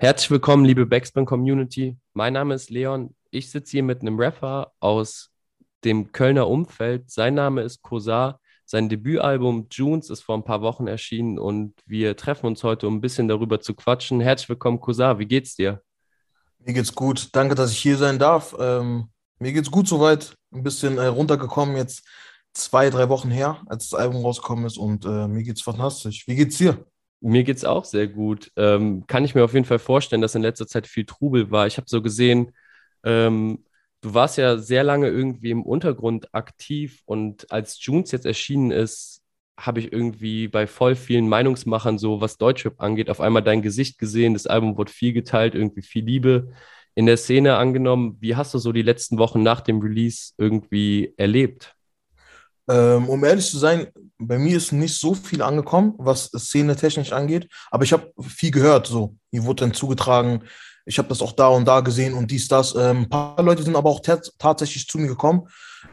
Herzlich 0.00 0.30
willkommen, 0.30 0.64
liebe 0.64 0.86
Backspin 0.86 1.26
Community. 1.26 1.96
Mein 2.12 2.34
Name 2.34 2.54
ist 2.54 2.70
Leon. 2.70 3.16
Ich 3.32 3.50
sitze 3.50 3.72
hier 3.72 3.82
mit 3.82 4.00
einem 4.00 4.16
Rapper 4.16 4.70
aus 4.78 5.32
dem 5.82 6.12
Kölner 6.12 6.46
Umfeld. 6.46 7.10
Sein 7.10 7.34
Name 7.34 7.62
ist 7.62 7.82
Kosar. 7.82 8.38
Sein 8.64 8.88
Debütalbum 8.88 9.66
Junes 9.72 10.08
ist 10.08 10.20
vor 10.22 10.36
ein 10.36 10.44
paar 10.44 10.62
Wochen 10.62 10.86
erschienen 10.86 11.36
und 11.36 11.74
wir 11.84 12.16
treffen 12.16 12.46
uns 12.46 12.62
heute, 12.62 12.86
um 12.86 12.98
ein 12.98 13.00
bisschen 13.00 13.26
darüber 13.26 13.60
zu 13.60 13.74
quatschen. 13.74 14.20
Herzlich 14.20 14.48
willkommen, 14.50 14.78
Kosar. 14.78 15.18
Wie 15.18 15.26
geht's 15.26 15.56
dir? 15.56 15.82
Mir 16.60 16.74
geht's 16.74 16.94
gut. 16.94 17.30
Danke, 17.32 17.56
dass 17.56 17.72
ich 17.72 17.78
hier 17.78 17.96
sein 17.96 18.20
darf. 18.20 18.54
Ähm, 18.56 19.08
mir 19.40 19.52
geht's 19.52 19.72
gut 19.72 19.88
soweit. 19.88 20.36
Ein 20.52 20.62
bisschen 20.62 20.98
äh, 20.98 21.06
runtergekommen 21.06 21.76
jetzt 21.76 22.06
zwei, 22.52 22.88
drei 22.90 23.08
Wochen 23.08 23.32
her, 23.32 23.62
als 23.66 23.88
das 23.88 23.98
Album 23.98 24.24
rausgekommen 24.24 24.64
ist 24.64 24.78
und 24.78 25.04
äh, 25.04 25.26
mir 25.26 25.42
geht's 25.42 25.62
fantastisch. 25.62 26.28
Wie 26.28 26.36
geht's 26.36 26.56
dir? 26.56 26.86
Mir 27.20 27.42
geht's 27.44 27.64
auch 27.64 27.84
sehr 27.84 28.06
gut. 28.06 28.52
Ähm, 28.56 29.04
kann 29.06 29.24
ich 29.24 29.34
mir 29.34 29.44
auf 29.44 29.52
jeden 29.54 29.64
Fall 29.64 29.80
vorstellen, 29.80 30.22
dass 30.22 30.34
in 30.36 30.42
letzter 30.42 30.66
Zeit 30.68 30.86
viel 30.86 31.04
Trubel 31.04 31.50
war. 31.50 31.66
Ich 31.66 31.76
habe 31.76 31.88
so 31.88 32.00
gesehen, 32.00 32.52
ähm, 33.04 33.64
du 34.02 34.14
warst 34.14 34.38
ja 34.38 34.58
sehr 34.58 34.84
lange 34.84 35.08
irgendwie 35.08 35.50
im 35.50 35.64
Untergrund 35.64 36.32
aktiv 36.34 37.02
und 37.06 37.50
als 37.50 37.84
Junes 37.84 38.12
jetzt 38.12 38.26
erschienen 38.26 38.70
ist, 38.70 39.22
habe 39.58 39.80
ich 39.80 39.92
irgendwie 39.92 40.46
bei 40.46 40.68
voll 40.68 40.94
vielen 40.94 41.28
Meinungsmachern 41.28 41.98
so, 41.98 42.20
was 42.20 42.38
Deutschrap 42.38 42.80
angeht, 42.80 43.10
auf 43.10 43.20
einmal 43.20 43.42
dein 43.42 43.62
Gesicht 43.62 43.98
gesehen. 43.98 44.34
Das 44.34 44.46
Album 44.46 44.76
wurde 44.78 44.92
viel 44.92 45.12
geteilt, 45.12 45.56
irgendwie 45.56 45.82
viel 45.82 46.04
Liebe 46.04 46.52
in 46.94 47.06
der 47.06 47.16
Szene 47.16 47.56
angenommen. 47.56 48.16
Wie 48.20 48.36
hast 48.36 48.54
du 48.54 48.58
so 48.58 48.70
die 48.72 48.82
letzten 48.82 49.18
Wochen 49.18 49.42
nach 49.42 49.60
dem 49.60 49.80
Release 49.80 50.32
irgendwie 50.38 51.12
erlebt? 51.16 51.74
Ähm, 52.68 53.08
um 53.08 53.24
ehrlich 53.24 53.50
zu 53.50 53.58
sein, 53.58 53.88
bei 54.18 54.38
mir 54.38 54.56
ist 54.56 54.72
nicht 54.72 54.98
so 54.98 55.14
viel 55.14 55.42
angekommen, 55.42 55.94
was 55.98 56.30
Szene 56.36 56.76
technisch 56.76 57.12
angeht, 57.12 57.48
aber 57.70 57.84
ich 57.84 57.92
habe 57.92 58.12
viel 58.20 58.50
gehört. 58.50 58.86
So, 58.86 59.14
mir 59.30 59.44
wurde 59.44 59.64
dann 59.64 59.74
zugetragen, 59.74 60.44
ich 60.84 60.98
habe 60.98 61.08
das 61.08 61.22
auch 61.22 61.32
da 61.32 61.48
und 61.48 61.66
da 61.66 61.80
gesehen 61.80 62.14
und 62.14 62.30
dies, 62.30 62.48
das. 62.48 62.74
Ähm, 62.74 63.02
ein 63.02 63.08
paar 63.08 63.42
Leute 63.42 63.62
sind 63.62 63.76
aber 63.76 63.90
auch 63.90 64.00
tatsächlich 64.38 64.88
zu 64.88 64.98
mir 64.98 65.06
gekommen, 65.06 65.48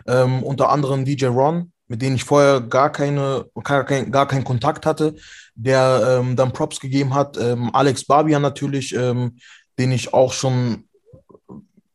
ähm, 0.07 0.41
unter 0.41 0.69
anderem 0.69 1.05
DJ 1.05 1.25
Ron, 1.25 1.71
mit 1.87 2.01
denen 2.01 2.15
ich 2.15 2.23
vorher 2.23 2.61
gar 2.61 2.91
keine, 2.91 3.45
gar, 3.63 3.83
kein, 3.83 4.11
gar 4.11 4.27
keinen 4.27 4.45
Kontakt 4.45 4.85
hatte, 4.85 5.15
der 5.53 6.19
ähm, 6.21 6.35
dann 6.35 6.53
Props 6.53 6.79
gegeben 6.79 7.13
hat. 7.13 7.37
Ähm, 7.37 7.69
Alex 7.73 8.05
Barbian 8.05 8.41
natürlich, 8.41 8.95
ähm, 8.95 9.37
den 9.77 9.91
ich 9.91 10.13
auch 10.13 10.31
schon 10.33 10.87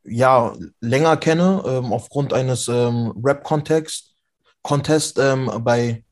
ja 0.04 0.54
länger 0.80 1.16
kenne, 1.16 1.62
ähm, 1.66 1.92
aufgrund 1.92 2.32
eines 2.32 2.68
Rap-Kontexts. 2.68 4.09
Contest 4.62 5.18
ähm, 5.18 5.50
bei, 5.60 6.04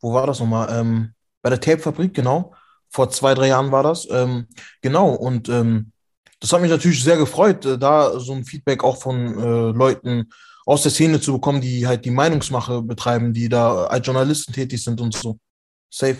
wo 0.00 0.12
war 0.12 0.26
das 0.26 0.40
nochmal? 0.40 0.68
Ähm, 0.70 1.14
bei 1.42 1.50
der 1.50 1.60
Tape-Fabrik, 1.60 2.14
genau. 2.14 2.54
Vor 2.90 3.10
zwei, 3.10 3.34
drei 3.34 3.48
Jahren 3.48 3.72
war 3.72 3.82
das. 3.82 4.08
Ähm, 4.10 4.46
genau, 4.80 5.10
und 5.10 5.48
ähm, 5.48 5.92
das 6.40 6.52
hat 6.52 6.60
mich 6.60 6.70
natürlich 6.70 7.02
sehr 7.02 7.16
gefreut, 7.16 7.64
äh, 7.64 7.78
da 7.78 8.18
so 8.18 8.32
ein 8.32 8.44
Feedback 8.44 8.84
auch 8.84 8.96
von 8.96 9.38
äh, 9.38 9.76
Leuten 9.76 10.30
aus 10.66 10.82
der 10.82 10.92
Szene 10.92 11.20
zu 11.20 11.32
bekommen, 11.34 11.60
die 11.60 11.86
halt 11.86 12.04
die 12.04 12.10
Meinungsmache 12.10 12.82
betreiben, 12.82 13.32
die 13.32 13.48
da 13.48 13.84
als 13.84 14.06
Journalisten 14.06 14.52
tätig 14.52 14.82
sind 14.82 15.00
und 15.00 15.14
so. 15.14 15.38
Safe. 15.90 16.16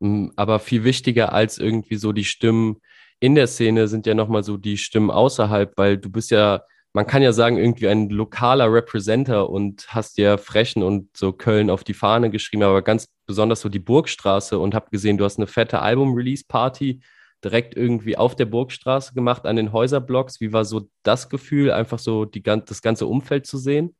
Mm, 0.00 0.28
aber 0.36 0.58
viel 0.58 0.84
wichtiger 0.84 1.32
als 1.32 1.58
irgendwie 1.58 1.96
so 1.96 2.12
die 2.12 2.24
Stimmen 2.24 2.80
in 3.20 3.34
der 3.34 3.46
Szene 3.46 3.88
sind 3.88 4.06
ja 4.06 4.14
nochmal 4.14 4.44
so 4.44 4.56
die 4.56 4.78
Stimmen 4.78 5.10
außerhalb, 5.10 5.72
weil 5.76 5.98
du 5.98 6.10
bist 6.10 6.30
ja 6.30 6.62
man 6.92 7.06
kann 7.06 7.22
ja 7.22 7.32
sagen, 7.32 7.58
irgendwie 7.58 7.88
ein 7.88 8.08
lokaler 8.08 8.72
Representer 8.72 9.50
und 9.50 9.86
hast 9.88 10.18
ja 10.18 10.36
Frechen 10.36 10.82
und 10.82 11.16
so 11.16 11.32
Köln 11.32 11.70
auf 11.70 11.84
die 11.84 11.94
Fahne 11.94 12.30
geschrieben, 12.30 12.62
aber 12.62 12.82
ganz 12.82 13.06
besonders 13.26 13.60
so 13.60 13.68
die 13.68 13.78
Burgstraße 13.78 14.58
und 14.58 14.74
habe 14.74 14.90
gesehen, 14.90 15.18
du 15.18 15.24
hast 15.24 15.38
eine 15.38 15.46
fette 15.46 15.80
Album-Release-Party 15.80 17.00
direkt 17.44 17.76
irgendwie 17.76 18.16
auf 18.16 18.34
der 18.34 18.46
Burgstraße 18.46 19.14
gemacht, 19.14 19.46
an 19.46 19.56
den 19.56 19.72
Häuserblocks. 19.72 20.40
Wie 20.40 20.52
war 20.52 20.64
so 20.64 20.88
das 21.02 21.28
Gefühl, 21.28 21.70
einfach 21.70 21.98
so 21.98 22.24
die, 22.24 22.42
das 22.42 22.82
ganze 22.82 23.06
Umfeld 23.06 23.46
zu 23.46 23.58
sehen? 23.58 23.94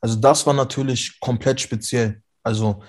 Also 0.00 0.16
das 0.16 0.46
war 0.46 0.54
natürlich 0.54 1.18
komplett 1.20 1.60
speziell. 1.60 2.22
Also 2.42 2.82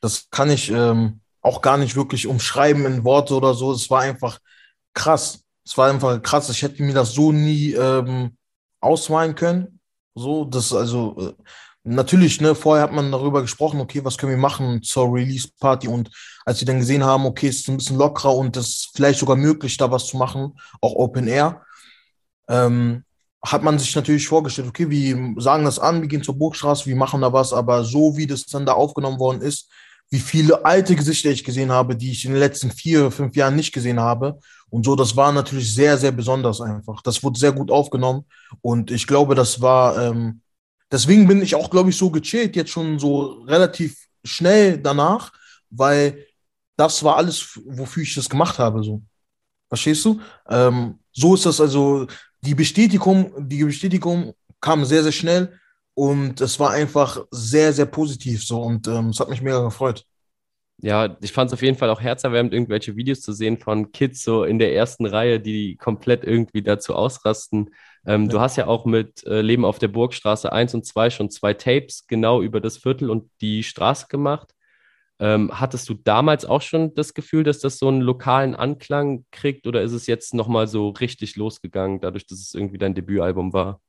das 0.00 0.30
kann 0.30 0.48
ich 0.48 0.70
ähm, 0.70 1.20
auch 1.42 1.60
gar 1.60 1.76
nicht 1.76 1.96
wirklich 1.96 2.26
umschreiben 2.26 2.86
in 2.86 3.04
Worte 3.04 3.34
oder 3.34 3.52
so. 3.52 3.72
Es 3.72 3.90
war 3.90 4.02
einfach 4.02 4.38
krass. 4.94 5.44
Es 5.64 5.76
war 5.76 5.90
einfach 5.90 6.22
krass. 6.22 6.48
Ich 6.48 6.62
hätte 6.62 6.82
mir 6.82 6.94
das 6.94 7.12
so 7.12 7.30
nie 7.30 7.72
ähm, 7.72 8.36
ausmalen 8.82 9.34
können. 9.34 9.80
So, 10.14 10.44
das 10.44 10.74
also 10.74 11.16
äh, 11.18 11.42
natürlich, 11.84 12.40
ne, 12.40 12.54
vorher 12.54 12.84
hat 12.84 12.92
man 12.92 13.10
darüber 13.10 13.40
gesprochen, 13.40 13.80
okay, 13.80 14.04
was 14.04 14.18
können 14.18 14.32
wir 14.32 14.38
machen 14.38 14.82
zur 14.82 15.12
Release-Party 15.12 15.88
und 15.88 16.10
als 16.44 16.58
sie 16.58 16.64
dann 16.64 16.78
gesehen 16.78 17.04
haben, 17.04 17.24
okay, 17.24 17.48
es 17.48 17.60
ist 17.60 17.68
ein 17.68 17.78
bisschen 17.78 17.98
lockerer 17.98 18.34
und 18.34 18.56
es 18.56 18.68
ist 18.68 18.90
vielleicht 18.94 19.18
sogar 19.18 19.36
möglich, 19.36 19.76
da 19.76 19.90
was 19.90 20.06
zu 20.06 20.16
machen, 20.16 20.52
auch 20.80 20.94
Open 20.94 21.26
Air, 21.28 21.62
ähm, 22.48 23.04
hat 23.44 23.62
man 23.62 23.78
sich 23.78 23.94
natürlich 23.96 24.28
vorgestellt, 24.28 24.68
okay, 24.68 24.88
wir 24.88 25.34
sagen 25.38 25.64
das 25.64 25.78
an, 25.78 26.00
wir 26.00 26.08
gehen 26.08 26.22
zur 26.22 26.38
Burgstraße, 26.38 26.86
wir 26.86 26.96
machen 26.96 27.22
da 27.22 27.32
was, 27.32 27.52
aber 27.52 27.84
so 27.84 28.16
wie 28.16 28.26
das 28.26 28.46
dann 28.46 28.66
da 28.66 28.72
aufgenommen 28.72 29.18
worden 29.18 29.40
ist, 29.40 29.70
wie 30.12 30.20
viele 30.20 30.62
alte 30.66 30.94
Gesichter 30.94 31.30
ich 31.30 31.42
gesehen 31.42 31.72
habe, 31.72 31.96
die 31.96 32.10
ich 32.10 32.26
in 32.26 32.32
den 32.32 32.40
letzten 32.40 32.70
vier, 32.70 33.10
fünf 33.10 33.34
Jahren 33.34 33.56
nicht 33.56 33.72
gesehen 33.72 33.98
habe. 33.98 34.38
Und 34.68 34.84
so, 34.84 34.94
das 34.94 35.16
war 35.16 35.32
natürlich 35.32 35.74
sehr, 35.74 35.96
sehr 35.96 36.12
besonders 36.12 36.60
einfach. 36.60 37.00
Das 37.00 37.22
wurde 37.22 37.38
sehr 37.38 37.52
gut 37.52 37.70
aufgenommen. 37.70 38.26
Und 38.60 38.90
ich 38.90 39.06
glaube, 39.06 39.34
das 39.34 39.62
war, 39.62 39.96
ähm, 39.96 40.42
deswegen 40.90 41.26
bin 41.26 41.40
ich 41.40 41.54
auch, 41.54 41.70
glaube 41.70 41.88
ich, 41.88 41.96
so 41.96 42.10
gechillt, 42.10 42.56
jetzt 42.56 42.70
schon 42.70 42.98
so 42.98 43.42
relativ 43.44 44.06
schnell 44.22 44.76
danach, 44.76 45.32
weil 45.70 46.26
das 46.76 47.02
war 47.02 47.16
alles, 47.16 47.58
wofür 47.64 48.02
ich 48.02 48.14
das 48.14 48.28
gemacht 48.28 48.58
habe. 48.58 48.84
So. 48.84 49.00
Verstehst 49.70 50.04
du? 50.04 50.20
Ähm, 50.46 50.98
so 51.10 51.36
ist 51.36 51.46
das 51.46 51.58
also, 51.58 52.06
die 52.42 52.54
Bestätigung, 52.54 53.32
die 53.48 53.64
Bestätigung 53.64 54.34
kam 54.60 54.84
sehr, 54.84 55.04
sehr 55.04 55.12
schnell. 55.12 55.58
Und 55.94 56.40
es 56.40 56.58
war 56.58 56.70
einfach 56.70 57.24
sehr, 57.30 57.72
sehr 57.72 57.86
positiv 57.86 58.44
so 58.44 58.62
und 58.62 58.88
ähm, 58.88 59.08
es 59.08 59.20
hat 59.20 59.28
mich 59.28 59.42
mega 59.42 59.62
gefreut. 59.62 60.04
Ja, 60.78 61.16
ich 61.20 61.32
fand 61.32 61.48
es 61.48 61.54
auf 61.54 61.62
jeden 61.62 61.78
Fall 61.78 61.90
auch 61.90 62.00
herzerwärmend, 62.00 62.52
irgendwelche 62.52 62.96
Videos 62.96 63.20
zu 63.20 63.32
sehen 63.32 63.58
von 63.58 63.92
Kids 63.92 64.24
so 64.24 64.42
in 64.42 64.58
der 64.58 64.74
ersten 64.74 65.06
Reihe, 65.06 65.38
die 65.38 65.76
komplett 65.76 66.24
irgendwie 66.24 66.62
dazu 66.62 66.96
ausrasten. 66.96 67.70
Ähm, 68.04 68.24
ja. 68.24 68.28
Du 68.28 68.40
hast 68.40 68.56
ja 68.56 68.66
auch 68.66 68.84
mit 68.84 69.24
äh, 69.24 69.42
Leben 69.42 69.64
auf 69.64 69.78
der 69.78 69.88
Burgstraße 69.88 70.52
1 70.52 70.74
und 70.74 70.84
2 70.84 71.10
schon 71.10 71.30
zwei 71.30 71.54
Tapes 71.54 72.06
genau 72.08 72.42
über 72.42 72.60
das 72.60 72.78
Viertel 72.78 73.10
und 73.10 73.30
die 73.40 73.62
Straße 73.62 74.06
gemacht. 74.08 74.54
Ähm, 75.20 75.52
hattest 75.60 75.88
du 75.88 75.94
damals 75.94 76.44
auch 76.44 76.62
schon 76.62 76.94
das 76.94 77.14
Gefühl, 77.14 77.44
dass 77.44 77.60
das 77.60 77.78
so 77.78 77.86
einen 77.86 78.00
lokalen 78.00 78.56
Anklang 78.56 79.24
kriegt 79.30 79.68
oder 79.68 79.82
ist 79.82 79.92
es 79.92 80.08
jetzt 80.08 80.34
nochmal 80.34 80.66
so 80.66 80.88
richtig 80.88 81.36
losgegangen, 81.36 82.00
dadurch, 82.00 82.26
dass 82.26 82.40
es 82.40 82.54
irgendwie 82.54 82.78
dein 82.78 82.96
Debütalbum 82.96 83.52
war? 83.52 83.80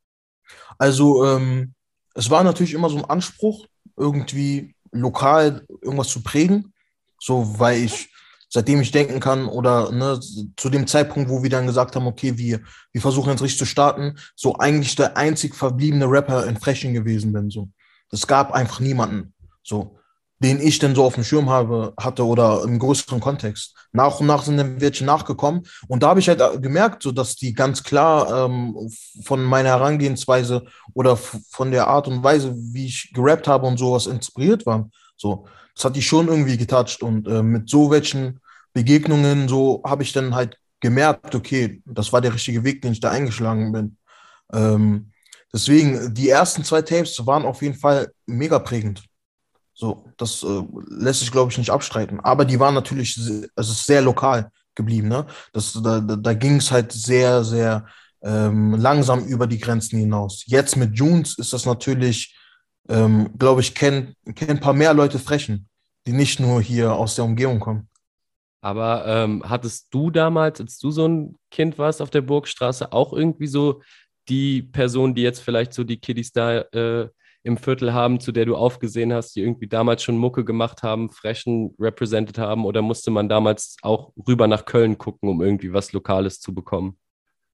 Also, 0.77 1.25
ähm, 1.25 1.73
es 2.13 2.29
war 2.29 2.43
natürlich 2.43 2.73
immer 2.73 2.89
so 2.89 2.97
ein 2.97 3.05
Anspruch, 3.05 3.65
irgendwie 3.97 4.75
lokal 4.91 5.65
irgendwas 5.81 6.09
zu 6.09 6.21
prägen. 6.21 6.73
So, 7.19 7.57
weil 7.59 7.83
ich, 7.83 8.09
seitdem 8.49 8.81
ich 8.81 8.91
denken 8.91 9.19
kann, 9.19 9.47
oder 9.47 9.91
ne, 9.91 10.19
zu 10.57 10.69
dem 10.69 10.87
Zeitpunkt, 10.87 11.29
wo 11.29 11.41
wir 11.41 11.49
dann 11.49 11.67
gesagt 11.67 11.95
haben, 11.95 12.07
okay, 12.07 12.37
wir, 12.37 12.61
wir 12.91 13.01
versuchen 13.01 13.29
jetzt 13.29 13.41
richtig 13.41 13.59
zu 13.59 13.65
starten, 13.65 14.17
so 14.35 14.57
eigentlich 14.57 14.95
der 14.95 15.17
einzig 15.17 15.55
verbliebene 15.55 16.05
Rapper 16.05 16.45
in 16.45 16.59
Frechen 16.59 16.93
gewesen 16.93 17.33
bin. 17.33 17.49
So. 17.49 17.69
Es 18.11 18.27
gab 18.27 18.51
einfach 18.51 18.79
niemanden. 18.79 19.33
So 19.63 19.97
den 20.43 20.59
ich 20.59 20.77
denn 20.77 20.93
so 20.93 21.05
auf 21.05 21.15
dem 21.15 21.23
Schirm 21.23 21.49
habe, 21.49 21.93
hatte 21.97 22.25
oder 22.25 22.63
im 22.63 22.77
größeren 22.77 23.21
Kontext. 23.21 23.75
Nach 23.93 24.19
und 24.19 24.27
nach 24.27 24.43
sind 24.43 24.57
dann 24.57 24.81
welche 24.81 25.05
nachgekommen. 25.05 25.63
Und 25.87 26.03
da 26.03 26.09
habe 26.09 26.19
ich 26.19 26.27
halt 26.27 26.41
gemerkt, 26.61 27.01
so 27.01 27.11
dass 27.11 27.35
die 27.35 27.53
ganz 27.53 27.81
klar 27.81 28.45
ähm, 28.45 28.75
von 29.23 29.41
meiner 29.41 29.69
Herangehensweise 29.69 30.65
oder 30.93 31.15
von 31.15 31.71
der 31.71 31.87
Art 31.87 32.07
und 32.09 32.23
Weise, 32.23 32.53
wie 32.55 32.87
ich 32.87 33.11
gerappt 33.13 33.47
habe 33.47 33.65
und 33.67 33.77
sowas 33.77 34.05
inspiriert 34.05 34.65
waren. 34.65 34.91
So, 35.15 35.47
das 35.75 35.85
hat 35.85 35.95
die 35.95 36.01
schon 36.01 36.27
irgendwie 36.27 36.57
getatscht. 36.57 37.03
Und 37.03 37.27
äh, 37.27 37.41
mit 37.41 37.69
so 37.69 37.89
welchen 37.89 38.41
Begegnungen, 38.73 39.47
so 39.47 39.81
habe 39.85 40.03
ich 40.03 40.11
dann 40.11 40.35
halt 40.35 40.57
gemerkt, 40.81 41.33
okay, 41.33 41.81
das 41.85 42.11
war 42.11 42.19
der 42.19 42.33
richtige 42.33 42.65
Weg, 42.65 42.81
den 42.81 42.91
ich 42.91 42.99
da 42.99 43.11
eingeschlagen 43.11 43.71
bin. 43.71 43.97
Ähm, 44.51 45.11
deswegen, 45.53 46.13
die 46.13 46.29
ersten 46.29 46.65
zwei 46.65 46.81
Tapes 46.81 47.25
waren 47.25 47.45
auf 47.45 47.61
jeden 47.61 47.75
Fall 47.75 48.11
mega 48.25 48.59
prägend. 48.59 49.03
So, 49.73 50.05
das 50.17 50.43
äh, 50.43 50.63
lässt 50.87 51.21
sich, 51.21 51.31
glaube 51.31 51.51
ich, 51.51 51.57
nicht 51.57 51.71
abstreiten. 51.71 52.19
Aber 52.19 52.45
die 52.45 52.59
waren 52.59 52.75
natürlich, 52.75 53.17
es 53.17 53.69
ist 53.69 53.85
sehr 53.85 54.01
lokal 54.01 54.51
geblieben. 54.75 55.07
Ne? 55.07 55.25
Das, 55.51 55.73
da 55.73 55.99
da 55.99 56.33
ging 56.33 56.57
es 56.57 56.71
halt 56.71 56.91
sehr, 56.91 57.43
sehr 57.43 57.85
ähm, 58.23 58.75
langsam 58.75 59.25
über 59.25 59.47
die 59.47 59.59
Grenzen 59.59 59.99
hinaus. 59.99 60.43
Jetzt 60.47 60.77
mit 60.77 60.97
Junes 60.97 61.37
ist 61.37 61.53
das 61.53 61.65
natürlich, 61.65 62.37
ähm, 62.87 63.37
glaube 63.37 63.61
ich, 63.61 63.75
kennen 63.75 64.15
kenn 64.35 64.49
ein 64.49 64.59
paar 64.59 64.73
mehr 64.73 64.93
Leute 64.93 65.19
Frechen, 65.19 65.67
die 66.07 66.13
nicht 66.13 66.39
nur 66.39 66.61
hier 66.61 66.93
aus 66.93 67.15
der 67.15 67.25
Umgebung 67.25 67.59
kommen. 67.59 67.89
Aber 68.61 69.05
ähm, 69.05 69.43
hattest 69.45 69.93
du 69.93 70.09
damals, 70.09 70.61
als 70.61 70.77
du 70.77 70.89
so 70.89 71.05
ein 71.05 71.37
Kind 71.51 71.77
warst 71.77 72.01
auf 72.01 72.09
der 72.09 72.21
Burgstraße, 72.21 72.93
auch 72.93 73.11
irgendwie 73.11 73.47
so 73.47 73.81
die 74.29 74.61
Person, 74.61 75.13
die 75.13 75.21
jetzt 75.21 75.41
vielleicht 75.41 75.73
so 75.73 75.83
die 75.83 75.97
Kiddies 75.97 76.31
da 76.31 76.59
äh, 76.59 77.09
im 77.43 77.57
Viertel 77.57 77.93
haben, 77.93 78.19
zu 78.19 78.31
der 78.31 78.45
du 78.45 78.55
aufgesehen 78.55 79.13
hast, 79.13 79.35
die 79.35 79.41
irgendwie 79.41 79.67
damals 79.67 80.01
schon 80.01 80.17
Mucke 80.17 80.45
gemacht 80.45 80.81
haben, 80.81 81.11
Frechen 81.11 81.75
represented 81.79 82.37
haben? 82.37 82.65
Oder 82.65 82.81
musste 82.81 83.11
man 83.11 83.29
damals 83.29 83.75
auch 83.81 84.13
rüber 84.27 84.47
nach 84.47 84.65
Köln 84.65 84.97
gucken, 84.97 85.29
um 85.29 85.41
irgendwie 85.41 85.73
was 85.73 85.91
Lokales 85.91 86.39
zu 86.39 86.53
bekommen? 86.53 86.97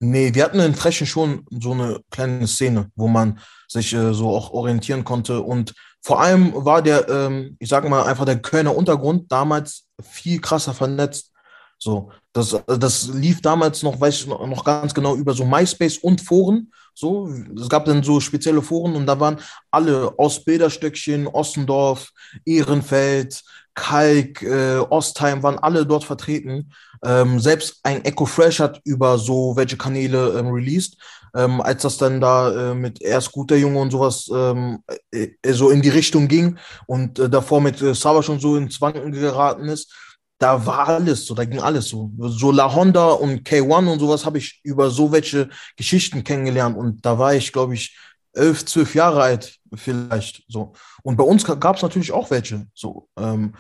Nee, 0.02 0.34
wir 0.34 0.46
hatten 0.46 0.60
in 0.60 0.76
Frechen 0.76 1.08
schon 1.08 1.46
so 1.50 1.74
eine 1.74 2.00
kleine 2.10 2.48
Szene, 2.48 2.90
wo 2.96 3.08
man 3.08 3.40
sich 3.68 3.94
äh, 3.94 4.14
so 4.14 4.30
auch 4.30 4.52
orientieren 4.52 5.04
konnte. 5.04 5.42
Und 5.42 5.74
vor 6.02 6.22
allem 6.22 6.54
war 6.54 6.82
der, 6.82 7.10
ähm, 7.10 7.58
ich 7.60 7.68
sag 7.68 7.88
mal, 7.90 8.04
einfach 8.04 8.26
der 8.26 8.42
Kölner 8.42 8.76
Untergrund 8.76 9.30
damals 9.32 9.88
viel 10.02 10.40
krasser 10.40 10.74
vernetzt. 10.74 11.34
So, 11.78 12.12
das, 12.40 12.80
das 12.80 13.08
lief 13.10 13.42
damals 13.42 13.84
noch, 13.84 14.00
weiß 14.00 14.22
ich 14.22 14.28
noch 14.28 14.64
ganz 14.64 14.94
genau, 14.94 15.16
über 15.16 15.34
so 15.34 15.46
MySpace 15.46 15.98
und 15.98 16.22
Foren. 16.22 16.72
So, 16.94 17.30
es 17.58 17.70
gab 17.70 17.86
dann 17.86 18.04
so 18.04 18.20
spezielle 18.20 18.62
Foren 18.62 18.96
und 18.96 19.06
da 19.06 19.20
waren 19.20 19.40
alle 19.72 20.14
aus 20.18 20.44
Bilderstöckchen, 20.44 21.28
Ossendorf, 21.28 22.12
Ehrenfeld, 22.46 23.42
Kalk, 23.74 24.42
äh, 24.42 24.80
Ostheim, 24.90 25.42
waren 25.42 25.60
alle 25.60 25.86
dort 25.86 26.04
vertreten. 26.04 26.72
Ähm, 27.04 27.40
selbst 27.40 27.80
ein 27.84 28.04
Echo 28.04 28.26
Fresh 28.26 28.60
hat 28.60 28.82
über 28.84 29.18
so 29.18 29.56
welche 29.56 29.78
Kanäle 29.78 30.38
ähm, 30.38 30.48
released. 30.50 30.98
Ähm, 31.36 31.62
als 31.62 31.84
das 31.84 31.98
dann 31.98 32.20
da 32.20 32.72
äh, 32.72 32.76
mit 32.76 33.02
erst 33.02 33.32
guter 33.32 33.56
Junge 33.56 33.80
und 33.80 33.92
sowas 33.92 34.30
ähm, 34.34 34.80
äh, 35.12 35.30
so 35.54 35.70
in 35.70 35.82
die 35.82 35.90
Richtung 35.90 36.28
ging 36.28 36.58
und 36.88 37.20
äh, 37.20 37.30
davor 37.30 37.62
mit 37.62 37.82
äh, 37.82 37.94
Saba 37.94 38.24
schon 38.24 38.40
so 38.40 38.58
ins 38.58 38.82
Wanken 38.82 39.12
geraten 39.12 39.70
ist, 39.70 39.94
da 40.40 40.66
war 40.66 40.88
alles 40.88 41.26
so, 41.26 41.36
da 41.36 41.46
ging 41.46 41.60
alles 41.60 41.90
so. 41.90 42.12
So 42.18 42.52
La 42.52 42.74
Honda 42.74 43.12
und 43.12 43.48
K1 43.48 43.92
und 43.92 44.00
sowas 44.00 44.26
habe 44.26 44.38
ich 44.38 44.62
über 44.64 44.90
so 44.90 45.12
welche 45.12 45.50
Geschichten 45.76 46.24
kennengelernt 46.24 46.78
und 46.78 47.06
da 47.06 47.20
war 47.20 47.36
ich, 47.36 47.52
glaube 47.52 47.76
ich, 47.76 47.98
elf, 48.34 48.66
zwölf 48.66 48.96
Jahre 48.96 49.22
alt 49.22 49.58
vielleicht 49.76 50.44
so. 50.48 50.74
Und 51.04 51.18
bei 51.18 51.24
uns 51.24 51.44
gab 51.44 51.76
es 51.76 51.82
natürlich 51.82 52.12
auch 52.12 52.32
welche 52.32 52.66
so. 52.74 53.10
Ähm, 53.18 53.54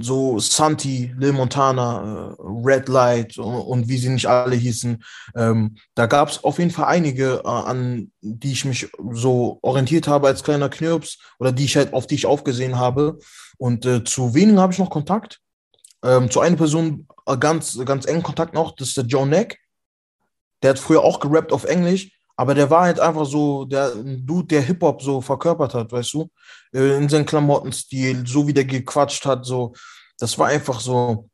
so 0.00 0.38
Santi, 0.38 1.14
Lil 1.16 1.32
Montana, 1.32 2.34
äh, 2.38 2.42
Red 2.42 2.88
Light 2.88 3.38
und, 3.38 3.54
und, 3.54 3.88
wie 3.88 3.98
sie 3.98 4.08
nicht 4.08 4.26
alle 4.26 4.56
hießen. 4.56 5.02
Ähm, 5.34 5.76
da 5.94 6.06
gab 6.06 6.28
es 6.28 6.42
auf 6.42 6.58
jeden 6.58 6.70
Fall 6.70 6.86
einige, 6.86 7.42
äh, 7.44 7.48
an 7.48 8.10
die 8.20 8.52
ich 8.52 8.64
mich 8.64 8.88
so 9.12 9.58
orientiert 9.62 10.08
habe 10.08 10.26
als 10.26 10.42
kleiner 10.42 10.68
Knirps 10.68 11.18
oder 11.38 11.52
die 11.52 11.64
ich 11.64 11.76
halt, 11.76 11.92
auf 11.94 12.06
die 12.06 12.16
ich 12.16 12.26
aufgesehen 12.26 12.78
habe. 12.78 13.18
Und 13.58 13.86
äh, 13.86 14.04
zu 14.04 14.34
wenigen 14.34 14.60
habe 14.60 14.72
ich 14.72 14.78
noch 14.78 14.90
Kontakt. 14.90 15.40
Ähm, 16.02 16.30
zu 16.30 16.40
einer 16.40 16.56
Person 16.56 17.08
äh, 17.26 17.36
ganz, 17.36 17.78
ganz 17.84 18.06
engen 18.06 18.22
Kontakt 18.22 18.54
noch, 18.54 18.74
das 18.76 18.88
ist 18.88 18.96
der 18.96 19.04
Joe 19.04 19.26
Neck. 19.26 19.58
Der 20.62 20.70
hat 20.70 20.78
früher 20.78 21.02
auch 21.02 21.20
gerappt 21.20 21.52
auf 21.52 21.64
Englisch. 21.64 22.12
Aber 22.36 22.54
der 22.54 22.68
war 22.68 22.82
halt 22.82 23.00
einfach 23.00 23.24
so, 23.24 23.64
der 23.64 23.92
Dude, 23.94 24.48
der 24.48 24.60
Hip-Hop 24.60 25.00
so 25.00 25.22
verkörpert 25.22 25.72
hat, 25.72 25.90
weißt 25.90 26.12
du? 26.14 26.28
Äh, 26.72 26.96
in 26.96 27.08
seinem 27.08 27.24
Klamottenstil, 27.24 28.26
so 28.26 28.46
wie 28.46 28.52
der 28.52 28.66
gequatscht 28.66 29.24
hat, 29.24 29.46
so. 29.46 29.72
Das 30.18 30.38
war 30.38 30.48
einfach 30.48 30.80
so 30.80 31.30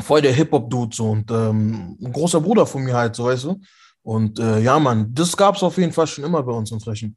voll 0.00 0.20
der 0.20 0.32
Hip-Hop-Dude, 0.32 0.94
so. 0.96 1.10
Und 1.10 1.30
ähm, 1.30 1.96
ein 2.02 2.12
großer 2.12 2.40
Bruder 2.40 2.66
von 2.66 2.82
mir 2.82 2.94
halt, 2.94 3.14
so, 3.14 3.24
weißt 3.24 3.44
du? 3.44 3.60
Und 4.02 4.40
äh, 4.40 4.58
ja, 4.60 4.80
Mann, 4.80 5.14
das 5.14 5.36
gab 5.36 5.54
es 5.54 5.62
auf 5.62 5.78
jeden 5.78 5.92
Fall 5.92 6.08
schon 6.08 6.24
immer 6.24 6.42
bei 6.42 6.52
uns 6.52 6.72
in 6.72 6.80
Frechen. 6.80 7.16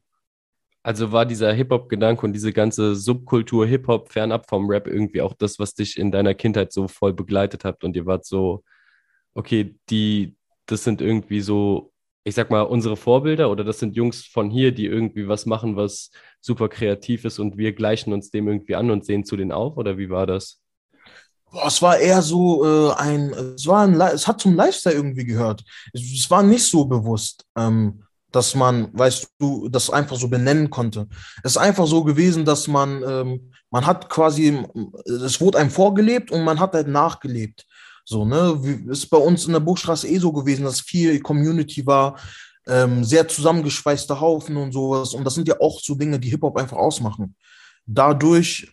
Also 0.86 1.10
war 1.10 1.26
dieser 1.26 1.52
Hip-Hop-Gedanke 1.52 2.24
und 2.24 2.32
diese 2.32 2.52
ganze 2.52 2.94
Subkultur 2.94 3.66
Hip-Hop 3.66 4.12
fernab 4.12 4.48
vom 4.48 4.70
Rap 4.70 4.86
irgendwie 4.86 5.20
auch 5.20 5.34
das, 5.34 5.58
was 5.58 5.74
dich 5.74 5.98
in 5.98 6.12
deiner 6.12 6.34
Kindheit 6.34 6.72
so 6.72 6.86
voll 6.86 7.12
begleitet 7.12 7.64
hat 7.64 7.82
und 7.82 7.96
ihr 7.96 8.06
wart 8.06 8.24
so, 8.24 8.62
okay, 9.34 9.76
die, 9.90 10.36
das 10.66 10.84
sind 10.84 11.00
irgendwie 11.00 11.40
so 11.40 11.92
ich 12.26 12.34
sag 12.34 12.50
mal, 12.50 12.62
unsere 12.62 12.96
Vorbilder 12.96 13.52
oder 13.52 13.62
das 13.62 13.78
sind 13.78 13.94
Jungs 13.94 14.24
von 14.24 14.50
hier, 14.50 14.72
die 14.72 14.86
irgendwie 14.86 15.28
was 15.28 15.46
machen, 15.46 15.76
was 15.76 16.10
super 16.40 16.68
kreativ 16.68 17.24
ist 17.24 17.38
und 17.38 17.56
wir 17.56 17.72
gleichen 17.72 18.12
uns 18.12 18.32
dem 18.32 18.48
irgendwie 18.48 18.74
an 18.74 18.90
und 18.90 19.04
sehen 19.04 19.24
zu 19.24 19.36
denen 19.36 19.52
auf? 19.52 19.76
Oder 19.76 19.96
wie 19.96 20.10
war 20.10 20.26
das? 20.26 20.60
Boah, 21.52 21.68
es 21.68 21.80
war 21.80 21.98
eher 21.98 22.22
so 22.22 22.64
äh, 22.64 22.94
ein, 22.94 23.30
es 23.30 23.64
war 23.68 23.86
ein, 23.86 24.00
es 24.00 24.26
hat 24.26 24.40
zum 24.40 24.56
Lifestyle 24.56 24.96
irgendwie 24.96 25.24
gehört. 25.24 25.62
Es, 25.92 26.02
es 26.02 26.28
war 26.28 26.42
nicht 26.42 26.64
so 26.64 26.84
bewusst, 26.86 27.44
ähm, 27.56 28.02
dass 28.36 28.54
man, 28.54 28.90
weißt 28.92 29.28
du, 29.38 29.70
das 29.70 29.88
einfach 29.88 30.16
so 30.16 30.28
benennen 30.28 30.68
konnte. 30.68 31.08
Es 31.42 31.52
ist 31.52 31.56
einfach 31.56 31.86
so 31.86 32.04
gewesen, 32.04 32.44
dass 32.44 32.68
man, 32.68 33.02
ähm, 33.02 33.50
man 33.70 33.86
hat 33.86 34.10
quasi, 34.10 34.62
es 35.06 35.40
wurde 35.40 35.58
einem 35.58 35.70
vorgelebt 35.70 36.30
und 36.30 36.44
man 36.44 36.60
hat 36.60 36.74
halt 36.74 36.86
nachgelebt. 36.86 37.64
So, 38.04 38.26
ne, 38.26 38.58
Wie, 38.62 38.90
ist 38.92 39.06
bei 39.06 39.16
uns 39.16 39.46
in 39.46 39.54
der 39.54 39.60
Buchstraße 39.60 40.06
eh 40.06 40.18
so 40.18 40.32
gewesen, 40.32 40.66
dass 40.66 40.82
viel 40.82 41.18
Community 41.20 41.86
war, 41.86 42.20
ähm, 42.66 43.04
sehr 43.04 43.26
zusammengeschweißte 43.26 44.20
Haufen 44.20 44.58
und 44.58 44.72
sowas. 44.72 45.14
Und 45.14 45.24
das 45.24 45.34
sind 45.34 45.48
ja 45.48 45.58
auch 45.58 45.80
so 45.80 45.94
Dinge, 45.94 46.20
die 46.20 46.28
Hip-Hop 46.28 46.58
einfach 46.58 46.76
ausmachen. 46.76 47.34
Dadurch 47.86 48.70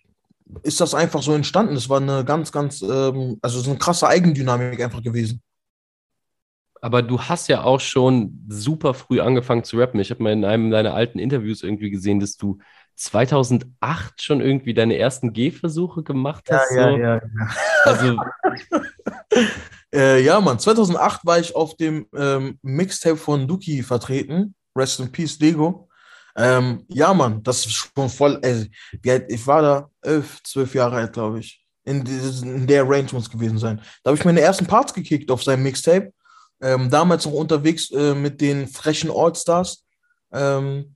ist 0.64 0.82
das 0.82 0.94
einfach 0.94 1.24
so 1.24 1.34
entstanden. 1.34 1.76
Das 1.76 1.88
war 1.88 2.02
eine 2.02 2.26
ganz, 2.26 2.52
ganz, 2.52 2.82
ähm, 2.82 3.38
also 3.42 3.62
so 3.62 3.70
eine 3.70 3.80
krasse 3.80 4.10
Eigendynamik 4.10 4.84
einfach 4.84 5.02
gewesen. 5.02 5.42
Aber 6.84 7.02
du 7.02 7.18
hast 7.18 7.48
ja 7.48 7.64
auch 7.64 7.80
schon 7.80 8.46
super 8.50 8.94
früh 8.94 9.22
angefangen 9.22 9.64
zu 9.64 9.78
rappen. 9.78 10.02
Ich 10.02 10.12
habe 10.12 10.22
mal 10.22 10.34
in 10.34 10.44
einem 10.44 10.70
deiner 10.70 10.94
alten 10.94 11.18
Interviews 11.18 11.64
irgendwie 11.64 11.90
gesehen, 11.90 12.20
dass 12.20 12.36
du 12.36 12.58
2008 12.96 14.22
schon 14.22 14.42
irgendwie 14.42 14.74
deine 14.74 14.98
ersten 14.98 15.32
Gehversuche 15.32 16.04
gemacht 16.04 16.50
hast. 16.52 16.76
Ja, 16.76 16.84
so. 16.84 16.98
ja, 16.98 16.98
ja, 16.98 17.16
ja. 17.16 17.22
Also. 17.86 18.18
äh, 19.96 20.22
ja, 20.24 20.42
Mann, 20.42 20.60
2008 20.60 21.26
war 21.26 21.40
ich 21.40 21.56
auf 21.56 21.78
dem 21.78 22.06
ähm, 22.14 22.60
Mixtape 22.62 23.16
von 23.16 23.48
Duki 23.48 23.82
vertreten. 23.82 24.54
Rest 24.76 25.00
in 25.00 25.10
Peace, 25.10 25.40
Lego. 25.40 25.88
Ähm, 26.36 26.84
ja, 26.90 27.14
Mann, 27.14 27.42
das 27.44 27.66
ist 27.66 27.76
schon 27.76 28.10
voll. 28.10 28.40
Ey, 28.42 28.70
ich 29.30 29.48
war 29.48 29.62
da 29.62 29.90
elf, 30.02 30.44
zwölf 30.44 30.76
Jahre 30.76 30.98
alt, 30.98 31.14
glaube 31.14 31.40
ich. 31.40 31.64
In, 31.86 32.06
in, 32.06 32.68
der 32.68 32.84
Range 32.84 33.08
muss 33.14 33.30
gewesen 33.30 33.58
sein. 33.58 33.80
Da 34.04 34.10
habe 34.10 34.18
ich 34.18 34.26
meine 34.26 34.42
ersten 34.42 34.66
Parts 34.66 34.94
gekickt 34.94 35.32
auf 35.32 35.44
seinem 35.44 35.64
Mixtape. 35.64 36.12
Ähm, 36.62 36.90
damals 36.90 37.26
noch 37.26 37.34
unterwegs 37.34 37.92
äh, 37.92 38.14
mit 38.14 38.40
den 38.42 38.68
frechen 38.68 39.12
Allstars. 39.12 39.84
Ähm, 40.32 40.96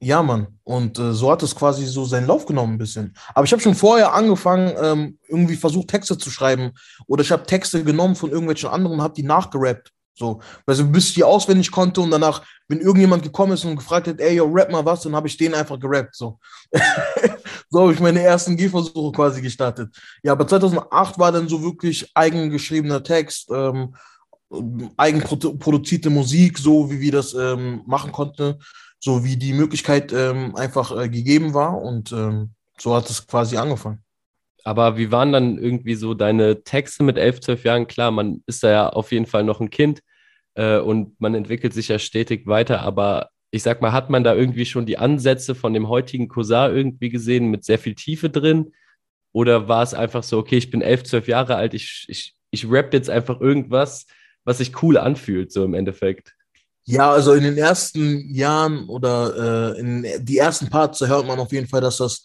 ja, 0.00 0.22
Mann. 0.22 0.58
Und 0.64 0.98
äh, 0.98 1.12
so 1.12 1.30
hat 1.30 1.42
es 1.42 1.54
quasi 1.54 1.86
so 1.86 2.04
seinen 2.04 2.26
Lauf 2.26 2.44
genommen 2.44 2.74
ein 2.74 2.78
bisschen. 2.78 3.16
Aber 3.34 3.44
ich 3.44 3.52
habe 3.52 3.62
schon 3.62 3.74
vorher 3.74 4.12
angefangen, 4.12 4.74
ähm, 4.78 5.18
irgendwie 5.28 5.56
versucht, 5.56 5.88
Texte 5.88 6.18
zu 6.18 6.30
schreiben. 6.30 6.72
Oder 7.06 7.22
ich 7.22 7.32
habe 7.32 7.46
Texte 7.46 7.82
genommen 7.84 8.14
von 8.14 8.30
irgendwelchen 8.30 8.68
anderen 8.68 8.98
und 8.98 9.02
habe 9.02 9.14
die 9.14 9.22
nachgerappt. 9.22 9.94
So, 10.16 10.40
also 10.64 10.86
bis 10.86 11.08
ich 11.08 11.14
die 11.14 11.24
auswendig 11.24 11.72
konnte 11.72 12.00
und 12.00 12.12
danach, 12.12 12.44
wenn 12.68 12.80
irgendjemand 12.80 13.24
gekommen 13.24 13.52
ist 13.52 13.64
und 13.64 13.76
gefragt 13.76 14.06
hat, 14.06 14.20
ey, 14.20 14.36
yo, 14.36 14.44
rap 14.44 14.70
mal 14.70 14.84
was, 14.84 15.00
dann 15.02 15.16
habe 15.16 15.26
ich 15.26 15.36
den 15.36 15.54
einfach 15.54 15.78
gerappt. 15.80 16.14
So, 16.14 16.38
so 17.70 17.80
habe 17.80 17.92
ich 17.92 17.98
meine 17.98 18.22
ersten 18.22 18.56
Gehversuche 18.56 19.10
quasi 19.10 19.42
gestartet. 19.42 19.92
Ja, 20.22 20.32
aber 20.32 20.46
2008 20.46 21.18
war 21.18 21.32
dann 21.32 21.48
so 21.48 21.62
wirklich 21.62 22.08
eigengeschriebener 22.14 23.02
Text, 23.02 23.50
ähm, 23.50 23.96
eigenproduzierte 24.96 26.10
Musik, 26.10 26.58
so 26.58 26.90
wie 26.90 27.00
wir 27.00 27.12
das 27.12 27.34
ähm, 27.34 27.82
machen 27.86 28.12
konnten 28.12 28.56
so 29.04 29.22
wie 29.22 29.36
die 29.36 29.52
Möglichkeit 29.52 30.14
ähm, 30.14 30.56
einfach 30.56 30.96
äh, 30.98 31.10
gegeben 31.10 31.52
war 31.52 31.80
und 31.80 32.10
ähm, 32.12 32.54
so 32.78 32.96
hat 32.96 33.10
es 33.10 33.26
quasi 33.26 33.58
angefangen. 33.58 34.02
Aber 34.64 34.96
wie 34.96 35.12
waren 35.12 35.30
dann 35.30 35.58
irgendwie 35.58 35.94
so 35.94 36.14
deine 36.14 36.64
Texte 36.64 37.02
mit 37.02 37.18
elf, 37.18 37.40
zwölf 37.40 37.64
Jahren? 37.64 37.86
Klar, 37.86 38.10
man 38.12 38.42
ist 38.46 38.64
da 38.64 38.70
ja 38.70 38.88
auf 38.88 39.12
jeden 39.12 39.26
Fall 39.26 39.44
noch 39.44 39.60
ein 39.60 39.68
Kind 39.68 40.00
äh, 40.54 40.78
und 40.78 41.20
man 41.20 41.34
entwickelt 41.34 41.74
sich 41.74 41.88
ja 41.88 41.98
stetig 41.98 42.46
weiter, 42.46 42.80
aber 42.80 43.28
ich 43.50 43.62
sag 43.62 43.82
mal, 43.82 43.92
hat 43.92 44.08
man 44.08 44.24
da 44.24 44.34
irgendwie 44.34 44.64
schon 44.64 44.86
die 44.86 44.96
Ansätze 44.96 45.54
von 45.54 45.74
dem 45.74 45.88
heutigen 45.88 46.28
Cousin 46.28 46.74
irgendwie 46.74 47.10
gesehen 47.10 47.50
mit 47.50 47.62
sehr 47.62 47.78
viel 47.78 47.94
Tiefe 47.94 48.30
drin? 48.30 48.72
Oder 49.32 49.68
war 49.68 49.82
es 49.82 49.92
einfach 49.92 50.22
so, 50.22 50.38
okay, 50.38 50.56
ich 50.56 50.70
bin 50.70 50.80
elf, 50.80 51.04
zwölf 51.04 51.28
Jahre 51.28 51.56
alt, 51.56 51.74
ich, 51.74 52.06
ich, 52.08 52.34
ich 52.50 52.68
rap 52.70 52.94
jetzt 52.94 53.10
einfach 53.10 53.40
irgendwas, 53.40 54.06
was 54.44 54.58
sich 54.58 54.82
cool 54.82 54.96
anfühlt, 54.96 55.52
so 55.52 55.64
im 55.64 55.74
Endeffekt? 55.74 56.34
Ja, 56.86 57.10
also 57.10 57.32
in 57.32 57.44
den 57.44 57.56
ersten 57.56 58.34
Jahren 58.34 58.88
oder 58.88 59.74
äh, 59.74 59.80
in 59.80 60.06
die 60.24 60.38
ersten 60.38 60.68
Parts 60.68 61.00
hört 61.00 61.26
man 61.26 61.38
auf 61.38 61.52
jeden 61.52 61.66
Fall, 61.66 61.80
dass 61.80 61.96
das 61.96 62.22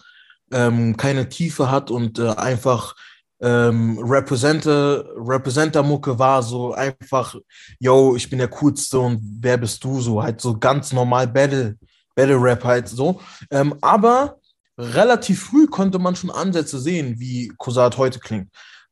ähm, 0.52 0.98
keine 0.98 1.30
Tiefe 1.30 1.72
hat 1.72 1.92
und 1.92 2.20
äh, 2.20 2.30
einfach 2.30 2.96
ähm, 3.42 3.98
Representer, 4.00 5.06
Representer-Mucke 5.16 6.20
war 6.20 6.44
so 6.44 6.74
einfach, 6.74 7.36
yo, 7.80 8.16
ich 8.16 8.30
bin 8.30 8.40
der 8.40 8.50
Coolste 8.50 9.00
und 9.00 9.22
wer 9.40 9.58
bist 9.58 9.84
du? 9.84 10.02
So 10.02 10.22
halt 10.22 10.42
so 10.42 10.58
ganz 10.58 10.92
normal 10.92 11.28
Battle, 11.28 11.78
Battle-Rap 12.16 12.64
halt 12.64 12.90
so. 12.90 13.22
Ähm, 13.50 13.76
aber 13.82 14.40
relativ 14.78 15.44
früh 15.44 15.68
konnte 15.68 16.00
man 16.00 16.16
schon 16.16 16.32
Ansätze 16.32 16.80
sehen, 16.80 17.20
wie 17.20 17.52
Kosat 17.58 17.98
heute 17.98 18.20
klingt. 18.20 18.50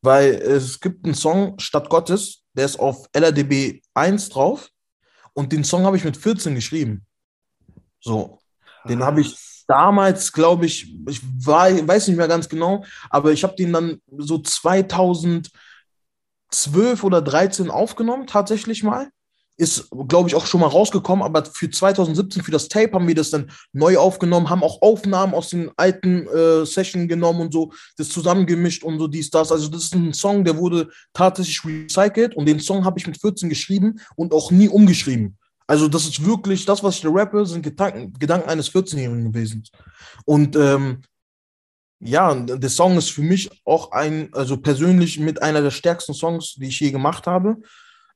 Weil 0.07 0.35
es 0.35 0.79
gibt 0.79 1.03
einen 1.03 1.15
Song, 1.15 1.59
Stadt 1.59 1.89
Gottes, 1.89 2.45
der 2.53 2.63
ist 2.63 2.79
auf 2.79 3.09
LRDB 3.11 3.81
1 3.93 4.29
drauf 4.29 4.69
und 5.33 5.51
den 5.51 5.65
Song 5.65 5.83
habe 5.83 5.97
ich 5.97 6.05
mit 6.05 6.15
14 6.15 6.55
geschrieben. 6.55 7.05
So, 7.99 8.39
den 8.87 9.03
habe 9.03 9.19
ich 9.19 9.37
damals, 9.67 10.31
glaube 10.31 10.65
ich, 10.65 10.95
ich 11.09 11.19
war, 11.45 11.69
weiß 11.85 12.07
nicht 12.07 12.15
mehr 12.15 12.29
ganz 12.29 12.47
genau, 12.47 12.85
aber 13.09 13.33
ich 13.33 13.43
habe 13.43 13.57
den 13.57 13.73
dann 13.73 14.01
so 14.17 14.37
2012 14.37 15.51
oder 17.03 17.21
13 17.21 17.69
aufgenommen, 17.69 18.27
tatsächlich 18.27 18.83
mal. 18.83 19.09
Ist, 19.57 19.89
glaube 20.07 20.29
ich, 20.29 20.35
auch 20.35 20.45
schon 20.45 20.61
mal 20.61 20.67
rausgekommen, 20.67 21.25
aber 21.25 21.43
für 21.43 21.69
2017, 21.69 22.43
für 22.43 22.51
das 22.51 22.67
Tape 22.67 22.93
haben 22.93 23.07
wir 23.07 23.15
das 23.15 23.31
dann 23.31 23.51
neu 23.73 23.97
aufgenommen, 23.97 24.49
haben 24.49 24.63
auch 24.63 24.81
Aufnahmen 24.83 25.33
aus 25.33 25.49
den 25.49 25.71
alten 25.75 26.27
äh, 26.27 26.65
Session 26.65 27.07
genommen 27.07 27.41
und 27.41 27.53
so, 27.53 27.73
das 27.97 28.09
zusammengemischt 28.09 28.83
und 28.83 28.99
so 28.99 29.07
dies, 29.07 29.31
das. 29.31 29.51
Also 29.51 29.67
das 29.67 29.85
ist 29.85 29.95
ein 29.95 30.13
Song, 30.13 30.45
der 30.45 30.57
wurde 30.57 30.89
tatsächlich 31.11 31.65
recycelt 31.65 32.35
und 32.35 32.45
den 32.45 32.59
Song 32.59 32.85
habe 32.85 32.99
ich 32.99 33.07
mit 33.07 33.19
14 33.19 33.49
geschrieben 33.49 33.99
und 34.15 34.31
auch 34.31 34.51
nie 34.51 34.69
umgeschrieben. 34.69 35.37
Also 35.65 35.87
das 35.87 36.05
ist 36.05 36.23
wirklich, 36.23 36.65
das, 36.65 36.83
was 36.83 36.95
ich 36.95 37.01
da 37.01 37.09
rappe, 37.11 37.45
sind 37.45 37.63
Gedanken, 37.63 38.13
Gedanken 38.13 38.49
eines 38.49 38.71
14-Jährigen 38.71 39.33
gewesen. 39.33 39.63
Und 40.25 40.55
ähm, 40.55 41.01
ja, 41.99 42.33
der 42.35 42.69
Song 42.69 42.95
ist 42.97 43.09
für 43.09 43.23
mich 43.23 43.49
auch 43.65 43.91
ein, 43.91 44.29
also 44.33 44.57
persönlich 44.57 45.19
mit 45.19 45.41
einer 45.41 45.61
der 45.61 45.71
stärksten 45.71 46.13
Songs, 46.13 46.55
die 46.55 46.67
ich 46.67 46.79
je 46.79 46.91
gemacht 46.91 47.25
habe 47.25 47.57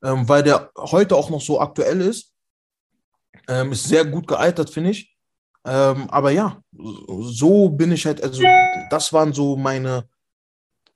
ähm, 0.03 0.27
weil 0.27 0.43
der 0.43 0.72
heute 0.77 1.15
auch 1.15 1.29
noch 1.29 1.41
so 1.41 1.60
aktuell 1.60 2.01
ist. 2.01 2.34
Ähm, 3.48 3.72
ist 3.72 3.88
sehr 3.88 4.05
gut 4.05 4.27
gealtert, 4.27 4.70
finde 4.70 4.91
ich. 4.91 5.15
Ähm, 5.65 6.10
aber 6.10 6.31
ja, 6.31 6.62
so 6.74 7.70
bin 7.70 7.91
ich 7.91 8.05
halt, 8.05 8.24
also 8.24 8.41
das 8.89 9.13
waren 9.13 9.34
so 9.34 9.55
meine, 9.55 10.08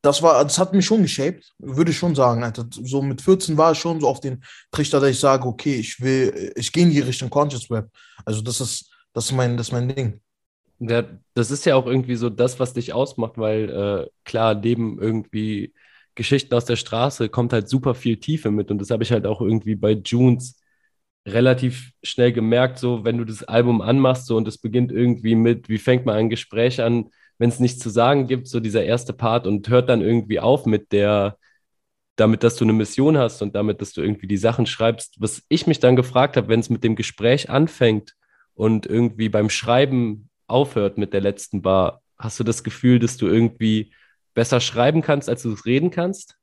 das 0.01 0.21
war, 0.21 0.43
das 0.43 0.57
hat 0.57 0.73
mich 0.73 0.85
schon 0.85 1.01
geshaped, 1.01 1.53
würde 1.57 1.91
ich 1.91 1.97
schon 1.97 2.15
sagen. 2.15 2.43
Alter. 2.43 2.65
So 2.69 3.01
mit 3.01 3.21
14 3.21 3.57
war 3.57 3.71
ich 3.71 3.79
schon 3.79 3.99
so 3.99 4.07
auf 4.07 4.19
den 4.19 4.43
Trichter, 4.71 4.99
dass 4.99 5.09
ich 5.09 5.19
sage, 5.19 5.47
okay, 5.47 5.75
ich 5.75 5.99
will, 5.99 6.53
ich 6.55 6.71
gehe 6.71 6.83
in 6.83 6.91
die 6.91 6.99
Richtung 6.99 7.29
Conscious 7.29 7.69
Web. 7.69 7.89
Also 8.23 8.41
das 8.41 8.61
ist, 8.61 8.91
das 9.13 9.25
ist 9.25 9.31
mein, 9.31 9.57
das 9.57 9.67
ist 9.67 9.73
mein 9.73 9.89
Ding. 9.89 10.21
Ja, 10.79 11.03
das 11.33 11.51
ist 11.51 11.65
ja 11.65 11.75
auch 11.75 11.85
irgendwie 11.85 12.15
so 12.15 12.29
das, 12.29 12.59
was 12.59 12.73
dich 12.73 12.93
ausmacht, 12.93 13.37
weil 13.37 13.69
äh, 13.69 14.09
klar, 14.25 14.55
neben 14.55 15.01
irgendwie 15.01 15.73
Geschichten 16.15 16.53
aus 16.55 16.65
der 16.65 16.77
Straße 16.77 17.29
kommt 17.29 17.53
halt 17.53 17.69
super 17.69 17.93
viel 17.93 18.17
Tiefe 18.17 18.51
mit. 18.51 18.71
Und 18.71 18.79
das 18.79 18.89
habe 18.89 19.03
ich 19.03 19.11
halt 19.11 19.25
auch 19.25 19.41
irgendwie 19.41 19.75
bei 19.75 19.91
Junes 19.91 20.59
relativ 21.27 21.91
schnell 22.03 22.31
gemerkt, 22.31 22.77
so 22.79 23.03
wenn 23.03 23.17
du 23.17 23.25
das 23.25 23.43
Album 23.43 23.81
anmachst 23.81 24.27
so 24.27 24.37
und 24.37 24.47
es 24.47 24.57
beginnt 24.57 24.91
irgendwie 24.91 25.35
mit, 25.35 25.69
wie 25.69 25.79
fängt 25.79 26.05
man 26.05 26.15
ein 26.15 26.29
Gespräch 26.29 26.81
an, 26.81 27.09
wenn 27.37 27.49
es 27.49 27.59
nichts 27.59 27.79
zu 27.79 27.89
sagen 27.89 28.27
gibt, 28.27 28.47
so 28.47 28.59
dieser 28.59 28.83
erste 28.83 29.11
Part 29.13 29.47
und 29.47 29.67
hört 29.67 29.89
dann 29.89 30.01
irgendwie 30.01 30.39
auf 30.39 30.65
mit 30.65 30.91
der, 30.91 31.37
damit, 32.15 32.43
dass 32.43 32.55
du 32.55 32.63
eine 32.63 32.73
Mission 32.73 33.17
hast 33.17 33.41
und 33.41 33.55
damit, 33.55 33.81
dass 33.81 33.91
du 33.93 34.01
irgendwie 34.01 34.27
die 34.27 34.37
Sachen 34.37 34.65
schreibst. 34.67 35.15
Was 35.19 35.43
ich 35.49 35.67
mich 35.67 35.79
dann 35.79 35.95
gefragt 35.95 36.37
habe, 36.37 36.47
wenn 36.47 36.59
es 36.59 36.69
mit 36.69 36.83
dem 36.83 36.95
Gespräch 36.95 37.49
anfängt 37.49 38.13
und 38.53 38.85
irgendwie 38.85 39.29
beim 39.29 39.49
Schreiben 39.49 40.29
aufhört 40.47 40.97
mit 40.97 41.13
der 41.13 41.21
letzten 41.21 41.61
Bar, 41.61 42.01
hast 42.17 42.39
du 42.39 42.43
das 42.43 42.63
Gefühl, 42.63 42.99
dass 42.99 43.17
du 43.17 43.27
irgendwie 43.27 43.91
besser 44.35 44.59
schreiben 44.59 45.01
kannst, 45.01 45.27
als 45.27 45.41
du 45.41 45.53
es 45.53 45.65
reden 45.65 45.89
kannst? 45.89 46.37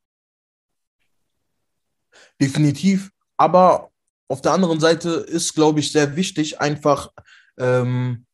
Definitiv. 2.41 3.11
Aber 3.37 3.91
auf 4.29 4.43
der 4.43 4.53
anderen 4.53 4.81
Seite 4.81 5.11
ist, 5.11 5.55
glaube 5.55 5.81
ich, 5.81 5.93
sehr 5.93 6.17
wichtig, 6.17 6.61
einfach 6.61 7.11
ähm, 7.59 8.27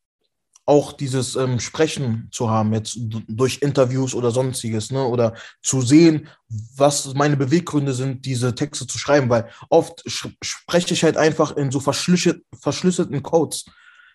auch 0.65 0.93
dieses 0.93 1.35
ähm, 1.35 1.61
Sprechen 1.61 2.29
zu 2.31 2.51
haben, 2.51 2.73
jetzt 2.73 2.99
durch 3.01 3.63
Interviews 3.63 4.15
oder 4.15 4.31
sonstiges, 4.31 4.91
ne? 4.91 5.03
oder 5.03 5.35
zu 5.63 5.81
sehen, 5.81 6.29
was 6.77 7.15
meine 7.15 7.37
Beweggründe 7.37 7.95
sind, 7.95 8.27
diese 8.27 8.55
Texte 8.55 8.87
zu 8.87 8.99
schreiben, 8.99 9.31
weil 9.31 9.49
oft 9.71 10.05
spreche 10.43 10.93
ich 10.93 11.03
halt 11.05 11.17
einfach 11.17 11.57
in 11.57 11.71
so 11.71 11.81
verschlüsselten 11.81 13.23
Codes, 13.23 13.65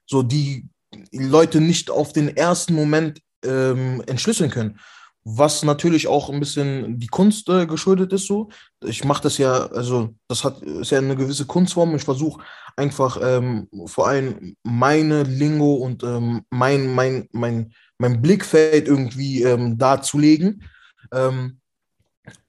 so 0.06 0.22
die 0.22 0.70
Leute 1.12 1.60
nicht 1.60 1.90
auf 1.90 2.14
den 2.14 2.38
ersten 2.38 2.76
Moment 2.76 3.20
ähm, 3.44 4.04
entschlüsseln 4.06 4.52
können 4.52 4.80
was 5.26 5.64
natürlich 5.64 6.08
auch 6.08 6.30
ein 6.30 6.40
bisschen 6.40 7.00
die 7.00 7.08
Kunst 7.08 7.48
äh, 7.50 7.66
geschuldet 7.66 8.12
ist 8.12 8.28
so. 8.28 8.50
Ich 8.84 9.06
mache 9.06 9.24
das 9.24 9.38
ja, 9.38 9.68
also 9.68 10.16
das 10.28 10.44
hat 10.44 10.62
ist 10.62 10.92
ja 10.92 10.98
eine 10.98 11.16
gewisse 11.16 11.46
Kunstform. 11.46 11.96
Ich 11.96 12.04
versuche 12.04 12.44
einfach 12.76 13.18
ähm, 13.22 13.70
vor 13.86 14.08
allem 14.08 14.56
meine 14.64 15.24
Lingo 15.24 15.76
und 15.76 16.04
ähm, 16.04 16.46
mein, 16.50 16.94
mein, 16.94 17.30
mein, 17.32 17.74
mein 17.98 18.22
Blickfeld 18.22 18.88
irgendwie 18.88 19.44
ähm, 19.44 19.78
darzulegen. 19.78 20.64
Ähm, 21.14 21.60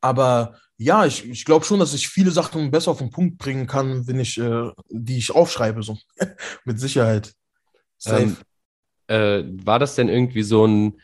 aber 0.01 0.59
ja, 0.77 1.07
ich, 1.07 1.29
ich 1.29 1.45
glaube 1.45 1.65
schon, 1.65 1.79
dass 1.79 1.95
ich 1.95 2.09
viele 2.09 2.33
Sachen 2.33 2.73
besser 2.73 2.91
auf 2.91 2.99
den 2.99 3.11
Punkt 3.11 3.39
bringen 3.39 3.69
kann, 3.69 4.07
wenn 4.09 4.19
ich, 4.19 4.39
äh, 4.39 4.71
die 4.89 5.19
ich 5.19 5.31
aufschreibe, 5.31 5.83
so. 5.85 5.97
Mit 6.65 6.81
Sicherheit. 6.81 7.33
Ähm, 8.07 8.37
äh, 9.07 9.45
war 9.65 9.79
das 9.79 9.95
denn 9.95 10.09
irgendwie 10.09 10.43
so 10.43 10.67
ein 10.67 11.01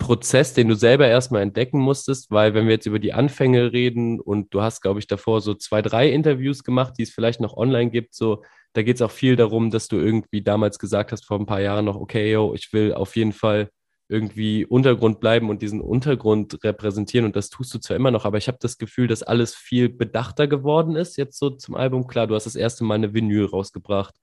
Prozess, 0.00 0.54
den 0.54 0.66
du 0.66 0.74
selber 0.74 1.06
erstmal 1.06 1.42
entdecken 1.42 1.78
musstest, 1.78 2.32
weil 2.32 2.54
wenn 2.54 2.66
wir 2.66 2.72
jetzt 2.72 2.86
über 2.86 2.98
die 2.98 3.12
Anfänge 3.12 3.72
reden 3.72 4.18
und 4.18 4.52
du 4.52 4.62
hast, 4.62 4.80
glaube 4.80 4.98
ich, 4.98 5.06
davor 5.06 5.40
so 5.40 5.54
zwei, 5.54 5.82
drei 5.82 6.10
Interviews 6.10 6.64
gemacht, 6.64 6.94
die 6.98 7.04
es 7.04 7.10
vielleicht 7.10 7.40
noch 7.40 7.56
online 7.56 7.90
gibt, 7.90 8.14
so, 8.14 8.42
da 8.72 8.82
geht 8.82 8.96
es 8.96 9.02
auch 9.02 9.10
viel 9.12 9.36
darum, 9.36 9.70
dass 9.70 9.86
du 9.86 9.96
irgendwie 9.96 10.42
damals 10.42 10.80
gesagt 10.80 11.12
hast, 11.12 11.24
vor 11.24 11.38
ein 11.38 11.46
paar 11.46 11.60
Jahren 11.60 11.84
noch, 11.84 11.96
okay, 11.96 12.32
yo, 12.32 12.54
ich 12.54 12.72
will 12.72 12.92
auf 12.92 13.14
jeden 13.14 13.32
Fall 13.32 13.70
irgendwie 14.08 14.64
Untergrund 14.66 15.20
bleiben 15.20 15.50
und 15.50 15.62
diesen 15.62 15.80
Untergrund 15.80 16.64
repräsentieren 16.64 17.26
und 17.26 17.36
das 17.36 17.48
tust 17.48 17.72
du 17.72 17.78
zwar 17.78 17.96
immer 17.96 18.10
noch, 18.10 18.24
aber 18.24 18.38
ich 18.38 18.48
habe 18.48 18.58
das 18.60 18.78
Gefühl, 18.78 19.06
dass 19.06 19.22
alles 19.22 19.54
viel 19.54 19.88
bedachter 19.88 20.48
geworden 20.48 20.96
ist 20.96 21.16
jetzt 21.16 21.38
so 21.38 21.50
zum 21.50 21.76
Album. 21.76 22.08
Klar, 22.08 22.26
du 22.26 22.34
hast 22.34 22.46
das 22.46 22.56
erste 22.56 22.82
Mal 22.82 22.96
eine 22.96 23.14
Vinyl 23.14 23.44
rausgebracht, 23.44 24.16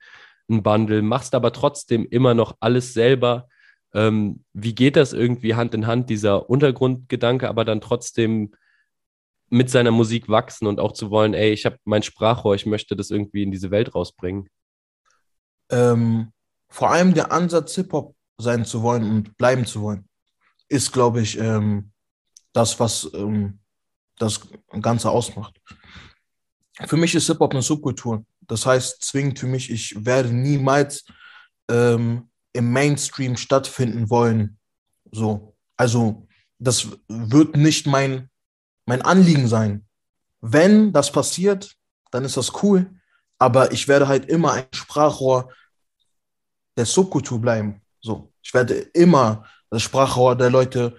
ein 0.50 0.62
Bundle, 0.64 1.02
machst 1.02 1.34
aber 1.36 1.54
trotzdem 1.54 2.06
immer 2.10 2.34
noch 2.34 2.58
alles 2.60 2.94
selber 2.94 3.48
ähm, 3.94 4.44
wie 4.54 4.76
geht 4.76 4.96
das 4.96 5.14
irgendwie 5.14 5.56
Hand 5.56 5.74
in 5.74 5.88
Hand, 5.88 6.10
dieser 6.10 6.50
Untergrundgedanke, 6.50 7.48
aber 7.48 7.66
dann 7.66 7.82
trotzdem 7.82 8.54
mit 9.50 9.70
seiner 9.70 9.92
Musik 9.92 10.28
wachsen 10.28 10.68
und 10.68 10.80
auch 10.80 10.92
zu 10.92 11.10
wollen, 11.10 11.34
ey, 11.34 11.52
ich 11.52 11.66
habe 11.66 11.78
mein 11.86 12.04
Sprachrohr, 12.04 12.56
ich 12.56 12.66
möchte 12.66 12.96
das 12.96 13.12
irgendwie 13.12 13.44
in 13.44 13.52
diese 13.52 13.72
Welt 13.72 13.96
rausbringen? 13.96 14.50
Ähm, 15.70 16.32
vor 16.70 16.92
allem 16.92 17.14
der 17.14 17.32
Ansatz, 17.32 17.76
Hip-Hop 17.76 18.16
sein 18.38 18.66
zu 18.66 18.82
wollen 18.82 19.10
und 19.10 19.38
bleiben 19.38 19.66
zu 19.66 19.82
wollen, 19.82 20.08
ist, 20.70 20.92
glaube 20.92 21.22
ich, 21.22 21.40
ähm, 21.40 21.92
das, 22.54 22.80
was 22.80 23.10
ähm, 23.14 23.60
das 24.18 24.42
Ganze 24.82 25.10
ausmacht. 25.10 25.60
Für 26.86 26.98
mich 26.98 27.16
ist 27.16 27.28
Hip-Hop 27.28 27.54
eine 27.54 27.62
Subkultur. 27.62 28.26
Das 28.42 28.66
heißt, 28.66 29.02
zwingend 29.02 29.40
für 29.40 29.48
mich, 29.48 29.72
ich 29.72 30.06
werde 30.06 30.34
niemals 30.34 31.06
ähm, 31.70 32.30
im 32.58 32.72
Mainstream 32.72 33.38
stattfinden 33.38 34.10
wollen. 34.10 34.58
So, 35.12 35.56
also 35.78 36.28
das 36.60 36.88
wird 37.08 37.56
nicht 37.56 37.86
mein, 37.86 38.30
mein 38.86 39.02
Anliegen 39.04 39.48
sein. 39.48 39.86
Wenn 40.42 40.92
das 40.92 41.12
passiert, 41.12 41.76
dann 42.12 42.26
ist 42.26 42.36
das 42.36 42.64
cool, 42.64 42.90
aber 43.38 43.72
ich 43.72 43.88
werde 43.88 44.08
halt 44.08 44.26
immer 44.26 44.54
ein 44.54 44.66
Sprachrohr 44.74 45.54
der 46.76 46.86
Subkultur 46.86 47.40
bleiben. 47.40 47.82
So, 48.02 48.34
ich 48.42 48.54
werde 48.54 48.74
immer 48.74 49.46
das 49.70 49.84
Sprachrohr 49.84 50.36
der 50.36 50.50
Leute 50.50 50.98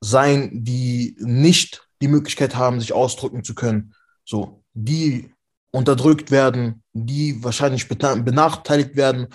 sein, 0.00 0.50
die 0.64 1.16
nicht 1.20 1.88
die 2.00 2.08
Möglichkeit 2.08 2.56
haben, 2.56 2.80
sich 2.80 2.92
ausdrücken 2.92 3.44
zu 3.44 3.54
können. 3.54 3.94
So, 4.24 4.64
die 4.74 5.32
unterdrückt 5.70 6.30
werden, 6.30 6.82
die 6.92 7.42
wahrscheinlich 7.44 7.88
benachteiligt 7.88 8.96
werden 8.96 9.28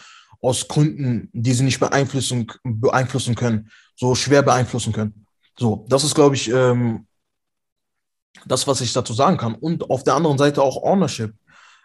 aus 0.44 0.68
Gründen, 0.68 1.30
die 1.32 1.54
sie 1.54 1.64
nicht 1.64 1.80
beeinflussen, 1.80 2.48
beeinflussen 2.64 3.34
können, 3.34 3.72
so 3.96 4.14
schwer 4.14 4.44
beeinflussen 4.44 4.92
können. 4.92 5.26
So, 5.58 5.86
das 5.88 6.04
ist, 6.04 6.16
glaube 6.16 6.36
ich, 6.36 6.50
ähm, 6.50 7.08
das, 8.46 8.68
was 8.68 8.82
ich 8.82 8.92
dazu 8.92 9.14
sagen 9.14 9.38
kann. 9.38 9.56
Und 9.56 9.90
auf 9.90 10.04
der 10.04 10.16
anderen 10.16 10.38
Seite 10.38 10.62
auch 10.62 10.84
Ownership. 10.84 11.34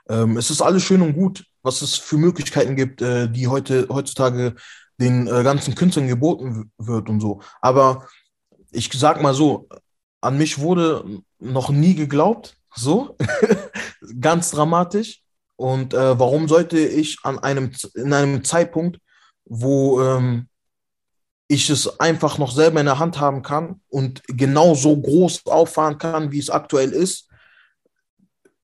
Ähm, 0.09 0.37
es 0.37 0.50
ist 0.50 0.61
alles 0.61 0.83
schön 0.83 1.03
und 1.03 1.15
gut, 1.15 1.45
was 1.62 1.83
es 1.83 1.97
für 1.97 2.17
Möglichkeiten 2.17 2.75
gibt, 2.75 3.00
äh, 3.00 3.31
die 3.31 3.47
heute, 3.47 3.87
heutzutage 3.91 4.57
den 5.00 5.29
äh, 5.29 5.45
ganzen 5.45 5.77
Künstlern 5.77 6.09
geboten 6.09 6.73
wird 6.79 7.09
und 7.09 7.21
so. 7.21 7.41
Aber 7.61 8.09
ich 8.73 8.91
sag 8.93 9.23
mal 9.23 9.35
so, 9.35 9.69
an 10.21 10.37
mich 10.37 10.59
wurde 10.59 11.05
noch 11.38 11.71
nie 11.71 11.95
geglaubt, 11.95 12.57
so, 12.75 13.17
ganz 14.21 14.50
dramatisch. 14.50 15.23
Und 15.59 15.93
äh, 15.93 16.19
warum 16.19 16.47
sollte 16.47 16.79
ich 16.79 17.19
an 17.25 17.41
einem, 17.41 17.73
in 17.97 18.12
einem 18.12 18.45
Zeitpunkt, 18.45 19.00
wo 19.45 20.00
ähm, 20.00 20.47
ich 21.49 21.69
es 21.69 21.99
einfach 21.99 22.38
noch 22.38 22.53
selber 22.53 22.79
in 22.79 22.87
der 22.87 23.00
Hand 23.00 23.19
haben 23.19 23.43
kann 23.43 23.81
und 23.88 24.23
genau 24.29 24.77
so 24.77 24.97
groß 24.97 25.47
auffahren 25.47 25.99
kann, 25.99 26.31
wie 26.31 26.38
es 26.38 26.49
aktuell 26.49 26.93
ist, 26.93 27.29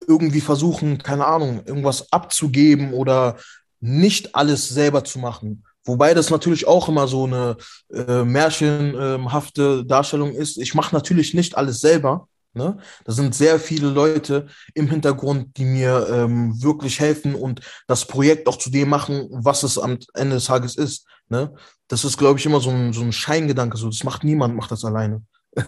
irgendwie 0.06 0.40
versuchen, 0.40 0.98
keine 0.98 1.26
Ahnung, 1.26 1.64
irgendwas 1.66 2.12
abzugeben 2.12 2.92
oder 2.92 3.38
nicht 3.80 4.36
alles 4.36 4.68
selber 4.68 5.02
zu 5.02 5.18
machen. 5.18 5.64
Wobei 5.84 6.14
das 6.14 6.30
natürlich 6.30 6.68
auch 6.68 6.88
immer 6.88 7.08
so 7.08 7.24
eine 7.24 7.56
äh, 7.92 8.22
märchenhafte 8.22 9.84
Darstellung 9.84 10.32
ist. 10.32 10.58
Ich 10.58 10.74
mache 10.74 10.94
natürlich 10.94 11.34
nicht 11.34 11.56
alles 11.56 11.80
selber, 11.80 12.28
Ne? 12.54 12.78
Da 13.04 13.12
sind 13.12 13.34
sehr 13.34 13.58
viele 13.58 13.88
Leute 13.88 14.46
im 14.74 14.88
Hintergrund, 14.88 15.56
die 15.56 15.64
mir 15.64 16.06
ähm, 16.08 16.62
wirklich 16.62 17.00
helfen 17.00 17.34
und 17.34 17.60
das 17.88 18.06
Projekt 18.06 18.46
auch 18.48 18.58
zu 18.58 18.70
dem 18.70 18.88
machen, 18.88 19.28
was 19.30 19.64
es 19.64 19.76
am 19.76 19.98
Ende 20.14 20.36
des 20.36 20.44
Tages 20.44 20.76
ist. 20.76 21.06
Ne? 21.28 21.52
Das 21.88 22.04
ist, 22.04 22.16
glaube 22.16 22.38
ich, 22.38 22.46
immer 22.46 22.60
so 22.60 22.70
ein, 22.70 22.92
so 22.92 23.02
ein 23.02 23.12
Scheingedanke. 23.12 23.76
So, 23.76 23.88
das 23.88 24.04
macht 24.04 24.22
niemand, 24.22 24.54
macht 24.54 24.70
das 24.70 24.84
alleine. 24.84 25.22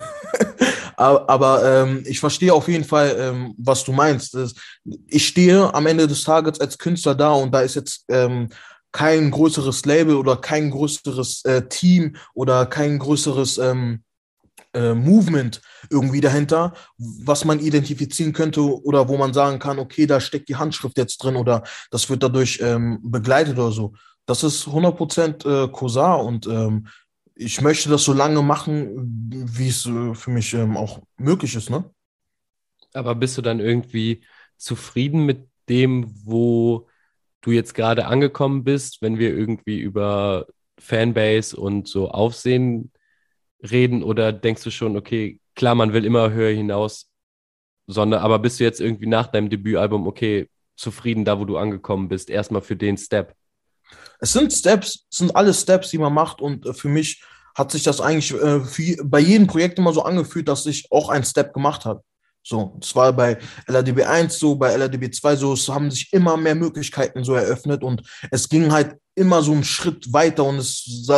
aber, 0.97 1.29
aber 1.29 1.65
ähm, 1.65 2.05
ich 2.07 2.21
verstehe 2.21 2.55
auf 2.55 2.69
jeden 2.69 2.85
Fall, 2.85 3.17
ähm, 3.19 3.55
was 3.59 3.83
du 3.83 3.93
meinst. 3.93 4.37
Ich 5.09 5.27
stehe 5.27 5.75
am 5.75 5.87
Ende 5.87 6.07
des 6.07 6.23
Tages 6.23 6.61
als 6.61 6.79
Künstler 6.79 7.15
da 7.17 7.33
und 7.33 7.53
da 7.53 7.61
ist 7.61 7.75
jetzt 7.75 8.05
ähm, 8.09 8.49
kein 8.93 9.31
größeres 9.31 9.85
Label 9.85 10.15
oder 10.15 10.37
kein 10.37 10.71
größeres 10.71 11.45
äh, 11.45 11.69
Team 11.69 12.17
oder 12.33 12.65
kein 12.65 12.99
größeres 12.99 13.59
ähm, 13.59 14.03
äh, 14.75 14.95
Movement 14.95 15.61
irgendwie 15.91 16.21
dahinter, 16.21 16.75
was 16.99 17.45
man 17.45 17.61
identifizieren 17.61 18.33
könnte 18.33 18.61
oder 18.61 19.09
wo 19.09 19.17
man 19.17 19.33
sagen 19.33 19.59
kann, 19.59 19.79
okay, 19.79 20.07
da 20.07 20.21
steckt 20.21 20.49
die 20.49 20.57
Handschrift 20.57 20.99
jetzt 20.99 21.19
drin 21.19 21.37
oder 21.37 21.63
das 21.91 22.09
wird 22.11 22.23
dadurch 22.23 22.61
ähm, 22.63 23.01
begleitet 23.03 23.59
oder 23.59 23.73
so. 23.73 23.95
Das 24.27 24.43
ist 24.43 24.67
100% 24.67 25.65
äh, 25.65 25.69
Cousin 25.69 26.27
und 26.27 26.47
ähm, 26.47 26.89
ich 27.35 27.61
möchte 27.61 27.89
das 27.89 28.03
so 28.03 28.13
lange 28.13 28.43
machen, 28.43 28.91
wie 29.31 29.69
es 29.69 29.87
äh, 29.87 30.15
für 30.15 30.31
mich 30.31 30.55
ähm, 30.55 30.77
auch 30.77 31.03
möglich 31.19 31.55
ist, 31.55 31.71
ne? 31.71 31.85
Aber 32.93 33.15
bist 33.15 33.37
du 33.37 33.43
dann 33.43 33.61
irgendwie 33.61 34.25
zufrieden 34.57 35.27
mit 35.27 35.49
dem, 35.69 36.11
wo 36.25 36.89
du 37.43 37.51
jetzt 37.51 37.75
gerade 37.75 38.07
angekommen 38.07 38.65
bist, 38.65 39.03
wenn 39.03 39.19
wir 39.19 39.37
irgendwie 39.37 39.79
über 39.79 40.47
Fanbase 40.79 41.57
und 41.57 41.89
so 41.89 42.11
Aufsehen 42.11 42.91
reden? 43.63 44.03
Oder 44.03 44.33
denkst 44.33 44.63
du 44.63 44.71
schon, 44.71 44.97
okay, 44.97 45.41
klar, 45.55 45.75
man 45.75 45.93
will 45.93 46.05
immer 46.05 46.31
höher 46.31 46.55
hinaus, 46.55 47.11
sondern 47.87 48.21
aber 48.21 48.39
bist 48.39 48.61
du 48.61 48.65
jetzt 48.65 48.81
irgendwie 48.81 49.07
nach 49.07 49.29
deinem 49.29 49.51
Debütalbum, 49.51 50.07
okay, 50.07 50.49
zufrieden 50.77 51.25
da, 51.25 51.39
wo 51.39 51.45
du 51.45 51.57
angekommen 51.57 52.09
bist, 52.09 52.31
erstmal 52.31 52.63
für 52.63 52.77
den 52.77 52.97
Step? 52.97 53.35
Es 54.19 54.33
sind 54.33 54.53
Steps, 54.53 55.07
es 55.11 55.19
sind 55.19 55.35
alle 55.35 55.55
Steps, 55.55 55.91
die 55.91 55.99
man 55.99 56.13
macht 56.13 56.41
und 56.41 56.67
äh, 56.67 56.75
für 56.75 56.89
mich 56.89 57.23
hat 57.55 57.71
sich 57.71 57.83
das 57.83 58.01
eigentlich 58.01 58.33
äh, 58.35 58.61
für, 58.61 59.03
bei 59.05 59.21
jedem 59.21 59.47
Projekt 59.47 59.79
immer 59.79 59.93
so 59.93 60.03
angefühlt, 60.03 60.49
dass 60.49 60.67
ich 60.67 60.91
auch 60.91 61.09
einen 61.09 61.25
Step 61.25 61.55
gemacht 61.55 61.85
habe. 61.85 62.03
So, 62.49 62.77
das 62.79 62.95
war 62.95 63.13
bei 63.13 63.39
LADB 63.67 64.05
1 64.05 64.39
so, 64.39 64.55
bei 64.55 64.77
LADB 64.77 65.13
2 65.13 65.35
so, 65.35 65.55
es 65.55 65.69
haben 65.69 65.91
sich 65.91 66.13
immer 66.13 66.37
mehr 66.37 66.55
Möglichkeiten 66.55 67.25
so 67.25 67.35
eröffnet 67.35 67.83
und 67.83 68.03
es 68.31 68.49
ging 68.49 68.71
halt 68.71 68.95
immer 69.17 69.43
so 69.43 69.51
einen 69.51 69.65
Schritt 69.65 70.13
weiter 70.13 70.45
und 70.45 70.59
es 70.59 70.87
ist 70.87 71.11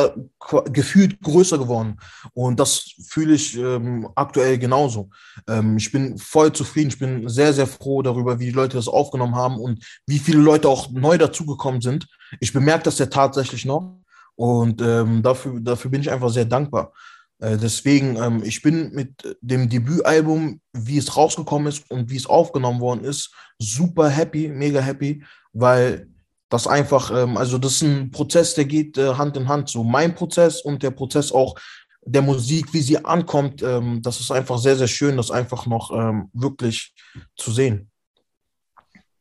gefühlt 0.73 1.21
größer 1.21 1.59
geworden. 1.59 1.99
Und 2.33 2.59
das 2.59 2.93
fühle 3.09 3.35
ich 3.35 3.59
ähm, 3.59 4.09
aktuell 4.15 4.57
genauso. 4.57 5.11
Ähm, 5.47 5.77
ich 5.77 5.93
bin 5.93 6.17
voll 6.17 6.51
zufrieden, 6.53 6.89
ich 6.89 6.99
bin 6.99 7.29
sehr, 7.29 7.53
sehr 7.53 7.67
froh 7.67 8.01
darüber, 8.01 8.39
wie 8.39 8.47
die 8.47 8.53
Leute 8.53 8.79
das 8.79 8.89
aufgenommen 8.89 9.35
haben 9.35 9.59
und 9.59 9.85
wie 10.07 10.19
viele 10.19 10.39
Leute 10.39 10.71
auch 10.71 10.91
neu 10.91 11.19
dazugekommen 11.19 11.83
sind. 11.83 12.07
Ich 12.41 12.55
bemerke 12.55 12.85
das 12.85 12.99
ja 12.99 13.07
tatsächlich 13.07 13.67
noch 13.67 14.01
und 14.35 14.81
ähm, 14.81 15.23
dafür, 15.23 15.61
dafür 15.61 15.91
bin 15.91 16.01
ich 16.01 16.11
einfach 16.11 16.31
sehr 16.31 16.47
dankbar. 16.47 16.95
Äh, 17.41 17.57
deswegen, 17.57 18.17
ähm, 18.17 18.43
ich 18.45 18.63
bin 18.63 18.93
mit 18.93 19.39
dem 19.41 19.69
Debütalbum, 19.69 20.61
wie 20.73 20.99
es 20.99 21.17
rausgekommen 21.17 21.69
ist 21.69 21.91
und 21.91 22.11
wie 22.11 22.17
es 22.17 22.27
aufgenommen 22.27 22.81
worden 22.81 23.05
ist, 23.05 23.33
super 23.59 24.09
happy, 24.09 24.49
mega 24.49 24.81
happy, 24.81 25.25
weil 25.53 26.09
das 26.49 26.67
einfach, 26.67 27.11
ähm, 27.11 27.37
also 27.37 27.59
das 27.59 27.73
ist 27.75 27.83
ein 27.83 28.11
Prozess, 28.11 28.55
der 28.55 28.65
geht 28.65 28.99
äh, 28.99 29.15
Hand 29.15 29.37
in 29.37 29.49
Hand. 29.49 29.69
So 29.69 29.85
mein 29.85 30.15
Prozess 30.15 30.63
und 30.63 30.83
der 30.83 30.91
Prozess 30.91 31.31
auch 31.31 31.57
der 32.03 32.23
Musik, 32.23 32.73
wie 32.73 32.81
sie 32.81 33.05
ankommt, 33.05 33.63
ähm, 33.63 34.01
das 34.03 34.19
ist 34.21 34.31
einfach 34.31 34.59
sehr, 34.59 34.77
sehr 34.77 34.89
schön, 34.89 35.17
das 35.17 35.31
einfach 35.31 35.67
noch 35.67 35.91
wirklich 36.33 36.95
zu 37.37 37.51
sehen. 37.51 37.91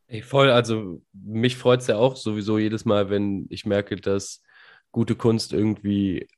Ey, 0.07 0.21
voll, 0.21 0.49
also 0.49 1.01
mich 1.11 1.57
freut 1.57 1.81
es 1.81 1.87
ja 1.87 1.97
auch 1.97 2.15
sowieso 2.15 2.57
jedes 2.57 2.85
Mal, 2.85 3.09
wenn 3.09 3.45
ich 3.49 3.65
merke, 3.65 3.97
dass 3.97 4.41
gute 4.93 5.15
Kunst 5.15 5.51
irgendwie 5.51 6.29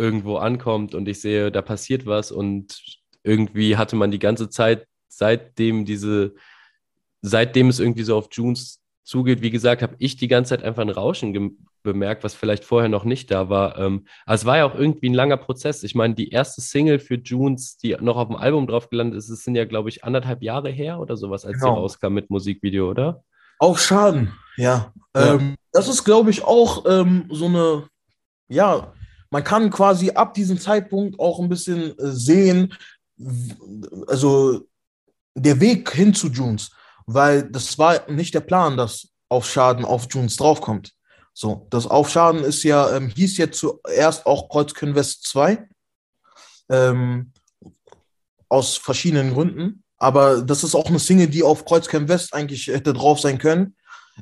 irgendwo 0.00 0.36
ankommt 0.36 0.94
und 0.94 1.06
ich 1.06 1.20
sehe, 1.20 1.52
da 1.52 1.62
passiert 1.62 2.06
was 2.06 2.32
und 2.32 2.82
irgendwie 3.22 3.76
hatte 3.76 3.96
man 3.96 4.10
die 4.10 4.18
ganze 4.18 4.48
Zeit, 4.48 4.86
seitdem 5.08 5.84
diese, 5.84 6.34
seitdem 7.20 7.68
es 7.68 7.78
irgendwie 7.78 8.02
so 8.02 8.16
auf 8.16 8.28
Junes 8.32 8.80
zugeht, 9.04 9.42
wie 9.42 9.50
gesagt, 9.50 9.82
habe 9.82 9.96
ich 9.98 10.16
die 10.16 10.28
ganze 10.28 10.50
Zeit 10.50 10.62
einfach 10.62 10.82
ein 10.82 10.88
Rauschen 10.88 11.58
bemerkt, 11.82 12.24
was 12.24 12.34
vielleicht 12.34 12.64
vorher 12.64 12.88
noch 12.88 13.04
nicht 13.04 13.30
da 13.30 13.48
war. 13.48 13.78
Ähm, 13.78 14.06
aber 14.24 14.34
es 14.34 14.44
war 14.44 14.58
ja 14.58 14.64
auch 14.64 14.74
irgendwie 14.74 15.10
ein 15.10 15.14
langer 15.14 15.36
Prozess. 15.36 15.82
Ich 15.82 15.94
meine, 15.94 16.14
die 16.14 16.30
erste 16.30 16.60
Single 16.60 16.98
für 16.98 17.16
Junes, 17.16 17.76
die 17.76 17.96
noch 18.00 18.16
auf 18.16 18.28
dem 18.28 18.36
Album 18.36 18.66
drauf 18.66 18.88
gelandet 18.88 19.18
ist, 19.18 19.26
sind 19.26 19.54
ja, 19.54 19.64
glaube 19.64 19.88
ich, 19.88 20.04
anderthalb 20.04 20.42
Jahre 20.42 20.70
her 20.70 21.00
oder 21.00 21.16
sowas, 21.16 21.44
als 21.44 21.58
genau. 21.58 21.74
sie 21.74 21.80
rauskam 21.80 22.12
mit 22.12 22.30
Musikvideo, 22.30 22.88
oder? 22.88 23.24
Auf 23.58 23.80
Schaden, 23.80 24.32
ja. 24.56 24.92
ja. 25.14 25.34
Ähm, 25.34 25.56
das 25.72 25.88
ist, 25.88 26.04
glaube 26.04 26.30
ich, 26.30 26.44
auch 26.44 26.84
ähm, 26.86 27.26
so 27.30 27.46
eine, 27.46 27.88
ja, 28.48 28.92
man 29.30 29.44
kann 29.44 29.70
quasi 29.70 30.10
ab 30.10 30.34
diesem 30.34 30.58
Zeitpunkt 30.58 31.18
auch 31.18 31.40
ein 31.40 31.48
bisschen 31.48 31.98
äh, 31.98 32.12
sehen, 32.12 32.74
also 34.06 34.66
der 35.34 35.60
Weg 35.60 35.90
hin 35.92 36.14
zu 36.14 36.28
Junes, 36.28 36.70
weil 37.06 37.44
das 37.44 37.78
war 37.78 38.10
nicht 38.10 38.34
der 38.34 38.40
Plan, 38.40 38.76
dass 38.76 39.08
auf 39.28 39.48
Schaden 39.48 39.84
auf 39.84 40.08
Junes 40.10 40.36
draufkommt. 40.36 40.92
So, 41.32 41.66
das 41.70 41.86
Aufschaden 41.86 42.42
ist 42.42 42.62
ja, 42.64 42.94
ähm, 42.96 43.08
hieß 43.08 43.38
ja 43.38 43.50
zuerst 43.50 44.26
auch 44.26 44.48
Kreuzkön 44.48 44.94
West 44.94 45.24
2. 45.28 45.68
Ähm, 46.68 47.32
aus 48.50 48.76
verschiedenen 48.76 49.32
Gründen. 49.32 49.84
Aber 49.96 50.42
das 50.42 50.64
ist 50.64 50.74
auch 50.74 50.86
eine 50.86 50.98
Single, 50.98 51.28
die 51.28 51.42
auf 51.42 51.64
Kreuzcamp 51.64 52.08
West 52.08 52.34
eigentlich 52.34 52.66
hätte 52.66 52.92
drauf 52.92 53.20
sein 53.20 53.38
können, 53.38 53.76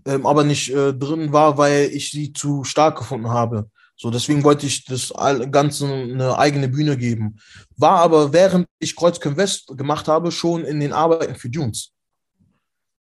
ähm, 0.04 0.26
aber 0.26 0.44
nicht 0.44 0.70
äh, 0.70 0.92
drin 0.92 1.32
war, 1.32 1.56
weil 1.56 1.88
ich 1.92 2.10
sie 2.10 2.32
zu 2.32 2.62
stark 2.64 2.98
gefunden 2.98 3.30
habe. 3.30 3.70
So, 4.00 4.10
deswegen 4.10 4.44
wollte 4.44 4.64
ich 4.66 4.84
das 4.84 5.12
Ganze 5.50 5.92
eine 5.92 6.38
eigene 6.38 6.68
Bühne 6.68 6.96
geben. 6.96 7.40
War 7.76 7.98
aber, 7.98 8.32
während 8.32 8.68
ich 8.78 8.94
Kreuzkamp 8.94 9.36
West 9.36 9.76
gemacht 9.76 10.06
habe, 10.06 10.30
schon 10.30 10.64
in 10.64 10.78
den 10.78 10.92
Arbeiten 10.92 11.34
für 11.34 11.50
Dunes. 11.50 11.92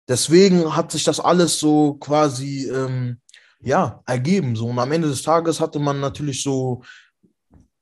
Deswegen 0.08 0.74
hat 0.74 0.94
sich 0.94 1.04
das 1.04 1.20
alles 1.20 1.60
so 1.60 1.96
quasi, 1.96 2.70
ähm, 2.70 3.20
ja, 3.60 4.02
ergeben. 4.06 4.56
So. 4.56 4.68
Und 4.68 4.80
am 4.80 4.94
Ende 4.94 5.10
des 5.10 5.24
Tages 5.24 5.60
hatte 5.60 5.80
man 5.80 6.00
natürlich 6.00 6.42
so 6.42 6.82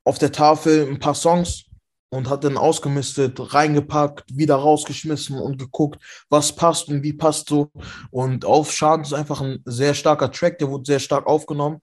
auf 0.02 0.18
der 0.18 0.32
Tafel 0.32 0.88
ein 0.88 0.98
paar 0.98 1.14
Songs 1.14 1.66
und 2.08 2.28
hat 2.28 2.42
dann 2.42 2.56
ausgemistet, 2.56 3.54
reingepackt, 3.54 4.36
wieder 4.36 4.56
rausgeschmissen 4.56 5.38
und 5.38 5.58
geguckt, 5.58 6.02
was 6.28 6.52
passt 6.52 6.88
und 6.88 7.04
wie 7.04 7.12
passt 7.12 7.48
so. 7.48 7.70
Und 8.10 8.44
auf 8.44 8.72
Schaden 8.72 9.04
ist 9.04 9.12
einfach 9.12 9.40
ein 9.40 9.62
sehr 9.64 9.94
starker 9.94 10.32
Track, 10.32 10.58
der 10.58 10.70
wurde 10.70 10.84
sehr 10.86 10.98
stark 10.98 11.26
aufgenommen. 11.28 11.80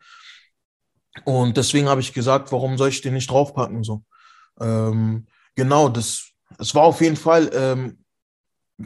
Und 1.26 1.58
deswegen 1.58 1.88
habe 1.90 2.02
ich 2.02 2.14
gesagt, 2.14 2.52
warum 2.52 2.78
soll 2.78 2.90
ich 2.90 3.02
den 3.02 3.14
nicht 3.14 3.30
draufpacken? 3.30 3.84
So. 3.84 4.04
Ähm, 4.60 5.28
genau, 5.56 5.90
das, 5.90 6.30
es 6.58 6.74
war 6.74 6.84
auf 6.84 7.02
jeden 7.02 7.18
Fall, 7.18 7.50
ähm, 7.54 8.04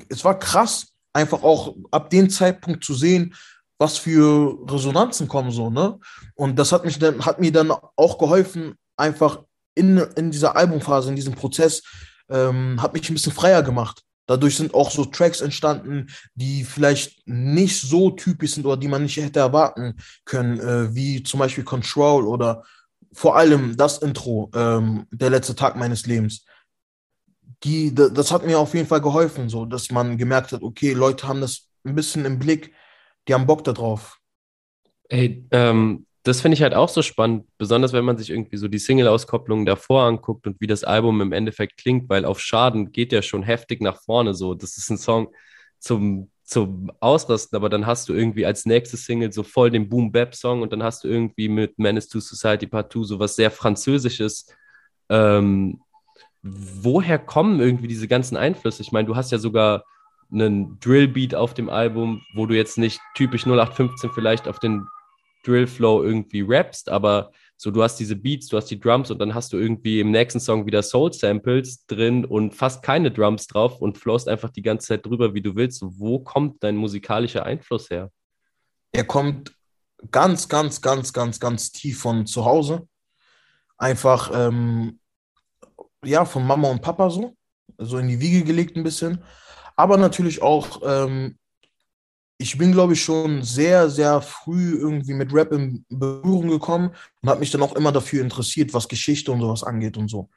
es 0.10 0.24
war 0.24 0.38
krass, 0.38 0.88
einfach 1.14 1.42
auch 1.44 1.76
ab 1.92 2.10
dem 2.10 2.30
Zeitpunkt 2.30 2.84
zu 2.84 2.94
sehen, 2.94 3.34
was 3.80 3.98
für 3.98 4.58
Resonanzen 4.70 5.28
kommen 5.28 5.52
so, 5.52 5.70
ne? 5.70 6.00
Und 6.36 6.58
das 6.58 6.72
hat 6.72 6.84
mich 6.84 7.00
dann, 7.00 7.26
hat 7.26 7.40
mir 7.40 7.52
dann 7.52 7.72
auch 7.72 8.18
geholfen, 8.18 8.76
einfach 8.98 9.44
in, 9.76 9.98
in 10.16 10.32
dieser 10.32 10.56
Albumphase, 10.56 11.10
in 11.10 11.16
diesem 11.16 11.36
Prozess, 11.36 11.84
ähm, 12.30 12.82
hat 12.82 12.94
mich 12.94 13.10
ein 13.10 13.14
bisschen 13.14 13.32
freier 13.32 13.62
gemacht. 13.62 14.04
Dadurch 14.28 14.58
sind 14.58 14.74
auch 14.74 14.92
so 14.92 15.06
Tracks 15.06 15.42
entstanden, 15.42 16.08
die 16.36 16.64
vielleicht 16.64 17.28
nicht 17.28 17.82
so 17.82 18.12
typisch 18.12 18.54
sind 18.54 18.66
oder 18.66 18.78
die 18.78 18.90
man 18.90 19.04
nicht 19.04 19.18
hätte 19.18 19.40
erwarten 19.40 19.96
können, 20.26 20.60
äh, 20.60 20.94
wie 20.94 21.24
zum 21.24 21.40
Beispiel 21.40 21.64
Control 21.64 22.28
oder 22.28 22.64
vor 23.14 23.38
allem 23.38 23.78
das 23.78 24.00
Intro, 24.00 24.52
ähm, 24.54 25.08
der 25.12 25.30
letzte 25.30 25.56
Tag 25.56 25.76
meines 25.76 26.06
Lebens. 26.06 26.46
Die, 27.64 27.96
das 27.96 28.32
hat 28.32 28.46
mir 28.46 28.60
auf 28.60 28.74
jeden 28.76 28.88
Fall 28.88 29.02
geholfen, 29.02 29.50
so 29.50 29.66
dass 29.66 29.90
man 29.90 30.18
gemerkt 30.18 30.52
hat, 30.52 30.62
okay, 30.62 30.94
Leute 30.94 31.28
haben 31.28 31.42
das 31.42 31.70
ein 31.84 31.96
bisschen 31.96 32.26
im 32.26 32.38
Blick, 32.38 32.74
die 33.28 33.34
haben 33.34 33.48
Bock 33.48 33.64
darauf. 33.64 34.20
Ey, 35.10 35.46
ähm, 35.52 36.06
das 36.28 36.42
finde 36.42 36.56
ich 36.56 36.62
halt 36.62 36.74
auch 36.74 36.90
so 36.90 37.02
spannend, 37.02 37.46
besonders 37.58 37.94
wenn 37.94 38.04
man 38.04 38.18
sich 38.18 38.30
irgendwie 38.30 38.58
so 38.58 38.68
die 38.68 38.80
Single-Auskopplungen 38.80 39.66
davor 39.66 40.04
anguckt 40.04 40.46
und 40.46 40.60
wie 40.60 40.68
das 40.68 40.84
Album 40.84 41.22
im 41.22 41.32
Endeffekt 41.32 41.78
klingt, 41.78 42.10
weil 42.10 42.26
auf 42.26 42.40
Schaden 42.40 42.92
geht 42.92 43.14
ja 43.14 43.22
schon 43.22 43.44
heftig 43.44 43.82
nach 43.82 44.02
vorne 44.02 44.34
so. 44.34 44.54
Das 44.54 44.78
ist 44.78 44.90
ein 44.90 44.98
Song 44.98 45.30
zum, 45.80 46.30
zum 46.44 46.92
Ausrasten, 47.00 47.56
aber 47.56 47.70
dann 47.70 47.86
hast 47.86 48.10
du 48.10 48.14
irgendwie 48.14 48.46
als 48.46 48.66
nächstes 48.66 49.06
Single 49.06 49.32
so 49.32 49.44
voll 49.44 49.72
den 49.72 49.88
Boom-Bap-Song 49.88 50.62
und 50.62 50.74
dann 50.74 50.84
hast 50.84 51.04
du 51.04 51.08
irgendwie 51.08 51.48
mit 51.48 51.80
Menace 51.80 52.10
to 52.10 52.20
Society 52.20 52.68
Part 52.68 52.92
2 52.92 53.04
so 53.04 53.20
was 53.20 53.36
sehr 53.36 53.50
Französisches. 53.50 54.48
Ähm, 55.10 55.80
woher 56.44 57.20
kommen 57.20 57.60
irgendwie 57.62 57.88
diese 57.88 58.08
ganzen 58.08 58.36
Einflüsse? 58.36 58.82
Ich 58.82 58.92
meine, 58.92 59.08
du 59.08 59.16
hast 59.16 59.32
ja 59.32 59.38
sogar 59.38 59.86
einen 60.30 60.78
Drill-Beat 60.82 61.36
auf 61.36 61.54
dem 61.54 61.70
Album, 61.70 62.22
wo 62.34 62.46
du 62.46 62.56
jetzt 62.56 62.78
nicht 62.78 63.00
typisch 63.16 63.46
0815 63.46 64.12
vielleicht 64.12 64.50
auf 64.50 64.60
den 64.60 64.86
Drill-Flow 65.48 66.04
irgendwie 66.04 66.42
rappst, 66.42 66.90
aber 66.90 67.32
so 67.56 67.72
du 67.72 67.82
hast 67.82 67.96
diese 67.96 68.16
Beats, 68.16 68.48
du 68.48 68.58
hast 68.58 68.68
die 68.68 68.80
Drums 68.80 69.10
und 69.10 69.20
dann 69.20 69.34
hast 69.34 69.52
du 69.52 69.58
irgendwie 69.58 70.00
im 70.00 70.12
nächsten 70.12 70.40
Song 70.40 70.66
wieder 70.68 70.84
Soul-Samples 70.84 71.88
drin 71.88 72.24
und 72.24 72.54
fast 72.54 72.84
keine 72.84 73.12
Drums 73.12 73.48
drauf 73.48 73.82
und 73.82 73.98
flowst 73.98 74.28
einfach 74.28 74.52
die 74.52 74.62
ganze 74.62 74.88
Zeit 74.88 75.06
drüber, 75.06 75.34
wie 75.34 75.42
du 75.42 75.56
willst. 75.56 75.82
Wo 75.84 76.20
kommt 76.20 76.64
dein 76.64 76.78
musikalischer 76.78 77.46
Einfluss 77.46 77.90
her? 77.90 78.12
Er 78.92 79.06
kommt 79.06 79.54
ganz, 80.12 80.48
ganz, 80.48 80.82
ganz, 80.82 81.12
ganz, 81.14 81.40
ganz 81.40 81.72
tief 81.72 82.00
von 82.00 82.28
zu 82.28 82.46
Hause. 82.46 82.88
Einfach, 83.78 84.32
ähm, 84.34 85.00
ja, 86.06 86.26
von 86.26 86.46
Mama 86.46 86.70
und 86.70 86.82
Papa 86.82 87.10
so. 87.10 87.34
so 87.80 87.98
in 87.98 88.08
die 88.08 88.20
Wiege 88.20 88.44
gelegt 88.44 88.78
ein 88.78 88.84
bisschen. 88.84 89.24
Aber 89.76 89.98
natürlich 89.98 90.42
auch, 90.42 90.82
ähm, 90.86 91.38
ich 92.38 92.58
bin, 92.58 92.72
glaube 92.72 92.94
ich, 92.94 93.04
schon 93.04 93.42
sehr, 93.44 93.90
sehr 93.90 94.22
früh 94.22 94.76
irgendwie 94.76 95.14
mit 95.14 95.34
Rap 95.34 95.52
in 95.52 95.86
Berührung 95.90 96.50
gekommen 96.50 96.92
und 97.22 97.30
habe 97.30 97.40
mich 97.40 97.52
dann 97.52 97.64
auch 97.64 97.76
immer 97.76 97.92
dafür 97.92 98.22
interessiert, 98.22 98.74
was 98.74 98.88
Geschichte 98.88 99.32
und 99.32 99.42
sowas 99.42 99.64
angeht 99.64 99.98
und 99.98 100.08
so. 100.08 100.30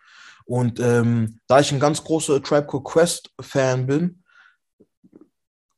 Und 0.46 0.80
ähm, 0.80 1.38
da 1.46 1.60
ich 1.60 1.70
ein 1.72 1.80
ganz 1.80 2.02
großer 2.02 2.42
Tribe 2.42 2.66
Called 2.66 2.84
Quest 2.84 3.30
Fan 3.40 3.86
bin, 3.86 4.22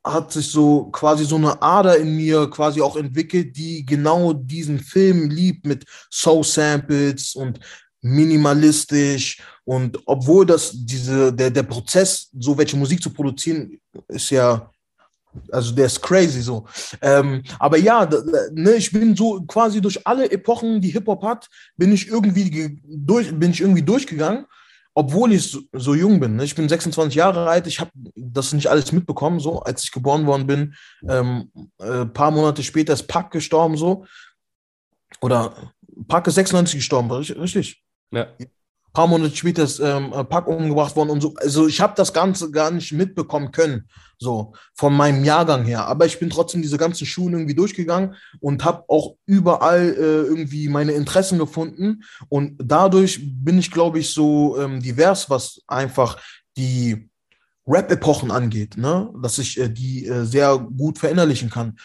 hat 0.04 0.32
sich 0.32 0.48
so 0.48 0.86
quasi 0.86 1.24
so 1.24 1.36
eine 1.36 1.60
Ader 1.60 1.96
in 1.96 2.16
mir 2.16 2.48
quasi 2.50 2.80
auch 2.80 2.96
entwickelt, 2.96 3.56
die 3.56 3.84
genau 3.84 4.32
diesen 4.32 4.80
Film 4.80 5.30
liebt 5.30 5.66
mit 5.66 5.84
Soul 6.10 6.42
Samples 6.42 7.34
und 7.34 7.60
minimalistisch 8.00 9.40
und 9.64 9.98
obwohl 10.06 10.44
das 10.44 10.72
diese 10.74 11.32
der 11.32 11.50
der 11.50 11.62
Prozess 11.62 12.28
so 12.36 12.58
welche 12.58 12.76
Musik 12.76 13.00
zu 13.00 13.10
produzieren 13.10 13.78
ist 14.08 14.30
ja 14.30 14.71
also 15.50 15.74
der 15.74 15.86
ist 15.86 16.02
crazy 16.02 16.40
so. 16.40 16.66
Ähm, 17.00 17.42
aber 17.58 17.78
ja, 17.78 18.08
ne, 18.52 18.72
ich 18.72 18.92
bin 18.92 19.16
so 19.16 19.42
quasi 19.42 19.80
durch 19.80 20.06
alle 20.06 20.30
Epochen, 20.30 20.80
die 20.80 20.90
Hip 20.90 21.06
Hop 21.06 21.22
hat, 21.22 21.48
bin 21.76 21.92
ich 21.92 22.08
irgendwie 22.08 22.80
durch, 22.84 23.36
bin 23.38 23.50
ich 23.50 23.60
irgendwie 23.60 23.82
durchgegangen 23.82 24.46
obwohl 24.94 25.32
ich 25.32 25.50
so, 25.50 25.60
so 25.72 25.94
jung 25.94 26.20
bin. 26.20 26.36
Ne? 26.36 26.44
Ich 26.44 26.54
bin 26.54 26.68
26 26.68 27.14
Jahre 27.14 27.48
alt, 27.48 27.66
ich 27.66 27.80
habe 27.80 27.90
das 28.14 28.52
nicht 28.52 28.66
alles 28.66 28.92
mitbekommen, 28.92 29.40
so 29.40 29.60
als 29.60 29.84
ich 29.84 29.90
geboren 29.90 30.26
worden 30.26 30.46
bin. 30.46 30.74
Ähm, 31.08 31.50
äh, 31.78 32.04
paar 32.04 32.30
Monate 32.30 32.62
später 32.62 32.92
ist 32.92 33.06
Pack 33.06 33.30
gestorben, 33.30 33.78
so. 33.78 34.04
Oder 35.22 35.54
Pack 36.08 36.26
ist 36.26 36.34
96 36.34 36.74
gestorben, 36.74 37.10
richtig? 37.10 37.82
Ja 38.10 38.26
paar 38.92 39.06
Monate 39.06 39.34
später 39.34 39.64
ist 39.64 39.80
ähm, 39.80 40.12
äh, 40.12 40.24
Pack 40.24 40.46
umgebracht 40.46 40.94
worden 40.96 41.10
und 41.10 41.20
so. 41.20 41.34
Also 41.36 41.66
ich 41.66 41.80
habe 41.80 41.94
das 41.96 42.12
Ganze 42.12 42.50
gar 42.50 42.70
nicht 42.70 42.92
mitbekommen 42.92 43.50
können, 43.50 43.88
so 44.18 44.52
von 44.74 44.94
meinem 44.94 45.24
Jahrgang 45.24 45.64
her. 45.64 45.86
Aber 45.86 46.06
ich 46.06 46.18
bin 46.18 46.30
trotzdem 46.30 46.62
diese 46.62 46.78
ganzen 46.78 47.06
Schulen 47.06 47.34
irgendwie 47.34 47.54
durchgegangen 47.54 48.14
und 48.40 48.64
habe 48.64 48.84
auch 48.88 49.16
überall 49.26 49.94
äh, 49.96 50.22
irgendwie 50.28 50.68
meine 50.68 50.92
Interessen 50.92 51.38
gefunden. 51.38 52.02
Und 52.28 52.56
dadurch 52.62 53.20
bin 53.22 53.58
ich, 53.58 53.70
glaube 53.70 53.98
ich, 53.98 54.10
so 54.10 54.58
ähm, 54.60 54.80
divers, 54.80 55.30
was 55.30 55.60
einfach 55.66 56.18
die 56.56 57.08
Rap-Epochen 57.66 58.30
angeht, 58.30 58.76
ne? 58.76 59.12
dass 59.22 59.38
ich 59.38 59.58
äh, 59.58 59.68
die 59.68 60.06
äh, 60.06 60.24
sehr 60.24 60.58
gut 60.58 60.98
verinnerlichen 60.98 61.48
kann 61.48 61.76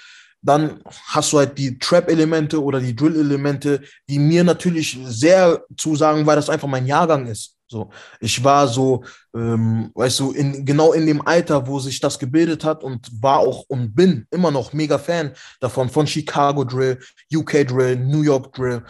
dann 0.48 0.82
hast 1.08 1.34
du 1.34 1.40
halt 1.40 1.58
die 1.58 1.78
Trap-Elemente 1.78 2.64
oder 2.64 2.80
die 2.80 2.96
Drill-Elemente, 2.96 3.82
die 4.10 4.18
mir 4.18 4.44
natürlich 4.44 4.98
sehr 5.06 5.64
zusagen, 5.76 6.26
weil 6.26 6.38
das 6.38 6.50
einfach 6.50 6.68
mein 6.68 6.86
Jahrgang 6.88 7.28
ist. 7.28 7.56
So, 7.70 7.90
ich 8.22 8.42
war 8.46 8.66
so, 8.70 9.04
ähm, 9.36 9.92
weißt 9.94 10.22
du, 10.22 10.32
in, 10.32 10.66
genau 10.66 10.94
in 10.94 11.06
dem 11.06 11.26
Alter, 11.28 11.68
wo 11.68 11.80
sich 11.80 12.00
das 12.00 12.18
gebildet 12.18 12.64
hat 12.64 12.82
und 12.82 13.10
war 13.22 13.40
auch 13.40 13.66
und 13.68 13.94
bin 13.94 14.26
immer 14.32 14.52
noch 14.52 14.72
mega 14.72 14.98
Fan 14.98 15.34
davon, 15.60 15.90
von 15.90 16.08
Chicago 16.08 16.64
Drill, 16.64 16.98
UK 17.34 17.68
Drill, 17.68 17.98
New 17.98 18.22
York 18.22 18.54
Drill, 18.54 18.84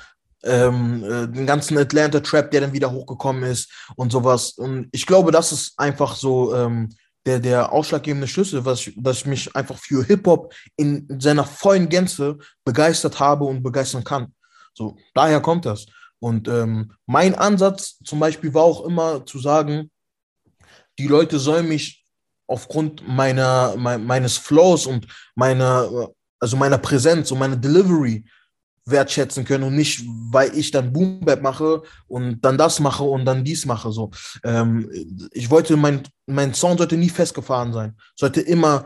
ähm, 0.44 1.04
äh, 1.04 1.28
den 1.28 1.48
ganzen 1.48 1.76
Atlanta 1.80 2.20
Trap, 2.20 2.52
der 2.52 2.62
dann 2.62 2.74
wieder 2.74 2.92
hochgekommen 2.92 3.44
ist 3.44 3.72
und 3.96 4.12
sowas. 4.12 4.52
Und 4.52 4.90
ich 4.92 5.08
glaube, 5.08 5.32
das 5.32 5.52
ist 5.52 5.74
einfach 5.80 6.16
so 6.16 6.54
ähm, 6.54 6.90
der, 7.28 7.40
der 7.40 7.74
ausschlaggebende 7.74 8.28
Schlüssel, 8.28 8.66
was 8.66 8.88
ich 8.88 9.26
mich 9.26 9.54
einfach 9.56 9.78
für 9.78 10.04
Hip-Hop 10.04 10.54
in 10.78 11.06
seiner 11.20 11.44
vollen 11.44 11.90
Gänze 11.90 12.38
begeistert 12.64 13.20
habe 13.20 13.44
und 13.44 13.62
begeistern 13.62 14.04
kann. 14.04 14.34
So, 14.74 14.98
daher 15.14 15.42
kommt 15.42 15.66
das. 15.66 15.88
Und 16.20 16.48
ähm, 16.48 16.94
mein 17.06 17.36
Ansatz 17.36 18.00
zum 18.04 18.20
Beispiel 18.20 18.54
war 18.54 18.64
auch 18.64 18.86
immer 18.86 19.26
zu 19.26 19.40
sagen, 19.40 19.92
die 20.98 21.08
Leute 21.08 21.38
sollen 21.38 21.68
mich 21.68 22.06
aufgrund 22.48 23.06
meiner, 23.06 23.76
me 23.76 23.98
meines 23.98 24.38
Flows 24.38 24.88
und 24.88 25.06
meiner, 25.36 26.10
also 26.40 26.56
meiner 26.56 26.78
Präsenz 26.78 27.30
und 27.32 27.40
meiner 27.40 27.58
Delivery 27.58 28.24
wertschätzen 28.90 29.46
können 29.46 29.66
und 29.66 29.76
nicht, 29.76 30.04
weil 30.32 30.56
ich 30.58 30.72
dann 30.72 30.94
Boom 30.94 31.22
mache 31.42 31.84
und 32.08 32.42
dann 32.42 32.58
das 32.58 32.80
mache 32.80 33.04
und 33.04 33.26
dann 33.26 33.44
dies 33.44 33.66
mache. 33.66 33.92
So. 33.92 34.12
Ähm, 34.44 34.90
ich 35.32 35.50
wollte, 35.50 35.78
mein, 35.78 36.04
mein 36.26 36.54
Sound 36.54 36.80
sollte 36.80 36.98
nie 36.98 37.10
festgefahren 37.10 37.74
sein, 37.74 37.96
sollte 38.16 38.42
immer 38.42 38.86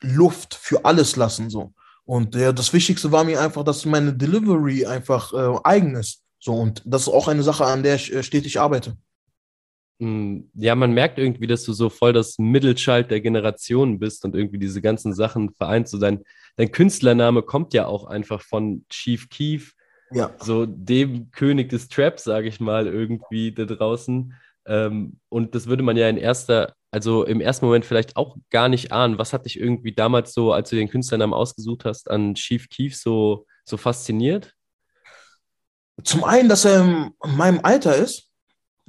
Luft 0.00 0.54
für 0.54 0.84
alles 0.84 1.16
lassen. 1.16 1.50
So. 1.50 1.72
Und 2.04 2.34
ja, 2.34 2.52
das 2.52 2.72
Wichtigste 2.72 3.12
war 3.12 3.24
mir 3.24 3.40
einfach, 3.40 3.64
dass 3.64 3.84
meine 3.84 4.12
Delivery 4.12 4.86
einfach 4.86 5.32
äh, 5.32 5.58
eigen 5.64 5.94
ist. 5.96 6.22
So, 6.40 6.54
und 6.54 6.82
das 6.84 7.02
ist 7.02 7.08
auch 7.08 7.28
eine 7.28 7.42
Sache, 7.42 7.64
an 7.64 7.82
der 7.82 7.96
ich 7.96 8.12
äh, 8.12 8.22
stetig 8.22 8.60
arbeite. 8.60 8.96
Hm, 10.00 10.48
ja, 10.54 10.74
man 10.76 10.92
merkt 10.92 11.18
irgendwie, 11.18 11.48
dass 11.48 11.64
du 11.64 11.72
so 11.72 11.90
voll 11.90 12.12
das 12.12 12.38
Mittelschalt 12.38 13.10
der 13.10 13.20
Generationen 13.20 13.98
bist 13.98 14.24
und 14.24 14.36
irgendwie 14.36 14.58
diese 14.58 14.80
ganzen 14.80 15.12
Sachen 15.12 15.50
vereint. 15.54 15.88
So 15.88 15.98
dein, 15.98 16.22
dein 16.56 16.70
Künstlername 16.70 17.42
kommt 17.42 17.74
ja 17.74 17.86
auch 17.86 18.06
einfach 18.06 18.40
von 18.40 18.84
Chief 18.88 19.28
Keef, 19.28 19.74
ja. 20.12 20.30
so 20.40 20.66
dem 20.66 21.30
König 21.32 21.68
des 21.70 21.88
Traps, 21.88 22.24
sage 22.24 22.46
ich 22.48 22.60
mal, 22.60 22.86
irgendwie 22.86 23.52
da 23.52 23.64
draußen. 23.64 24.34
Ähm, 24.66 25.18
und 25.28 25.54
das 25.56 25.66
würde 25.66 25.82
man 25.82 25.96
ja 25.96 26.08
in 26.08 26.16
erster, 26.16 26.74
also 26.92 27.24
im 27.24 27.40
ersten 27.40 27.66
Moment 27.66 27.84
vielleicht 27.84 28.16
auch 28.16 28.36
gar 28.50 28.68
nicht 28.68 28.92
ahnen. 28.92 29.18
Was 29.18 29.32
hat 29.32 29.46
dich 29.46 29.58
irgendwie 29.58 29.92
damals 29.92 30.32
so, 30.32 30.52
als 30.52 30.70
du 30.70 30.76
den 30.76 30.88
Künstlernamen 30.88 31.34
ausgesucht 31.34 31.84
hast, 31.84 32.08
an 32.08 32.36
Chief 32.36 32.68
Keef 32.68 32.96
so, 32.96 33.46
so 33.64 33.76
fasziniert? 33.76 34.54
Zum 36.04 36.22
einen, 36.22 36.48
dass 36.48 36.64
er 36.64 36.84
in 36.84 37.36
meinem 37.36 37.58
Alter 37.64 37.96
ist 37.96 38.27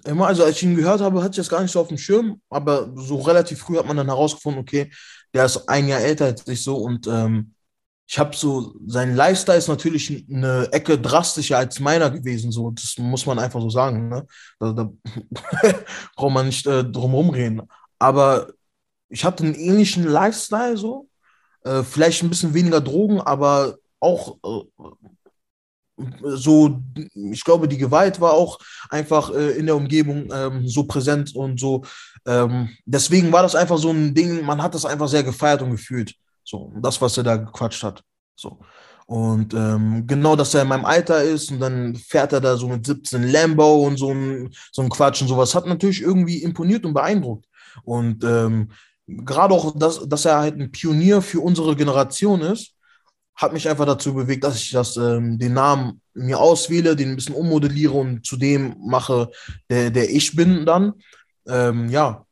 Immer, 0.06 0.28
also 0.28 0.44
als 0.44 0.58
ich 0.58 0.64
ihn 0.64 0.76
gehört 0.76 1.02
habe, 1.02 1.22
hatte 1.22 1.32
ich 1.32 1.38
das 1.38 1.50
gar 1.50 1.62
nicht 1.62 1.72
so 1.72 1.80
auf 1.80 1.88
dem 1.88 1.98
Schirm, 1.98 2.42
aber 2.50 2.92
so 2.96 3.20
relativ 3.20 3.60
früh 3.60 3.78
hat 3.78 3.88
man 3.88 3.98
dann 3.98 4.08
herausgefunden, 4.08 4.62
okay, 4.62 4.92
der 5.34 5.46
ist 5.46 5.68
ein 5.68 5.88
Jahr 5.88 6.02
älter 6.02 6.26
als 6.26 6.48
ich 6.48 6.64
so 6.64 6.78
und 6.78 7.08
ähm, 7.08 7.54
ich 8.12 8.18
habe 8.18 8.36
so, 8.36 8.74
sein 8.88 9.16
Lifestyle 9.16 9.60
ist 9.60 9.68
natürlich 9.68 10.26
eine 10.32 10.68
Ecke 10.72 10.98
drastischer 10.98 11.60
als 11.60 11.80
meiner 11.80 12.10
gewesen, 12.10 12.52
so, 12.52 12.72
das 12.72 12.98
muss 12.98 13.28
man 13.28 13.38
einfach 13.38 13.62
so 13.62 13.70
sagen, 13.70 14.10
ne? 14.10 14.26
Da, 14.60 14.74
da 14.74 14.92
braucht 16.16 16.34
man 16.34 16.48
nicht 16.48 16.66
äh, 16.66 16.84
drum 16.84 17.14
rumreden. 17.14 17.62
Aber 18.00 18.48
ich 19.10 19.24
hatte 19.24 19.44
einen 19.44 19.54
ähnlichen 19.54 20.06
Lifestyle, 20.06 20.76
so, 20.76 21.08
äh, 21.64 21.84
vielleicht 21.84 22.24
ein 22.24 22.30
bisschen 22.30 22.56
weniger 22.56 22.82
Drogen, 22.82 23.22
aber 23.22 23.78
auch 24.00 24.38
äh, 24.44 24.86
so, 26.24 26.82
ich 27.14 27.44
glaube, 27.44 27.68
die 27.68 27.78
Gewalt 27.78 28.20
war 28.22 28.34
auch 28.34 28.60
einfach 28.90 29.34
äh, 29.34 29.52
in 29.52 29.66
der 29.66 29.76
Umgebung 29.76 30.30
ähm, 30.34 30.68
so 30.68 30.84
präsent 30.84 31.36
und 31.36 31.60
so. 31.60 31.84
Ähm, 32.26 32.70
deswegen 32.86 33.32
war 33.32 33.44
das 33.44 33.56
einfach 33.56 33.78
so 33.78 33.92
ein 33.92 34.14
Ding, 34.14 34.44
man 34.46 34.62
hat 34.62 34.76
das 34.76 34.86
einfach 34.86 35.08
sehr 35.08 35.24
gefeiert 35.24 35.62
und 35.62 35.72
gefühlt. 35.72 36.16
So, 36.44 36.74
das, 36.82 37.02
was 37.02 37.18
er 37.18 37.24
da 37.24 37.38
gequatscht 37.38 37.84
hat. 37.84 38.04
So. 38.36 38.60
Und 39.06 39.54
ähm, 39.56 40.06
genau, 40.06 40.36
dass 40.36 40.54
er 40.54 40.62
in 40.62 40.68
meinem 40.68 40.86
Alter 40.86 41.24
ist 41.24 41.52
und 41.52 41.60
dann 41.60 41.96
fährt 41.96 42.32
er 42.32 42.42
da 42.42 42.56
so 42.56 42.68
mit 42.68 42.86
17 42.86 43.32
Lambo 43.32 43.88
und 43.88 43.98
so 43.98 44.12
ein, 44.12 44.52
so 44.72 44.84
ein 44.84 44.90
Quatsch 44.90 45.22
und 45.22 45.28
sowas, 45.28 45.56
hat 45.56 45.66
natürlich 45.66 46.02
irgendwie 46.02 46.44
imponiert 46.44 46.86
und 46.86 46.94
beeindruckt. 46.94 47.46
Und 47.84 48.24
ähm, 48.24 48.70
gerade 49.08 49.54
auch, 49.54 49.76
dass, 49.76 50.08
dass 50.08 50.26
er 50.26 50.38
halt 50.38 50.60
ein 50.60 50.72
Pionier 50.72 51.22
für 51.22 51.40
unsere 51.40 51.76
Generation 51.76 52.42
ist, 52.42 52.76
hat 53.40 53.54
mich 53.54 53.70
einfach 53.70 53.86
dazu 53.86 54.14
bewegt, 54.14 54.44
dass 54.44 54.58
ich 54.58 54.72
das, 54.72 54.98
ähm, 54.98 55.40
den 55.40 55.54
Namen 55.54 56.02
mir 56.14 56.38
auswähle, 56.38 56.98
den 56.98 57.12
ein 57.12 57.16
bisschen 57.16 57.36
ummodelliere 57.36 57.94
und 57.94 58.26
zu 58.26 58.36
dem 58.36 58.76
mache, 58.86 59.32
der, 59.70 59.90
der 59.92 60.10
ich 60.10 60.36
bin 60.36 60.66
dann. 60.66 60.94
Ähm, 61.48 61.88
ja, 61.88 62.26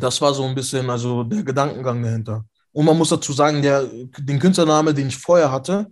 das 0.00 0.20
war 0.20 0.34
so 0.34 0.44
ein 0.44 0.56
bisschen 0.56 0.90
also 0.90 1.22
der 1.22 1.44
Gedankengang 1.44 2.02
dahinter. 2.02 2.44
Und 2.72 2.86
man 2.86 2.98
muss 2.98 3.10
dazu 3.10 3.32
sagen, 3.32 3.62
der, 3.62 3.84
den 4.18 4.40
Künstlername, 4.40 4.94
den 4.94 5.08
ich 5.08 5.16
vorher 5.16 5.52
hatte, 5.52 5.86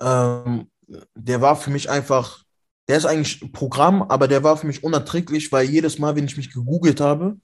ähm, 0.00 0.70
der 1.14 1.40
war 1.40 1.56
für 1.56 1.70
mich 1.70 1.90
einfach, 1.90 2.44
der 2.86 2.96
ist 2.96 3.06
eigentlich 3.06 3.52
Programm, 3.52 4.02
aber 4.02 4.28
der 4.28 4.44
war 4.44 4.56
für 4.56 4.68
mich 4.68 4.84
unerträglich, 4.84 5.50
weil 5.50 5.68
jedes 5.68 5.98
Mal, 5.98 6.14
wenn 6.14 6.26
ich 6.26 6.36
mich 6.36 6.52
gegoogelt 6.52 7.00
habe, 7.00 7.36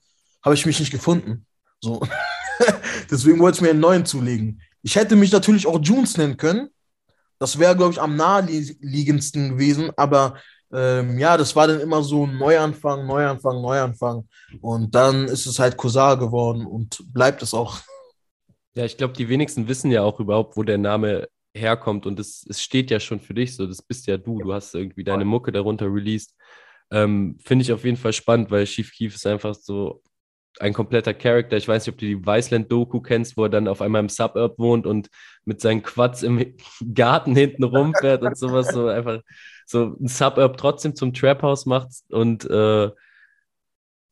habe 0.43 0.55
ich 0.55 0.65
mich 0.65 0.79
nicht 0.79 0.91
gefunden. 0.91 1.45
So. 1.81 2.01
Deswegen 3.11 3.39
wollte 3.39 3.57
ich 3.57 3.61
mir 3.61 3.71
einen 3.71 3.81
neuen 3.81 4.05
zulegen. 4.05 4.61
Ich 4.81 4.95
hätte 4.95 5.15
mich 5.15 5.31
natürlich 5.31 5.67
auch 5.67 5.79
Junes 5.81 6.17
nennen 6.17 6.37
können. 6.37 6.69
Das 7.39 7.57
wäre, 7.57 7.75
glaube 7.75 7.93
ich, 7.93 8.01
am 8.01 8.15
naheliegendsten 8.15 9.51
gewesen. 9.51 9.91
Aber 9.95 10.35
ähm, 10.71 11.17
ja, 11.17 11.37
das 11.37 11.55
war 11.55 11.67
dann 11.67 11.79
immer 11.79 12.03
so 12.03 12.25
ein 12.25 12.37
Neuanfang, 12.37 13.05
Neuanfang, 13.05 13.61
Neuanfang. 13.61 14.27
Und 14.61 14.93
dann 14.93 15.25
ist 15.25 15.45
es 15.45 15.59
halt 15.59 15.77
Cousin 15.77 16.19
geworden 16.19 16.65
und 16.65 17.01
bleibt 17.13 17.41
es 17.41 17.53
auch. 17.53 17.79
Ja, 18.75 18.85
ich 18.85 18.97
glaube, 18.97 19.13
die 19.13 19.29
wenigsten 19.29 19.67
wissen 19.67 19.91
ja 19.91 20.03
auch 20.03 20.19
überhaupt, 20.19 20.55
wo 20.55 20.63
der 20.63 20.77
Name 20.77 21.27
herkommt. 21.53 22.05
Und 22.05 22.19
es, 22.19 22.45
es 22.47 22.61
steht 22.61 22.91
ja 22.91 22.99
schon 22.99 23.19
für 23.19 23.33
dich 23.33 23.55
so. 23.55 23.65
Das 23.65 23.81
bist 23.81 24.07
ja 24.07 24.17
du. 24.17 24.39
Du 24.39 24.53
hast 24.53 24.75
irgendwie 24.75 25.03
deine 25.03 25.25
Mucke 25.25 25.51
darunter 25.51 25.87
released. 25.87 26.35
Ähm, 26.91 27.37
Finde 27.43 27.63
ich 27.63 27.73
auf 27.73 27.83
jeden 27.83 27.97
Fall 27.97 28.13
spannend, 28.13 28.51
weil 28.51 28.65
Chief 28.65 28.91
Keef 28.91 29.15
ist 29.15 29.25
einfach 29.25 29.55
so 29.55 30.01
ein 30.59 30.73
kompletter 30.73 31.13
Charakter. 31.13 31.57
Ich 31.57 31.67
weiß 31.67 31.85
nicht, 31.85 31.93
ob 31.93 31.99
du 31.99 32.05
die 32.05 32.25
Viceland-Doku 32.25 33.01
kennst, 33.01 33.37
wo 33.37 33.43
er 33.43 33.49
dann 33.49 33.67
auf 33.67 33.81
einmal 33.81 34.01
im 34.01 34.09
Suburb 34.09 34.59
wohnt 34.59 34.85
und 34.85 35.09
mit 35.45 35.61
seinen 35.61 35.83
Quads 35.83 36.23
im 36.23 36.55
Garten 36.93 37.35
hinten 37.35 37.63
rumfährt 37.63 38.21
und 38.23 38.37
sowas. 38.37 38.69
So 38.69 38.87
einfach 38.87 39.21
so 39.65 39.95
ein 39.99 40.07
Suburb 40.07 40.57
trotzdem 40.57 40.95
zum 40.95 41.13
Trap-House 41.13 41.65
macht. 41.65 41.89
Und 42.09 42.45
äh, 42.49 42.89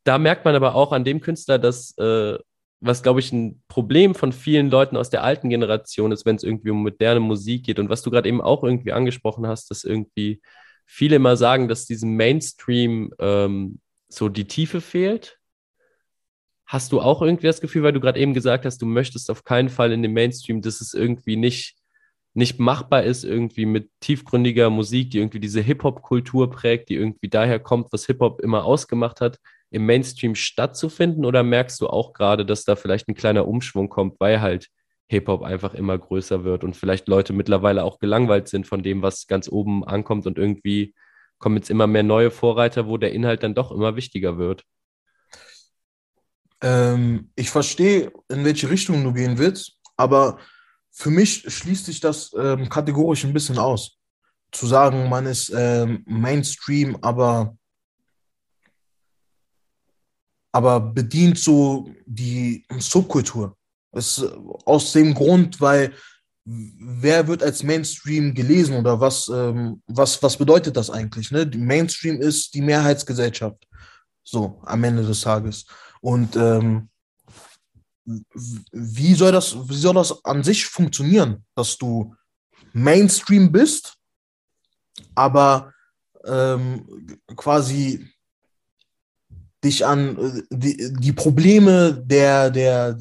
da 0.03 0.17
merkt 0.17 0.45
man 0.45 0.55
aber 0.55 0.75
auch 0.75 0.93
an 0.93 1.03
dem 1.03 1.19
Künstler, 1.19 1.59
dass, 1.59 1.97
äh, 1.97 2.37
was 2.79 3.03
glaube 3.03 3.19
ich 3.19 3.31
ein 3.33 3.61
Problem 3.67 4.15
von 4.15 4.31
vielen 4.31 4.69
Leuten 4.69 4.95
aus 4.95 5.09
der 5.09 5.23
alten 5.23 5.49
Generation 5.49 6.11
ist, 6.11 6.25
wenn 6.25 6.37
es 6.37 6.43
irgendwie 6.43 6.69
um 6.69 6.83
moderne 6.83 7.19
Musik 7.19 7.65
geht 7.65 7.79
und 7.79 7.89
was 7.89 8.03
du 8.03 8.11
gerade 8.11 8.29
eben 8.29 8.41
auch 8.41 8.63
irgendwie 8.63 8.93
angesprochen 8.93 9.47
hast, 9.47 9.69
dass 9.69 9.83
irgendwie 9.83 10.41
viele 10.85 11.17
immer 11.17 11.35
sagen, 11.35 11.67
dass 11.67 11.85
diesem 11.85 12.15
Mainstream 12.15 13.11
ähm, 13.19 13.79
so 14.07 14.29
die 14.29 14.47
Tiefe 14.47 14.79
fehlt. 14.79 15.36
Hast 16.67 16.91
du 16.91 16.99
auch 16.99 17.21
irgendwie 17.21 17.47
das 17.47 17.61
Gefühl, 17.61 17.83
weil 17.83 17.93
du 17.93 18.01
gerade 18.01 18.19
eben 18.19 18.33
gesagt 18.33 18.65
hast, 18.65 18.81
du 18.81 18.85
möchtest 18.85 19.31
auf 19.31 19.45
keinen 19.45 19.69
Fall 19.69 19.93
in 19.93 20.01
den 20.01 20.11
Mainstream, 20.11 20.61
dass 20.61 20.81
es 20.81 20.93
irgendwie 20.93 21.37
nicht, 21.37 21.77
nicht 22.33 22.59
machbar 22.59 23.03
ist, 23.03 23.23
irgendwie 23.23 23.65
mit 23.65 23.89
tiefgründiger 24.01 24.69
Musik, 24.69 25.11
die 25.11 25.19
irgendwie 25.19 25.39
diese 25.39 25.61
Hip-Hop-Kultur 25.61 26.49
prägt, 26.51 26.89
die 26.89 26.95
irgendwie 26.95 27.29
daher 27.29 27.59
kommt, 27.59 27.93
was 27.93 28.05
Hip-Hop 28.07 28.41
immer 28.41 28.65
ausgemacht 28.65 29.21
hat, 29.21 29.39
im 29.71 29.85
Mainstream 29.85 30.35
stattzufinden? 30.35 31.23
Oder 31.25 31.41
merkst 31.41 31.79
du 31.79 31.87
auch 31.87 32.11
gerade, 32.13 32.45
dass 32.45 32.65
da 32.65 32.75
vielleicht 32.75 33.07
ein 33.07 33.15
kleiner 33.15 33.47
Umschwung 33.47 33.87
kommt, 33.87 34.19
weil 34.19 34.41
halt 34.41 34.67
Hip-Hop 35.09 35.43
einfach 35.43 35.73
immer 35.73 35.97
größer 35.97 36.43
wird 36.43 36.65
und 36.65 36.75
vielleicht 36.75 37.07
Leute 37.07 37.31
mittlerweile 37.31 37.85
auch 37.85 37.97
gelangweilt 37.99 38.49
sind 38.49 38.67
von 38.67 38.83
dem, 38.83 39.01
was 39.01 39.27
ganz 39.27 39.49
oben 39.49 39.85
ankommt 39.85 40.27
und 40.27 40.37
irgendwie 40.37 40.93
kommen 41.39 41.55
jetzt 41.55 41.69
immer 41.69 41.87
mehr 41.87 42.03
neue 42.03 42.31
Vorreiter, 42.31 42.87
wo 42.87 42.97
der 42.97 43.13
Inhalt 43.13 43.43
dann 43.43 43.55
doch 43.55 43.71
immer 43.71 43.95
wichtiger 43.95 44.37
wird. 44.37 44.63
Ähm, 46.61 47.31
ich 47.35 47.49
verstehe, 47.49 48.11
in 48.29 48.43
welche 48.43 48.69
Richtung 48.69 49.03
du 49.03 49.13
gehen 49.13 49.37
willst, 49.37 49.77
aber 49.95 50.39
für 50.91 51.11
mich 51.11 51.43
schließt 51.47 51.85
sich 51.85 51.99
das 51.99 52.31
ähm, 52.37 52.69
kategorisch 52.69 53.23
ein 53.23 53.33
bisschen 53.33 53.59
aus. 53.59 53.97
Zu 54.51 54.65
sagen, 54.65 55.09
man 55.09 55.25
ist 55.25 55.51
ähm, 55.55 56.03
Mainstream, 56.07 56.97
aber, 57.01 57.55
aber 60.51 60.79
bedient 60.79 61.37
so 61.37 61.91
die 62.05 62.65
Subkultur. 62.79 63.55
Das 63.91 64.23
aus 64.65 64.91
dem 64.93 65.13
Grund, 65.13 65.61
weil 65.61 65.93
wer 66.45 67.27
wird 67.27 67.43
als 67.43 67.61
Mainstream 67.61 68.33
gelesen 68.33 68.77
oder 68.77 68.99
was, 68.99 69.27
ähm, 69.27 69.81
was, 69.87 70.21
was 70.23 70.37
bedeutet 70.37 70.77
das 70.77 70.89
eigentlich? 70.89 71.29
Ne? 71.29 71.45
Die 71.45 71.57
Mainstream 71.57 72.21
ist 72.21 72.53
die 72.53 72.61
Mehrheitsgesellschaft. 72.61 73.67
So, 74.23 74.61
am 74.65 74.83
Ende 74.83 75.05
des 75.05 75.21
Tages. 75.21 75.65
Und 76.01 76.35
ähm, 76.35 76.89
wie 78.71 79.13
soll 79.13 79.31
das, 79.31 79.55
wie 79.69 79.75
soll 79.75 79.95
das 79.95 80.23
an 80.23 80.43
sich 80.43 80.65
funktionieren, 80.65 81.43
dass 81.55 81.77
du 81.77 82.15
Mainstream 82.73 83.51
bist, 83.51 83.97
aber 85.15 85.73
ähm, 86.25 87.19
quasi 87.35 88.07
dich 89.63 89.85
an 89.85 90.17
äh, 90.17 90.41
die, 90.49 90.93
die 90.99 91.13
Probleme 91.13 91.93
der, 91.93 92.49
der, 92.49 92.97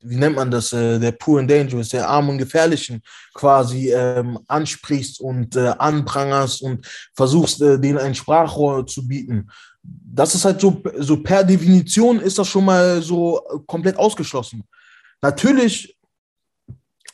wie 0.00 0.16
nennt 0.16 0.36
man 0.36 0.50
das, 0.50 0.72
äh, 0.72 0.98
der 0.98 1.12
Poor 1.12 1.40
and 1.40 1.50
Dangerous, 1.50 1.88
der 1.88 2.08
Armen 2.08 2.30
und 2.30 2.38
Gefährlichen 2.38 3.02
quasi 3.34 3.92
ähm, 3.92 4.38
ansprichst 4.46 5.20
und 5.20 5.56
äh, 5.56 5.74
anprangerst 5.78 6.62
und 6.62 6.86
versuchst, 7.14 7.60
äh, 7.62 7.78
denen 7.78 7.98
ein 7.98 8.14
Sprachrohr 8.14 8.86
zu 8.86 9.06
bieten. 9.06 9.48
Das 10.04 10.34
ist 10.34 10.44
halt 10.44 10.60
so, 10.60 10.82
so 10.98 11.22
per 11.22 11.44
Definition 11.44 12.20
ist 12.20 12.38
das 12.38 12.48
schon 12.48 12.64
mal 12.64 13.02
so 13.02 13.40
komplett 13.66 13.98
ausgeschlossen. 13.98 14.64
Natürlich 15.20 15.96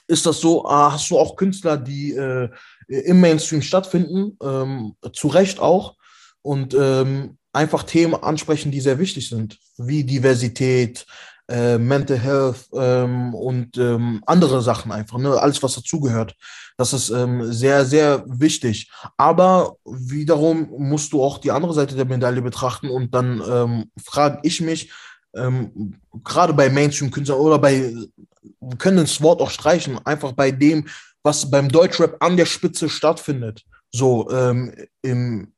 ist 0.06 0.26
das 0.26 0.40
so, 0.40 0.64
ah, 0.66 0.92
hast 0.92 1.10
du 1.10 1.18
auch 1.18 1.36
Künstler, 1.36 1.76
die 1.76 2.12
äh, 2.12 2.48
im 2.86 3.20
Mainstream 3.20 3.62
stattfinden, 3.62 4.36
ähm, 4.42 4.94
zu 5.12 5.28
Recht 5.28 5.58
auch, 5.58 5.96
und 6.42 6.74
ähm, 6.74 7.38
einfach 7.52 7.84
Themen 7.84 8.14
ansprechen, 8.14 8.72
die 8.72 8.80
sehr 8.80 8.98
wichtig 8.98 9.28
sind, 9.28 9.58
wie 9.78 10.04
Diversität, 10.04 11.06
äh, 11.48 11.78
Mental 11.78 12.18
Health 12.18 12.68
ähm, 12.72 13.34
und 13.34 13.76
ähm, 13.76 14.22
andere 14.26 14.62
Sachen 14.62 14.92
einfach, 14.92 15.18
ne? 15.18 15.40
alles, 15.40 15.62
was 15.62 15.74
dazugehört. 15.74 16.34
Das 16.76 16.92
ist 16.92 17.10
ähm, 17.10 17.52
sehr, 17.52 17.84
sehr 17.84 18.24
wichtig. 18.26 18.90
Aber 19.16 19.76
wiederum 19.84 20.68
musst 20.78 21.12
du 21.12 21.22
auch 21.22 21.38
die 21.38 21.50
andere 21.50 21.74
Seite 21.74 21.96
der 21.96 22.04
Medaille 22.04 22.42
betrachten 22.42 22.88
und 22.88 23.14
dann 23.14 23.42
ähm, 23.46 23.90
frage 24.02 24.40
ich 24.42 24.60
mich, 24.60 24.90
ähm, 25.34 25.94
gerade 26.24 26.52
bei 26.52 26.70
Mainstream-Künstlern 26.70 27.38
oder 27.38 27.58
bei, 27.58 27.94
wir 28.60 28.78
können 28.78 28.98
das 28.98 29.20
Wort 29.20 29.40
auch 29.40 29.50
streichen, 29.50 29.98
einfach 30.04 30.32
bei 30.32 30.50
dem, 30.50 30.86
was 31.22 31.50
beim 31.50 31.68
Deutschrap 31.68 32.16
an 32.20 32.36
der 32.36 32.46
Spitze 32.46 32.88
stattfindet, 32.88 33.64
so 33.90 34.30
ähm, 34.30 34.74
im 35.02 35.52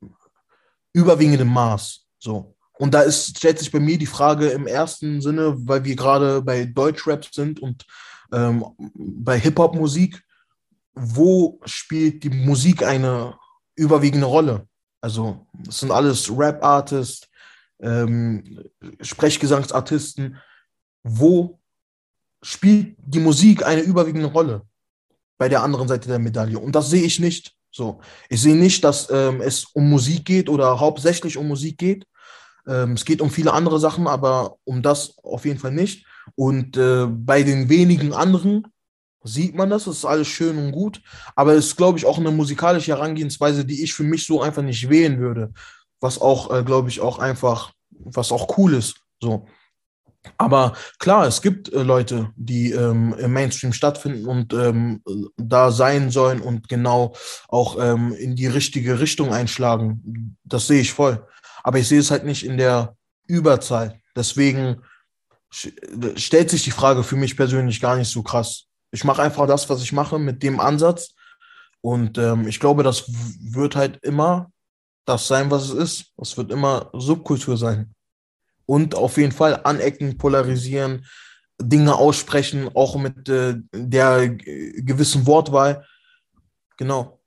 überwiegenden 0.92 1.48
Maß. 1.48 2.06
So. 2.18 2.53
Und 2.78 2.92
da 2.92 3.02
ist, 3.02 3.37
stellt 3.38 3.58
sich 3.58 3.70
bei 3.70 3.80
mir 3.80 3.98
die 3.98 4.06
Frage 4.06 4.48
im 4.48 4.66
ersten 4.66 5.20
Sinne, 5.20 5.54
weil 5.68 5.84
wir 5.84 5.94
gerade 5.94 6.42
bei 6.42 6.64
Deutschrap 6.64 7.24
sind 7.32 7.60
und 7.60 7.87
ähm, 8.32 8.64
bei 8.94 9.38
Hip-Hop-Musik, 9.38 10.22
wo 10.94 11.60
spielt 11.64 12.24
die 12.24 12.30
Musik 12.30 12.82
eine 12.82 13.38
überwiegende 13.76 14.26
Rolle? 14.26 14.66
Also, 15.00 15.46
es 15.68 15.80
sind 15.80 15.90
alles 15.90 16.30
Rap-Artists, 16.37 17.28
ähm, 17.80 18.64
Sprechgesangsartisten. 19.00 20.38
Wo 21.02 21.60
spielt 22.42 22.96
die 22.98 23.20
Musik 23.20 23.66
eine 23.66 23.82
überwiegende 23.82 24.28
Rolle? 24.28 24.62
Bei 25.37 25.48
der 25.48 25.62
anderen 25.62 25.88
Seite 25.88 26.08
der 26.08 26.18
Medaille. 26.18 26.58
Und 26.58 26.74
das 26.74 26.90
sehe 26.90 27.02
ich 27.02 27.20
nicht. 27.20 27.54
So, 27.70 28.00
ich 28.28 28.40
sehe 28.40 28.54
nicht, 28.54 28.84
dass 28.84 29.10
ähm, 29.10 29.40
es 29.40 29.64
um 29.64 29.90
Musik 29.90 30.24
geht 30.24 30.48
oder 30.48 30.78
hauptsächlich 30.78 31.37
um 31.37 31.48
Musik 31.48 31.76
geht, 31.76 32.06
ähm, 32.66 32.92
es 32.92 33.05
geht 33.05 33.20
um 33.20 33.31
viele 33.31 33.53
andere 33.53 33.79
Sachen, 33.79 34.07
aber 34.07 34.57
um 34.64 34.83
das 34.83 35.16
auf 35.22 35.44
jeden 35.44 35.59
Fall 35.59 35.72
nicht. 35.72 36.07
Und 36.37 36.77
äh, 36.77 37.07
bei 37.07 37.42
den 37.42 37.68
wenigen 37.68 38.12
anderen 38.12 38.66
sieht 39.24 39.55
man 39.55 39.70
das, 39.70 39.85
das 39.85 39.98
ist 39.98 40.05
alles 40.05 40.29
schön 40.29 40.59
und 40.59 40.72
gut, 40.72 41.00
aber 41.35 41.55
es 41.55 41.66
ist, 41.66 41.77
glaube 41.77 41.98
ich, 41.98 42.05
auch 42.07 42.18
eine 42.18 42.31
musikalische 42.31 42.92
Herangehensweise, 42.92 43.64
die 43.64 43.83
ich 43.83 43.94
für 43.94 44.03
mich 44.03 44.27
so 44.27 44.42
einfach 44.42 44.62
nicht 44.62 44.88
wählen 44.88 45.18
würde. 45.18 45.53
Was 46.00 46.20
auch, 46.20 46.55
äh, 46.55 46.62
glaube 46.62 46.90
ich, 46.90 47.00
auch 47.00 47.18
einfach, 47.18 47.72
was 47.90 48.33
auch 48.33 48.59
cool 48.59 48.74
ist. 48.74 48.96
So. 49.20 49.46
Aber 50.38 50.74
klar, 50.98 51.27
es 51.27 51.42
gibt 51.42 51.72
äh, 51.72 51.83
Leute, 51.83 52.31
die 52.37 52.72
ähm, 52.72 53.14
im 53.18 53.33
Mainstream 53.33 53.72
stattfinden 53.72 54.27
und 54.27 54.53
ähm, 54.53 55.03
da 55.37 55.70
sein 55.70 56.11
sollen 56.11 56.40
und 56.40 56.68
genau 56.68 57.14
auch 57.48 57.79
ähm, 57.81 58.12
in 58.12 58.37
die 58.37 58.46
richtige 58.46 59.00
Richtung 59.00 59.33
einschlagen. 59.33 60.37
Das 60.44 60.66
sehe 60.66 60.81
ich 60.81 60.92
voll. 60.92 61.27
Aber 61.64 61.79
ich 61.79 61.88
sehe 61.88 61.98
es 61.98 62.12
halt 62.12 62.24
nicht 62.24 62.46
in 62.46 62.57
der 62.57 62.96
Überzahl. 63.27 64.00
Deswegen 64.14 64.83
stellt 65.50 66.50
sich 66.50 66.62
die 66.62 66.70
Frage 66.70 67.03
für 67.03 67.16
mich 67.16 67.37
persönlich 67.37 67.81
gar 67.81 67.96
nicht 67.96 68.11
so 68.11 68.22
krass. 68.22 68.66
Ich 68.92 69.03
mache 69.03 69.22
einfach 69.22 69.46
das, 69.46 69.68
was 69.68 69.83
ich 69.83 69.92
mache, 69.92 70.18
mit 70.20 70.42
dem 70.42 70.61
Ansatz. 70.61 71.14
Und 71.81 72.18
ähm, 72.18 72.46
ich 72.46 72.61
glaube, 72.61 72.83
das 72.83 73.05
wird 73.40 73.74
halt 73.77 73.98
immer 74.05 74.53
das 75.05 75.27
sein, 75.27 75.50
was 75.50 75.70
es 75.70 75.74
ist. 75.74 76.12
Es 76.16 76.37
wird 76.37 76.50
immer 76.50 76.90
Subkultur 76.92 77.57
sein. 77.57 77.94
Und 78.66 78.94
auf 78.94 79.16
jeden 79.16 79.33
Fall 79.33 79.61
anecken, 79.64 80.16
polarisieren, 80.16 81.07
Dinge 81.61 81.94
aussprechen, 81.94 82.70
auch 82.74 82.96
mit 82.96 83.29
äh, 83.29 83.57
der 83.72 84.29
gewissen 84.29 85.27
Wortwahl. 85.27 85.87
Genau. 86.77 87.20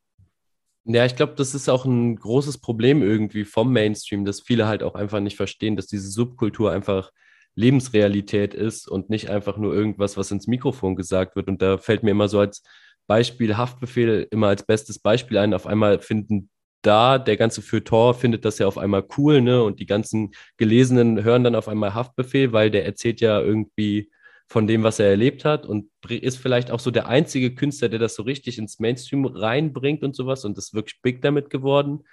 Ja, 0.90 1.06
ich 1.06 1.16
glaube, 1.18 1.34
das 1.36 1.54
ist 1.54 1.68
auch 1.68 1.84
ein 1.86 2.16
großes 2.16 2.60
Problem 2.60 3.02
irgendwie 3.02 3.44
vom 3.44 3.74
Mainstream, 3.74 4.24
dass 4.24 4.40
viele 4.42 4.68
halt 4.68 4.84
auch 4.84 4.96
einfach 4.96 5.20
nicht 5.20 5.36
verstehen, 5.36 5.76
dass 5.76 5.88
diese 5.88 6.10
Subkultur 6.10 6.72
einfach 6.72 7.12
Lebensrealität 7.56 8.54
ist 8.54 8.88
und 8.88 9.10
nicht 9.10 9.30
einfach 9.30 9.58
nur 9.58 9.74
irgendwas, 9.74 10.16
was 10.16 10.32
ins 10.32 10.48
Mikrofon 10.48 10.96
gesagt 10.96 11.36
wird. 11.36 11.50
Und 11.50 11.62
da 11.62 11.78
fällt 11.78 12.04
mir 12.04 12.12
immer 12.12 12.30
so 12.30 12.40
als 12.40 12.64
Beispiel 13.06 13.58
Haftbefehl 13.58 14.28
immer 14.32 14.48
als 14.48 14.64
bestes 14.66 15.00
Beispiel 15.00 15.38
ein. 15.40 15.54
Auf 15.54 15.68
einmal 15.68 16.00
finden 16.00 16.50
da 16.84 17.18
der 17.18 17.36
ganze 17.36 17.62
Feuilleton 17.62 18.14
findet 18.14 18.46
das 18.46 18.60
ja 18.60 18.68
auf 18.68 18.78
einmal 18.78 19.06
cool, 19.18 19.42
ne? 19.42 19.62
Und 19.64 19.80
die 19.82 19.86
ganzen 19.88 20.32
Gelesenen 20.58 21.22
hören 21.24 21.44
dann 21.44 21.56
auf 21.56 21.68
einmal 21.68 21.96
Haftbefehl, 21.96 22.54
weil 22.54 22.72
der 22.72 22.86
erzählt 22.86 23.20
ja 23.20 23.42
irgendwie 23.42 24.10
von 24.48 24.66
dem, 24.66 24.84
was 24.84 25.00
er 25.00 25.10
erlebt 25.10 25.44
hat 25.44 25.66
und 25.66 25.90
ist 26.10 26.38
vielleicht 26.38 26.72
auch 26.72 26.80
so 26.80 26.90
der 26.90 27.08
einzige 27.08 27.54
Künstler, 27.54 27.90
der 27.90 28.00
das 28.00 28.16
so 28.16 28.24
richtig 28.24 28.58
ins 28.58 28.80
Mainstream 28.80 29.26
reinbringt 29.26 30.04
und 30.04 30.16
sowas 30.16 30.46
und 30.46 30.58
ist 30.58 30.74
wirklich 30.74 31.02
big 31.02 31.22
damit 31.22 31.50
geworden. 31.50 32.04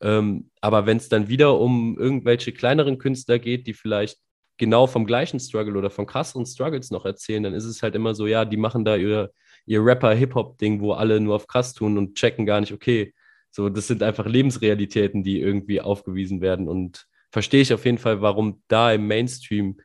Ähm, 0.00 0.50
aber 0.60 0.86
wenn 0.86 0.98
es 0.98 1.08
dann 1.08 1.28
wieder 1.28 1.58
um 1.58 1.98
irgendwelche 1.98 2.52
kleineren 2.52 2.98
Künstler 2.98 3.38
geht, 3.38 3.66
die 3.66 3.72
vielleicht 3.72 4.18
genau 4.58 4.86
vom 4.86 5.06
gleichen 5.06 5.40
Struggle 5.40 5.78
oder 5.78 5.88
von 5.88 6.06
krasseren 6.06 6.44
Struggles 6.44 6.90
noch 6.90 7.06
erzählen, 7.06 7.42
dann 7.42 7.54
ist 7.54 7.64
es 7.64 7.82
halt 7.82 7.94
immer 7.94 8.14
so, 8.14 8.26
ja, 8.26 8.44
die 8.44 8.56
machen 8.56 8.84
da 8.84 8.96
ihr, 8.96 9.32
ihr 9.64 9.82
Rapper-Hip-Hop-Ding, 9.82 10.80
wo 10.80 10.92
alle 10.92 11.20
nur 11.20 11.36
auf 11.36 11.46
krass 11.46 11.72
tun 11.72 11.96
und 11.96 12.16
checken 12.16 12.44
gar 12.44 12.60
nicht, 12.60 12.72
okay, 12.72 13.14
so, 13.50 13.70
das 13.70 13.86
sind 13.86 14.02
einfach 14.02 14.26
Lebensrealitäten, 14.26 15.22
die 15.22 15.40
irgendwie 15.40 15.80
aufgewiesen 15.80 16.42
werden 16.42 16.68
und 16.68 17.06
verstehe 17.30 17.62
ich 17.62 17.72
auf 17.72 17.84
jeden 17.84 17.98
Fall, 17.98 18.20
warum 18.20 18.62
da 18.68 18.92
im 18.92 19.06
Mainstream 19.06 19.78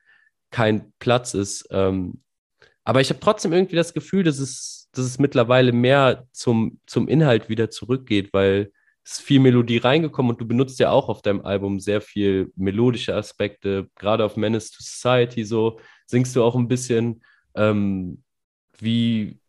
kein 0.53 0.93
Platz 0.99 1.33
ist. 1.33 1.67
Ähm, 1.71 2.21
aber 2.85 3.01
ich 3.01 3.09
habe 3.09 3.19
trotzdem 3.19 3.51
irgendwie 3.51 3.75
das 3.75 3.93
Gefühl, 3.93 4.23
dass 4.23 4.39
es, 4.39 4.89
dass 4.93 5.05
es 5.05 5.19
mittlerweile 5.19 5.73
mehr 5.73 6.27
zum, 6.31 6.79
zum 6.85 7.07
Inhalt 7.09 7.49
wieder 7.49 7.69
zurückgeht, 7.69 8.31
weil 8.31 8.71
ist 9.05 9.21
viel 9.21 9.41
Melodie 9.41 9.79
reingekommen 9.79 10.31
und 10.31 10.39
du 10.39 10.47
benutzt 10.47 10.79
ja 10.79 10.89
auch 10.89 11.09
auf 11.09 11.21
deinem 11.21 11.41
Album 11.41 11.81
sehr 11.81 11.99
viel 11.99 12.53
melodische 12.55 13.13
Aspekte, 13.13 13.89
gerade 13.95 14.23
auf 14.23 14.37
Menace 14.37 14.71
to 14.71 14.77
Society 14.79 15.43
so. 15.43 15.79
Singst 16.05 16.35
du 16.35 16.43
auch 16.43 16.55
ein 16.55 16.69
bisschen, 16.69 17.21
ähm, 17.55 18.23
wie 18.79 19.39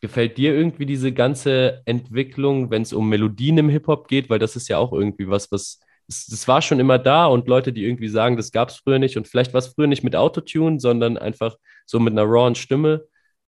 gefällt 0.00 0.38
dir 0.38 0.54
irgendwie 0.54 0.86
diese 0.86 1.12
ganze 1.12 1.82
Entwicklung, 1.84 2.70
wenn 2.70 2.82
es 2.82 2.94
um 2.94 3.08
Melodien 3.08 3.58
im 3.58 3.68
Hip-Hop 3.68 4.08
geht? 4.08 4.30
Weil 4.30 4.38
das 4.38 4.56
ist 4.56 4.68
ja 4.68 4.78
auch 4.78 4.92
irgendwie 4.92 5.28
was, 5.28 5.52
was 5.52 5.80
das 6.08 6.46
war 6.46 6.62
schon 6.62 6.80
immer 6.80 6.98
da 6.98 7.26
und 7.26 7.48
Leute, 7.48 7.72
die 7.72 7.84
irgendwie 7.84 8.08
sagen, 8.08 8.36
das 8.36 8.52
gab 8.52 8.68
es 8.68 8.76
früher 8.76 8.98
nicht 8.98 9.16
und 9.16 9.26
vielleicht 9.26 9.52
war 9.52 9.58
es 9.58 9.68
früher 9.68 9.86
nicht 9.86 10.04
mit 10.04 10.14
Autotune, 10.14 10.78
sondern 10.78 11.18
einfach 11.18 11.56
so 11.84 11.98
mit 11.98 12.12
einer 12.12 12.24
rawen 12.24 12.54
Stimme. 12.54 13.04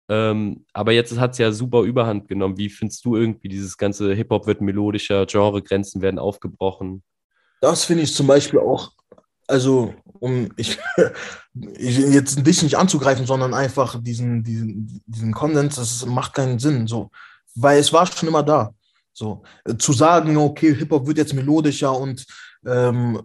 Ähm, 0.09 0.65
aber 0.73 0.93
jetzt 0.93 1.17
hat 1.19 1.33
es 1.33 1.37
ja 1.37 1.51
super 1.51 1.81
Überhand 1.81 2.27
genommen. 2.27 2.57
Wie 2.57 2.69
findest 2.69 3.03
du 3.05 3.15
irgendwie 3.15 3.49
dieses 3.49 3.77
ganze 3.77 4.13
Hip-Hop 4.13 4.47
wird 4.47 4.61
melodischer, 4.61 5.25
Genregrenzen 5.25 6.01
werden 6.01 6.19
aufgebrochen? 6.19 7.03
Das 7.61 7.83
finde 7.83 8.03
ich 8.03 8.13
zum 8.13 8.27
Beispiel 8.27 8.59
auch, 8.59 8.91
also 9.47 9.93
um 10.19 10.49
ich, 10.55 10.77
ich, 11.77 11.97
jetzt 11.97 12.45
dich 12.45 12.63
nicht 12.63 12.75
anzugreifen, 12.75 13.25
sondern 13.25 13.53
einfach 13.53 14.01
diesen, 14.01 14.43
diesen, 14.43 15.03
diesen 15.05 15.33
Konsens, 15.33 15.75
das 15.75 16.05
macht 16.05 16.33
keinen 16.33 16.59
Sinn. 16.59 16.87
So. 16.87 17.11
Weil 17.55 17.79
es 17.79 17.91
war 17.91 18.05
schon 18.07 18.29
immer 18.29 18.43
da. 18.43 18.73
So, 19.13 19.41
zu 19.79 19.93
sagen, 19.93 20.37
okay, 20.37 20.75
Hip-Hop 20.75 21.07
wird 21.07 21.17
jetzt 21.17 21.33
melodischer 21.33 21.91
und 21.97 22.23
ähm, 22.67 23.21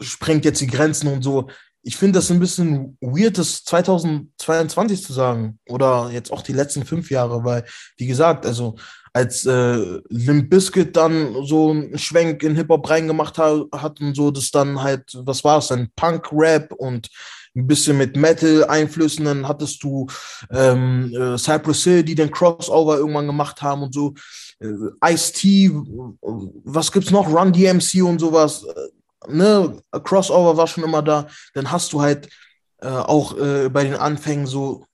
sprengt 0.00 0.44
jetzt 0.44 0.60
die 0.60 0.66
Grenzen 0.66 1.08
und 1.08 1.22
so, 1.22 1.48
ich 1.84 1.96
finde 1.96 2.18
das 2.18 2.30
ein 2.30 2.40
bisschen 2.40 2.96
weird, 3.00 3.36
das 3.36 3.62
2022 3.64 5.04
zu 5.04 5.12
sagen. 5.12 5.58
Oder 5.68 6.10
jetzt 6.10 6.32
auch 6.32 6.42
die 6.42 6.54
letzten 6.54 6.84
fünf 6.84 7.10
Jahre, 7.10 7.44
weil, 7.44 7.64
wie 7.98 8.06
gesagt, 8.06 8.46
also 8.46 8.76
als 9.12 9.46
äh, 9.46 10.00
Limp 10.08 10.50
Bizkit 10.50 10.96
dann 10.96 11.44
so 11.44 11.70
einen 11.70 11.98
Schwenk 11.98 12.42
in 12.42 12.56
Hip-Hop 12.56 12.88
reingemacht 12.88 13.38
hat, 13.38 13.66
hat 13.72 14.00
und 14.00 14.16
so, 14.16 14.30
das 14.30 14.50
dann 14.50 14.82
halt, 14.82 15.04
was 15.14 15.44
war 15.44 15.58
es 15.58 15.68
denn, 15.68 15.88
Punk-Rap 15.94 16.72
und 16.72 17.08
ein 17.54 17.66
bisschen 17.68 17.96
mit 17.96 18.16
Metal-Einflüssen, 18.16 19.26
dann 19.26 19.46
hattest 19.46 19.84
du 19.84 20.06
ähm, 20.50 21.14
äh, 21.14 21.38
Cypress 21.38 21.84
Hill, 21.84 22.02
die 22.02 22.16
den 22.16 22.32
Crossover 22.32 22.96
irgendwann 22.98 23.28
gemacht 23.28 23.62
haben 23.62 23.82
und 23.82 23.94
so, 23.94 24.14
Ice-T, 25.04 25.70
was 26.64 26.92
gibt's 26.92 27.10
noch, 27.10 27.28
Run 27.28 27.52
DMC 27.52 28.02
und 28.02 28.18
sowas, 28.18 28.66
ne, 29.28 29.76
Crossover 30.02 30.56
war 30.56 30.66
schon 30.66 30.84
immer 30.84 31.02
da. 31.02 31.26
Dann 31.54 31.70
hast 31.70 31.92
du 31.92 32.00
halt 32.00 32.28
äh, 32.80 32.88
auch 32.88 33.36
äh, 33.38 33.68
bei 33.68 33.84
den 33.84 33.94
Anfängen 33.94 34.46
so, 34.46 34.84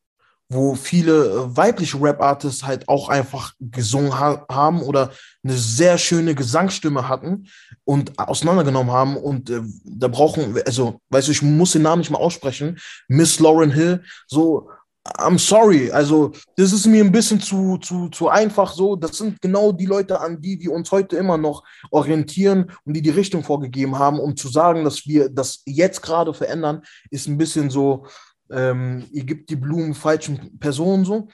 wo 0.49 0.75
viele 0.75 1.27
äh, 1.27 1.57
weibliche 1.57 2.01
Rap-Artists 2.01 2.65
halt 2.65 2.89
auch 2.89 3.09
einfach 3.09 3.53
gesungen 3.61 4.19
ha 4.19 4.45
haben 4.51 4.83
oder 4.83 5.11
eine 5.43 5.55
sehr 5.55 5.97
schöne 5.97 6.35
Gesangsstimme 6.35 7.09
hatten 7.09 7.49
und 7.85 8.19
auseinandergenommen 8.19 8.93
haben. 8.93 9.17
Und 9.17 9.49
äh, 9.51 9.63
da 9.85 10.09
brauchen, 10.09 10.61
also, 10.67 11.01
weißt 11.11 11.29
du, 11.29 11.33
ich 11.33 11.43
muss 11.43 11.73
den 11.73 11.83
Namen 11.83 12.01
nicht 12.01 12.11
mal 12.11 12.19
aussprechen. 12.19 12.79
Miss 13.09 13.39
Lauren 13.39 13.71
Hill, 13.71 14.03
so 14.27 14.71
I'm 15.05 15.39
sorry, 15.39 15.91
also 15.91 16.33
das 16.57 16.73
ist 16.73 16.87
mir 16.87 17.03
ein 17.03 17.11
bisschen 17.11 17.41
zu, 17.41 17.79
zu, 17.79 18.11
zu 18.11 18.29
einfach 18.29 18.73
so. 18.73 18.97
Das 18.97 19.17
sind 19.17 19.41
genau 19.41 19.73
die 19.73 19.87
Leute, 19.87 20.21
an 20.21 20.41
die 20.41 20.61
wir 20.61 20.73
uns 20.73 20.93
heute 20.93 21.17
immer 21.17 21.39
noch 21.39 21.65
orientieren 21.91 22.71
und 22.85 22.95
die 22.95 23.01
die 23.01 23.11
Richtung 23.11 23.43
vorgegeben 23.43 23.99
haben, 23.99 24.21
um 24.21 24.37
zu 24.37 24.49
sagen, 24.49 24.85
dass 24.85 25.07
wir 25.07 25.31
das 25.31 25.63
jetzt 25.65 26.03
gerade 26.03 26.35
verändern, 26.35 26.83
ist 27.11 27.29
ein 27.29 27.39
bisschen 27.39 27.71
so, 27.71 28.07
ähm, 28.51 29.07
ihr 29.11 29.25
gebt 29.25 29.49
die 29.49 29.57
Blumen 29.57 29.95
falschen 29.95 30.59
Personen 30.59 31.07
so. 31.07 31.29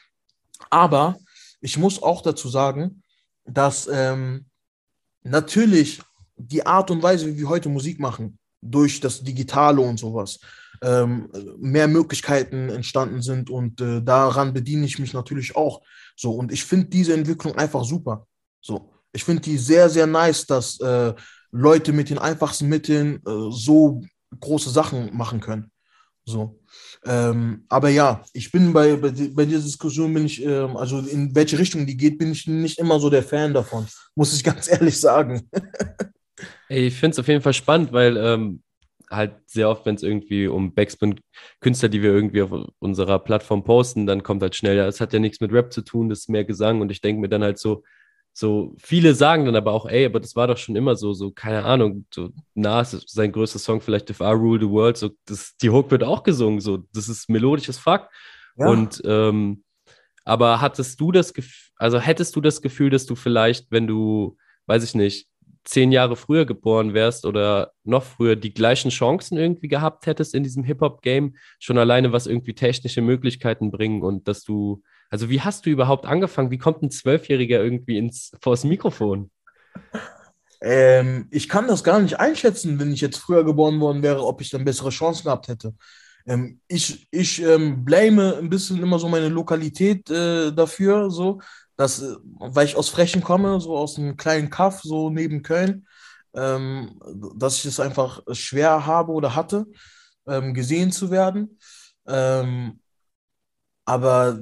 Aber 0.71 1.17
ich 1.61 1.77
muss 1.77 2.01
auch 2.01 2.23
dazu 2.23 2.49
sagen, 2.49 3.03
dass 3.45 3.89
ähm, 3.93 4.47
natürlich 5.25 6.01
die 6.37 6.65
Art 6.65 6.91
und 6.93 7.03
Weise, 7.03 7.27
wie 7.27 7.39
wir 7.39 7.49
heute 7.49 7.69
Musik 7.69 7.99
machen, 7.99 8.39
durch 8.63 9.01
das 9.01 9.23
Digitale 9.23 9.81
und 9.81 9.99
sowas, 9.99 10.39
ähm, 10.83 11.29
mehr 11.59 11.89
Möglichkeiten 11.89 12.69
entstanden 12.69 13.23
sind 13.23 13.51
und 13.51 13.81
äh, 13.81 14.03
daran 14.03 14.53
bediene 14.53 14.87
ich 14.87 14.99
mich 14.99 15.13
natürlich 15.13 15.57
auch. 15.57 15.83
So, 16.17 16.33
und 16.33 16.53
ich 16.53 16.65
finde 16.65 16.87
diese 16.87 17.15
Entwicklung 17.15 17.57
einfach 17.57 17.85
super. 17.85 18.27
So, 18.61 18.93
ich 19.13 19.25
finde 19.25 19.43
die 19.43 19.59
sehr, 19.59 19.89
sehr 19.89 20.07
nice, 20.07 20.47
dass 20.47 20.81
äh, 20.81 21.15
Leute 21.53 21.93
mit 21.93 22.11
den 22.11 22.19
einfachsten 22.19 22.69
Mitteln 22.69 23.17
äh, 23.27 23.51
so 23.51 24.03
große 24.41 24.71
Sachen 24.71 25.17
machen 25.17 25.41
können. 25.41 25.71
So. 26.25 26.61
Ähm, 27.05 27.65
aber 27.69 27.89
ja, 27.89 28.23
ich 28.33 28.51
bin 28.51 28.73
bei, 28.73 28.97
bei, 28.97 29.11
bei 29.11 29.45
dieser 29.45 29.61
Diskussion, 29.61 30.13
bin 30.13 30.27
ich, 30.27 30.45
ähm, 30.45 30.77
also 30.77 30.99
in 30.99 31.35
welche 31.35 31.59
Richtung 31.59 31.87
die 31.87 31.97
geht, 31.97 32.19
bin 32.19 32.33
ich 32.33 32.47
nicht 32.49 32.79
immer 32.79 32.99
so 32.99 33.09
der 33.09 33.23
Fan 33.23 33.55
davon, 33.55 33.87
muss 34.17 34.35
ich 34.35 34.43
ganz 34.45 34.69
ehrlich 34.69 35.01
sagen. 35.01 35.49
Ich 36.69 36.95
finde 36.95 37.15
es 37.15 37.19
auf 37.21 37.29
jeden 37.29 37.43
Fall 37.43 37.53
spannend, 37.53 37.93
weil 37.93 38.17
ähm, 38.17 38.63
halt 39.11 39.35
sehr 39.47 39.69
oft, 39.69 39.87
wenn 39.87 39.95
es 39.95 40.03
irgendwie 40.03 40.47
um 40.47 40.75
Backspin-Künstler, 40.75 41.89
die 41.89 42.03
wir 42.03 42.11
irgendwie 42.11 42.43
auf 42.43 42.51
unserer 42.79 43.19
Plattform 43.19 43.65
posten, 43.65 44.07
dann 44.07 44.23
kommt 44.23 44.43
halt 44.43 44.55
schnell, 44.57 44.77
ja, 44.77 44.87
es 44.87 45.01
hat 45.01 45.13
ja 45.13 45.19
nichts 45.19 45.41
mit 45.41 45.53
Rap 45.53 45.73
zu 45.73 45.83
tun, 45.83 46.09
das 46.09 46.21
ist 46.21 46.29
mehr 46.29 46.45
Gesang. 46.45 46.81
Und 46.81 46.91
ich 46.91 47.01
denke 47.01 47.21
mir 47.21 47.29
dann 47.29 47.43
halt 47.43 47.59
so, 47.59 47.83
so 48.33 48.75
viele 48.79 49.15
sagen 49.15 49.47
dann 49.47 49.57
aber 49.57 49.73
auch, 49.73 49.87
ey, 49.87 50.05
aber 50.05 50.21
das 50.21 50.37
war 50.37 50.47
doch 50.47 50.59
schon 50.59 50.77
immer 50.77 50.95
so, 50.97 51.15
so, 51.15 51.31
keine 51.31 51.65
Ahnung, 51.65 52.05
so 52.13 52.31
Nas, 52.55 52.91
sein 53.07 53.33
größter 53.33 53.59
Song 53.59 53.81
vielleicht 53.81 54.11
If 54.11 54.21
I 54.21 54.25
Rule 54.25 54.61
the 54.61 54.69
World, 54.69 54.99
so, 54.99 55.11
das, 55.25 55.57
die 55.57 55.71
Hook 55.71 55.91
wird 55.91 56.05
auch 56.05 56.23
gesungen, 56.23 56.61
so, 56.61 56.85
das 56.93 57.09
ist 57.09 57.31
melodisches 57.31 57.79
Fuck. 57.79 58.09
Ja. 58.59 58.69
Und, 58.69 59.01
ähm, 59.07 59.65
aber 60.25 60.61
hattest 60.61 61.01
du 61.01 61.13
das 61.13 61.33
Gefühl, 61.33 61.73
also 61.77 61.99
hättest 61.99 62.37
du 62.37 62.41
das 62.41 62.61
Gefühl, 62.61 62.91
dass 62.91 63.07
du 63.07 63.15
vielleicht, 63.15 63.71
wenn 63.71 63.87
du, 63.87 64.37
weiß 64.67 64.83
ich 64.83 64.95
nicht, 64.95 65.29
zehn 65.67 65.93
Jahre 65.93 66.17
früher 66.17 66.47
geboren 66.47 66.95
wärst 66.95 67.27
oder 67.27 67.73
noch 67.85 68.05
früher 68.05 68.37
die 68.37 68.55
gleichen 68.55 68.91
Chancen 68.91 69.37
irgendwie 69.37 69.69
gehabt 69.69 70.07
hättest 70.07 70.35
in 70.35 70.45
diesem 70.45 70.65
Hip-Hop-Game, 70.65 71.37
schon 71.59 71.77
alleine 71.77 72.13
was 72.13 72.27
irgendwie 72.27 72.55
technische 72.55 73.03
Möglichkeiten 73.03 73.71
bringen 73.71 74.03
und 74.03 74.29
dass 74.29 74.45
du, 74.45 74.83
also 75.11 75.29
wie 75.29 75.41
hast 75.41 75.67
du 75.67 75.71
überhaupt 75.71 76.07
angefangen? 76.07 76.51
Wie 76.51 76.59
kommt 76.59 76.83
ein 76.83 76.91
Zwölfjähriger 76.91 77.63
irgendwie 77.63 77.99
ins, 77.99 78.33
vors 78.41 78.65
Mikrofon? 78.65 79.31
Ähm, 80.61 81.29
ich 81.31 81.49
kann 81.49 81.69
das 81.69 81.85
gar 81.85 82.01
nicht 82.01 82.19
einschätzen, 82.19 82.79
wenn 82.79 82.93
ich 82.93 83.01
jetzt 83.01 83.19
früher 83.19 83.45
geboren 83.45 83.81
worden 83.81 84.03
wäre, 84.03 84.25
ob 84.25 84.41
ich 84.41 84.51
dann 84.51 84.65
bessere 84.65 84.91
Chancen 84.91 85.25
gehabt 85.25 85.49
hätte. 85.49 85.75
Ähm, 86.27 86.61
ich 86.69 87.07
ich 87.11 87.41
ähm, 87.43 87.85
blame 87.85 88.37
ein 88.39 88.51
bisschen 88.51 88.83
immer 88.83 88.99
so 88.99 89.09
meine 89.09 89.29
Lokalität 89.29 90.11
äh, 90.11 90.53
dafür, 90.53 91.11
so, 91.11 91.41
dass, 91.77 92.03
äh, 92.03 92.17
weil 92.23 92.67
ich 92.67 92.77
aus 92.77 92.89
Frechen 92.89 93.23
komme, 93.23 93.61
so 93.61 93.77
aus 93.77 93.99
einem 93.99 94.17
kleinen 94.17 94.51
Kaff, 94.51 94.83
so 94.83 95.11
neben 95.11 95.43
Köln, 95.43 95.87
ähm, 96.35 97.01
dass 97.37 97.59
ich 97.59 97.67
es 97.67 97.81
einfach 97.81 98.23
schwer 98.33 98.87
habe 98.87 99.13
oder 99.13 99.35
hatte, 99.37 99.67
ähm, 100.27 100.55
gesehen 100.55 100.93
zu 100.93 101.11
werden. 101.11 101.59
Ähm, 102.07 102.81
aber 103.85 104.39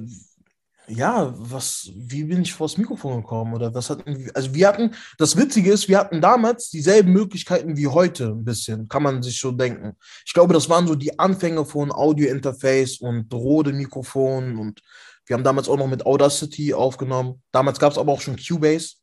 ja, 0.87 1.33
was, 1.37 1.89
wie 1.95 2.23
bin 2.25 2.41
ich 2.41 2.53
vors 2.53 2.77
Mikrofon 2.77 3.21
gekommen? 3.21 3.53
Oder 3.53 3.73
was 3.73 3.89
hatten 3.89 4.29
also 4.33 4.53
wir 4.53 4.67
hatten, 4.67 4.95
das 5.17 5.35
Witzige 5.37 5.71
ist, 5.71 5.87
wir 5.87 5.97
hatten 5.97 6.21
damals 6.21 6.69
dieselben 6.69 7.11
Möglichkeiten 7.11 7.77
wie 7.77 7.87
heute, 7.87 8.27
ein 8.27 8.43
bisschen, 8.43 8.87
kann 8.87 9.03
man 9.03 9.23
sich 9.23 9.39
so 9.39 9.51
denken. 9.51 9.93
Ich 10.25 10.33
glaube, 10.33 10.53
das 10.53 10.69
waren 10.69 10.87
so 10.87 10.95
die 10.95 11.17
Anfänge 11.17 11.65
von 11.65 11.91
Audio-Interface 11.91 12.97
und 12.99 13.33
Rode-Mikrofon 13.33 14.57
und 14.57 14.81
wir 15.25 15.35
haben 15.35 15.43
damals 15.43 15.69
auch 15.69 15.77
noch 15.77 15.87
mit 15.87 16.05
Audacity 16.05 16.73
aufgenommen. 16.73 17.41
Damals 17.51 17.79
gab 17.79 17.91
es 17.91 17.97
aber 17.97 18.11
auch 18.11 18.21
schon 18.21 18.37
Cubase. 18.37 18.95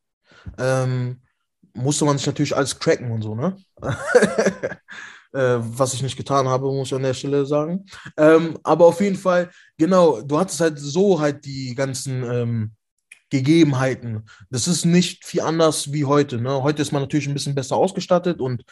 Ähm, 0.57 1.21
musste 1.73 2.05
man 2.05 2.17
sich 2.17 2.27
natürlich 2.27 2.55
alles 2.55 2.79
cracken 2.79 3.11
und 3.11 3.21
so, 3.23 3.35
ne? 3.35 3.57
äh, 5.33 5.57
was 5.59 5.93
ich 5.93 6.03
nicht 6.03 6.17
getan 6.17 6.47
habe, 6.47 6.71
muss 6.71 6.87
ich 6.87 6.95
an 6.95 7.03
der 7.03 7.13
Stelle 7.13 7.45
sagen. 7.45 7.85
Ähm, 8.17 8.57
aber 8.63 8.85
auf 8.85 9.01
jeden 9.01 9.17
Fall, 9.17 9.49
genau, 9.77 10.21
du 10.21 10.39
hattest 10.39 10.59
halt 10.59 10.79
so 10.79 11.19
halt 11.19 11.45
die 11.45 11.75
ganzen 11.75 12.23
ähm, 12.23 12.71
Gegebenheiten. 13.29 14.25
Das 14.49 14.67
ist 14.67 14.85
nicht 14.85 15.25
viel 15.25 15.41
anders 15.41 15.91
wie 15.91 16.05
heute. 16.05 16.39
Ne? 16.39 16.61
Heute 16.61 16.81
ist 16.81 16.91
man 16.91 17.01
natürlich 17.01 17.27
ein 17.27 17.33
bisschen 17.33 17.55
besser 17.55 17.75
ausgestattet 17.75 18.39
und 18.39 18.63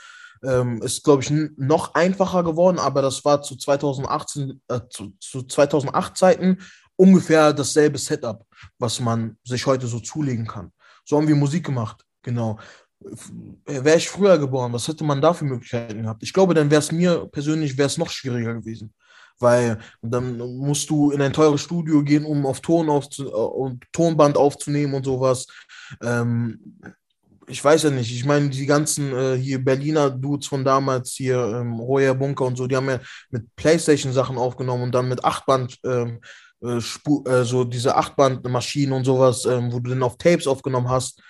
ähm, 0.44 0.82
ist, 0.82 1.04
glaube 1.04 1.24
ich, 1.24 1.32
noch 1.58 1.94
einfacher 1.96 2.44
geworden, 2.44 2.80
aber 2.80 3.02
das 3.02 3.24
war 3.26 3.42
zu 3.42 3.56
2018, 3.56 4.62
äh, 4.68 4.82
zu, 4.90 5.14
zu 5.20 5.44
2008 5.44 6.18
Zeiten 6.18 6.58
ungefähr 6.96 7.54
dasselbe 7.54 7.98
Setup, 7.98 8.46
was 8.78 9.00
man 9.00 9.38
sich 9.44 9.66
heute 9.66 9.88
so 9.88 10.00
zulegen 10.00 10.46
kann. 10.46 10.72
So 11.06 11.18
haben 11.18 11.28
wir 11.28 11.36
Musik 11.36 11.66
gemacht, 11.66 12.06
genau. 12.22 12.60
Wäre 13.66 13.98
ich 13.98 14.10
früher 14.10 14.38
geboren, 14.38 14.74
was 14.74 14.88
hätte 14.88 15.04
man 15.04 15.22
da 15.22 15.34
für 15.34 15.46
Möglichkeiten 15.46 16.04
gehabt? 16.04 16.24
Ich 16.24 16.34
glaube, 16.34 16.54
dann 16.54 16.70
wäre 16.70 16.80
es 16.80 16.92
mir 16.92 17.28
persönlich 17.32 17.78
wäre 17.78 17.88
es 17.88 17.98
noch 17.98 18.10
schwieriger 18.10 18.54
gewesen. 18.54 18.94
Weil 19.40 19.80
dann 20.04 20.38
musst 20.38 20.90
du 20.90 21.10
in 21.12 21.22
ein 21.22 21.34
teures 21.34 21.62
Studio 21.62 22.04
gehen, 22.04 22.26
um 22.26 22.46
auf 22.46 22.62
Ton 22.62 22.90
aufzu 22.90 23.34
uh, 23.34 23.76
Tonband 23.92 24.38
aufzunehmen 24.38 24.94
und 24.94 25.04
sowas. 25.04 25.48
Ähm, 26.02 26.60
ich 27.48 27.64
weiß 27.64 27.84
ja 27.84 27.90
nicht, 27.90 28.12
ich 28.12 28.24
meine, 28.24 28.50
die 28.50 28.66
ganzen 28.66 29.14
äh, 29.14 29.36
hier 29.36 29.64
Berliner 29.64 30.10
Dudes 30.12 30.48
von 30.48 30.64
damals, 30.64 31.12
hier 31.14 31.38
ähm, 31.38 31.80
Royer 31.80 32.14
Bunker 32.14 32.46
und 32.46 32.56
so, 32.56 32.68
die 32.68 32.76
haben 32.76 32.90
ja 32.90 33.00
mit 33.32 33.56
Playstation-Sachen 33.56 34.38
aufgenommen 34.38 34.84
und 34.84 34.96
dann 34.96 35.10
mit 35.10 35.26
Achtband 35.26 35.80
ähm, 35.84 36.20
äh, 36.64 36.78
äh, 36.78 37.44
so 37.44 37.64
diese 37.64 37.96
Achtbandmaschinen 37.96 38.94
und 38.94 39.06
sowas, 39.06 39.46
ähm, 39.46 39.72
wo 39.74 39.80
du 39.80 39.90
dann 39.90 40.04
auf 40.04 40.18
Tapes 40.18 40.48
aufgenommen 40.48 40.90
hast. 40.90 41.22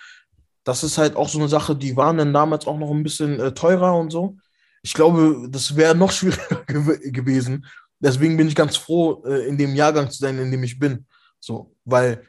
Das 0.64 0.84
ist 0.84 0.98
halt 0.98 1.16
auch 1.16 1.28
so 1.28 1.38
eine 1.38 1.48
Sache, 1.48 1.76
die 1.76 1.96
waren 1.96 2.18
dann 2.18 2.32
damals 2.32 2.66
auch 2.66 2.78
noch 2.78 2.90
ein 2.90 3.02
bisschen 3.02 3.40
äh, 3.40 3.52
teurer 3.52 3.96
und 3.96 4.10
so. 4.10 4.36
Ich 4.82 4.94
glaube, 4.94 5.48
das 5.48 5.76
wäre 5.76 5.94
noch 5.94 6.12
schwieriger 6.12 6.64
gew 6.66 6.96
gewesen. 7.10 7.66
Deswegen 7.98 8.36
bin 8.36 8.48
ich 8.48 8.54
ganz 8.54 8.76
froh, 8.76 9.22
äh, 9.24 9.46
in 9.46 9.56
dem 9.58 9.74
Jahrgang 9.74 10.10
zu 10.10 10.18
sein, 10.18 10.38
in 10.38 10.50
dem 10.50 10.62
ich 10.64 10.78
bin. 10.78 11.06
So, 11.40 11.74
weil 11.84 12.22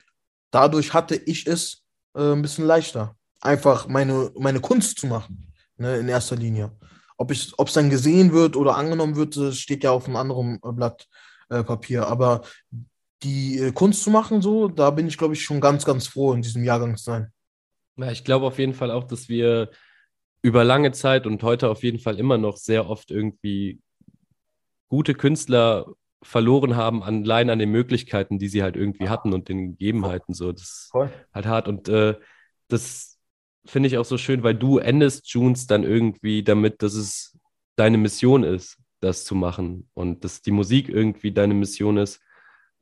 dadurch 0.52 0.94
hatte 0.94 1.16
ich 1.16 1.48
es 1.48 1.84
äh, 2.16 2.34
ein 2.34 2.42
bisschen 2.42 2.66
leichter, 2.66 3.16
einfach 3.42 3.88
meine, 3.88 4.32
meine 4.38 4.60
Kunst 4.60 5.00
zu 5.00 5.08
machen, 5.08 5.52
ne, 5.78 5.98
in 5.98 6.08
erster 6.10 6.36
Linie. 6.36 6.72
Ob 7.18 7.32
es 7.32 7.74
dann 7.74 7.90
gesehen 7.90 8.34
wird 8.34 8.56
oder 8.56 8.76
angenommen 8.76 9.16
wird, 9.16 9.56
steht 9.56 9.84
ja 9.84 9.92
auf 9.92 10.08
einem 10.08 10.16
anderen 10.16 10.60
äh, 10.64 10.72
Blatt 10.72 11.08
äh, 11.50 11.64
Papier. 11.64 12.08
Aber 12.08 12.42
die 13.22 13.60
äh, 13.60 13.72
Kunst 13.72 14.04
zu 14.04 14.10
machen, 14.10 14.42
so, 14.42 14.68
da 14.68 14.90
bin 14.90 15.08
ich, 15.08 15.18
glaube 15.18 15.34
ich, 15.34 15.44
schon 15.44 15.62
ganz, 15.62 15.86
ganz 15.86 16.08
froh, 16.08 16.34
in 16.34 16.42
diesem 16.42 16.64
Jahrgang 16.64 16.98
zu 16.98 17.06
sein. 17.06 17.33
Ja, 17.98 18.12
ich 18.12 18.24
glaube 18.24 18.46
auf 18.46 18.60
jeden 18.60 18.74
Fall 18.74 18.92
auch, 18.92 19.04
dass 19.04 19.30
wir 19.30 19.70
über 20.42 20.64
lange 20.64 20.92
Zeit 20.92 21.26
und 21.26 21.42
heute 21.44 21.70
auf 21.70 21.84
jeden 21.84 22.00
Fall 22.00 22.20
immer 22.20 22.38
noch 22.38 22.58
sehr 22.58 22.90
oft 22.90 23.12
irgendwie 23.12 23.82
gute 24.90 25.14
Künstler 25.14 25.88
verloren 26.22 26.76
haben, 26.76 27.04
allein 27.04 27.50
an 27.50 27.60
den 27.60 27.72
Möglichkeiten, 27.72 28.40
die 28.40 28.48
sie 28.48 28.64
halt 28.64 28.76
irgendwie 28.76 29.10
hatten 29.10 29.34
und 29.34 29.50
den 29.50 29.72
Gegebenheiten. 29.72 30.34
So, 30.34 30.52
das 30.52 30.62
ist 30.62 30.92
halt 31.34 31.46
hart. 31.46 31.68
Und 31.68 31.90
äh, 31.90 32.16
das 32.68 33.18
finde 33.66 33.88
ich 33.88 33.98
auch 33.98 34.06
so 34.06 34.18
schön, 34.18 34.44
weil 34.44 34.56
du 34.56 34.78
endest 34.78 35.30
Junes 35.30 35.68
dann 35.68 35.84
irgendwie 35.84 36.44
damit, 36.44 36.82
dass 36.82 36.94
es 36.94 37.38
deine 37.76 37.98
Mission 37.98 38.44
ist, 38.44 38.78
das 39.00 39.26
zu 39.26 39.36
machen 39.36 39.90
und 39.94 40.24
dass 40.24 40.42
die 40.42 40.52
Musik 40.52 40.90
irgendwie 40.90 41.32
deine 41.32 41.54
Mission 41.54 41.98
ist. 41.98 42.22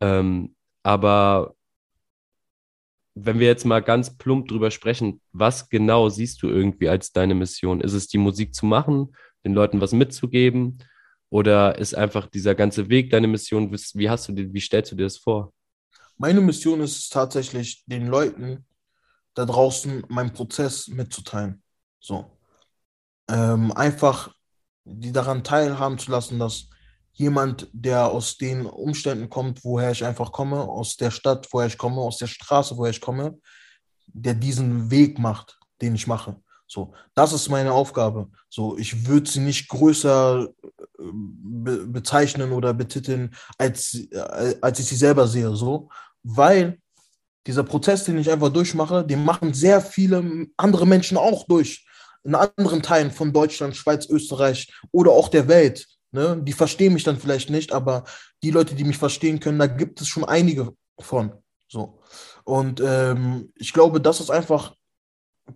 Ähm, 0.01 0.55
aber 0.83 1.55
wenn 3.15 3.39
wir 3.39 3.47
jetzt 3.47 3.65
mal 3.65 3.81
ganz 3.81 4.17
plump 4.17 4.47
drüber 4.47 4.71
sprechen, 4.71 5.21
was 5.31 5.69
genau 5.69 6.09
siehst 6.09 6.41
du 6.41 6.47
irgendwie 6.47 6.89
als 6.89 7.11
deine 7.11 7.35
Mission? 7.35 7.81
Ist 7.81 7.93
es 7.93 8.07
die 8.07 8.17
Musik 8.17 8.55
zu 8.55 8.65
machen, 8.65 9.15
den 9.43 9.53
Leuten 9.53 9.81
was 9.81 9.91
mitzugeben? 9.91 10.79
Oder 11.29 11.77
ist 11.77 11.93
einfach 11.93 12.27
dieser 12.27 12.55
ganze 12.55 12.89
Weg 12.89 13.09
deine 13.09 13.27
Mission? 13.27 13.71
Wie 13.71 14.09
hast 14.09 14.27
du 14.27 14.35
wie 14.35 14.59
stellst 14.59 14.91
du 14.91 14.95
dir 14.95 15.03
das 15.03 15.17
vor? 15.17 15.53
Meine 16.17 16.41
Mission 16.41 16.81
ist 16.81 16.97
es 16.97 17.09
tatsächlich, 17.09 17.83
den 17.85 18.07
Leuten 18.07 18.65
da 19.33 19.45
draußen 19.45 20.03
meinen 20.09 20.33
Prozess 20.33 20.87
mitzuteilen. 20.87 21.63
So. 21.99 22.37
Ähm, 23.29 23.71
einfach 23.71 24.33
die 24.83 25.11
daran 25.11 25.43
teilhaben 25.43 25.97
zu 25.97 26.11
lassen, 26.11 26.39
dass 26.39 26.69
jemand, 27.13 27.67
der 27.73 28.07
aus 28.07 28.37
den 28.37 28.65
Umständen 28.65 29.29
kommt, 29.29 29.63
woher 29.63 29.91
ich 29.91 30.05
einfach 30.05 30.31
komme, 30.31 30.61
aus 30.61 30.97
der 30.97 31.11
Stadt, 31.11 31.47
woher 31.51 31.67
ich 31.67 31.77
komme, 31.77 32.01
aus 32.01 32.17
der 32.17 32.27
Straße, 32.27 32.77
woher 32.77 32.91
ich 32.91 33.01
komme, 33.01 33.39
der 34.07 34.33
diesen 34.33 34.89
Weg 34.91 35.19
macht, 35.19 35.59
den 35.81 35.95
ich 35.95 36.07
mache. 36.07 36.37
So, 36.67 36.93
das 37.15 37.33
ist 37.33 37.49
meine 37.49 37.73
Aufgabe. 37.73 38.29
So, 38.49 38.77
ich 38.77 39.05
würde 39.05 39.29
sie 39.29 39.41
nicht 39.41 39.67
größer 39.67 40.47
äh, 40.47 40.67
be 41.03 41.85
bezeichnen 41.85 42.53
oder 42.53 42.73
betiteln, 42.73 43.35
als, 43.57 43.95
äh, 44.11 44.55
als 44.61 44.79
ich 44.79 44.85
sie 44.85 44.95
selber 44.95 45.27
sehe. 45.27 45.53
So, 45.53 45.89
weil 46.23 46.79
dieser 47.45 47.63
Prozess, 47.63 48.05
den 48.05 48.17
ich 48.17 48.31
einfach 48.31 48.49
durchmache, 48.49 49.05
den 49.05 49.25
machen 49.25 49.53
sehr 49.53 49.81
viele 49.81 50.47
andere 50.55 50.87
Menschen 50.87 51.17
auch 51.17 51.45
durch. 51.45 51.85
In 52.23 52.35
anderen 52.35 52.81
Teilen 52.81 53.11
von 53.11 53.33
Deutschland, 53.33 53.75
Schweiz, 53.75 54.07
Österreich 54.07 54.71
oder 54.91 55.11
auch 55.11 55.27
der 55.27 55.49
Welt. 55.49 55.85
Ne? 56.11 56.41
Die 56.43 56.53
verstehen 56.53 56.93
mich 56.93 57.03
dann 57.03 57.19
vielleicht 57.19 57.49
nicht, 57.49 57.71
aber 57.71 58.03
die 58.43 58.51
Leute, 58.51 58.75
die 58.75 58.83
mich 58.83 58.97
verstehen 58.97 59.39
können, 59.39 59.59
da 59.59 59.67
gibt 59.67 60.01
es 60.01 60.07
schon 60.07 60.25
einige 60.25 60.75
von. 60.99 61.33
So. 61.67 62.01
Und 62.43 62.81
ähm, 62.85 63.51
ich 63.55 63.71
glaube, 63.73 64.01
das 64.01 64.19
ist 64.19 64.29
einfach 64.29 64.75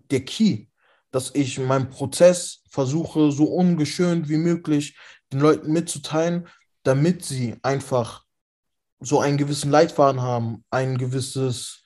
der 0.09 0.23
Key, 0.23 0.67
dass 1.11 1.33
ich 1.33 1.59
meinen 1.59 1.89
Prozess 1.89 2.61
versuche, 2.69 3.31
so 3.31 3.45
ungeschönt 3.45 4.29
wie 4.29 4.37
möglich 4.37 4.97
den 5.31 5.39
Leuten 5.41 5.71
mitzuteilen, 5.71 6.47
damit 6.83 7.25
sie 7.25 7.55
einfach 7.63 8.23
so 8.99 9.19
einen 9.19 9.37
gewissen 9.37 9.71
Leitfaden 9.71 10.21
haben, 10.21 10.63
ein 10.69 10.97
gewisses 10.97 11.83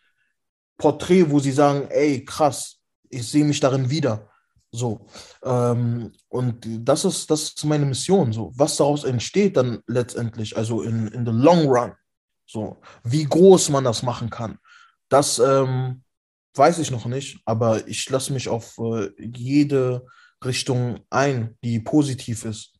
Porträt, 0.78 1.30
wo 1.30 1.40
sie 1.40 1.52
sagen, 1.52 1.88
ey, 1.90 2.24
krass, 2.24 2.78
ich 3.10 3.28
sehe 3.28 3.44
mich 3.44 3.60
darin 3.60 3.90
wieder. 3.90 4.29
So. 4.72 5.08
Ähm, 5.44 6.12
und 6.28 6.68
das 6.88 7.06
ist, 7.06 7.30
das 7.32 7.44
ist 7.44 7.66
meine 7.66 7.86
Mission. 7.86 8.32
So. 8.32 8.52
Was 8.56 8.78
daraus 8.78 9.04
entsteht 9.04 9.58
dann 9.58 9.82
letztendlich, 9.88 10.56
also 10.56 10.82
in, 10.82 11.08
in 11.08 11.26
the 11.26 11.32
long 11.32 11.68
run, 11.68 11.94
so, 12.46 12.82
wie 13.04 13.26
groß 13.26 13.70
man 13.70 13.84
das 13.84 14.04
machen 14.04 14.30
kann, 14.30 14.58
das 15.08 15.40
ähm, 15.40 16.04
weiß 16.56 16.80
ich 16.80 16.92
noch 16.92 17.06
nicht, 17.06 17.42
aber 17.46 17.88
ich 17.88 18.10
lasse 18.10 18.34
mich 18.34 18.50
auf 18.50 18.78
äh, 18.80 19.10
jede 19.18 20.06
Richtung 20.44 21.00
ein, 21.10 21.58
die 21.64 21.80
positiv 21.80 22.46
ist. 22.46 22.74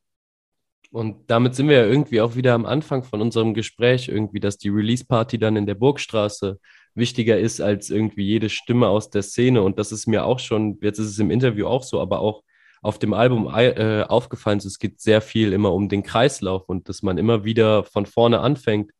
Und 0.92 1.30
damit 1.30 1.54
sind 1.54 1.68
wir 1.68 1.78
ja 1.78 1.86
irgendwie 1.86 2.20
auch 2.20 2.36
wieder 2.36 2.54
am 2.56 2.66
Anfang 2.66 3.04
von 3.04 3.22
unserem 3.22 3.54
Gespräch, 3.54 4.08
irgendwie, 4.08 4.40
dass 4.40 4.58
die 4.58 4.70
Release-Party 4.70 5.38
dann 5.38 5.56
in 5.56 5.68
der 5.68 5.76
Burgstraße 5.76 6.60
wichtiger 6.96 7.40
ist 7.40 7.62
als 7.62 7.90
irgendwie 7.90 8.24
jede 8.24 8.50
Stimme 8.50 8.88
aus 8.88 9.10
der 9.10 9.24
Szene. 9.24 9.62
Und 9.62 9.80
das 9.80 9.92
ist 9.92 10.08
mir 10.08 10.26
auch 10.26 10.40
schon, 10.40 10.78
jetzt 10.82 11.00
ist 11.00 11.08
es 11.08 11.20
im 11.20 11.32
Interview 11.32 11.68
auch 11.68 11.84
so, 11.84 12.00
aber 12.02 12.20
auch 12.20 12.44
auf 12.82 12.98
dem 12.98 13.14
Album 13.14 13.52
äh, 13.54 14.04
aufgefallen, 14.04 14.60
es 14.60 14.80
geht 14.80 15.02
sehr 15.02 15.22
viel 15.22 15.52
immer 15.52 15.74
um 15.74 15.90
den 15.90 16.04
Kreislauf 16.04 16.70
und 16.70 16.88
dass 16.88 17.02
man 17.04 17.18
immer 17.18 17.44
wieder 17.44 17.84
von 17.84 18.06
vorne 18.06 18.40
anfängt. 18.40 18.92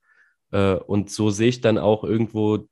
Äh, 0.52 0.74
und 0.74 1.10
so 1.10 1.30
sehe 1.30 1.50
ich 1.50 1.62
dann 1.62 1.78
auch 1.78 2.04
irgendwo 2.04 2.68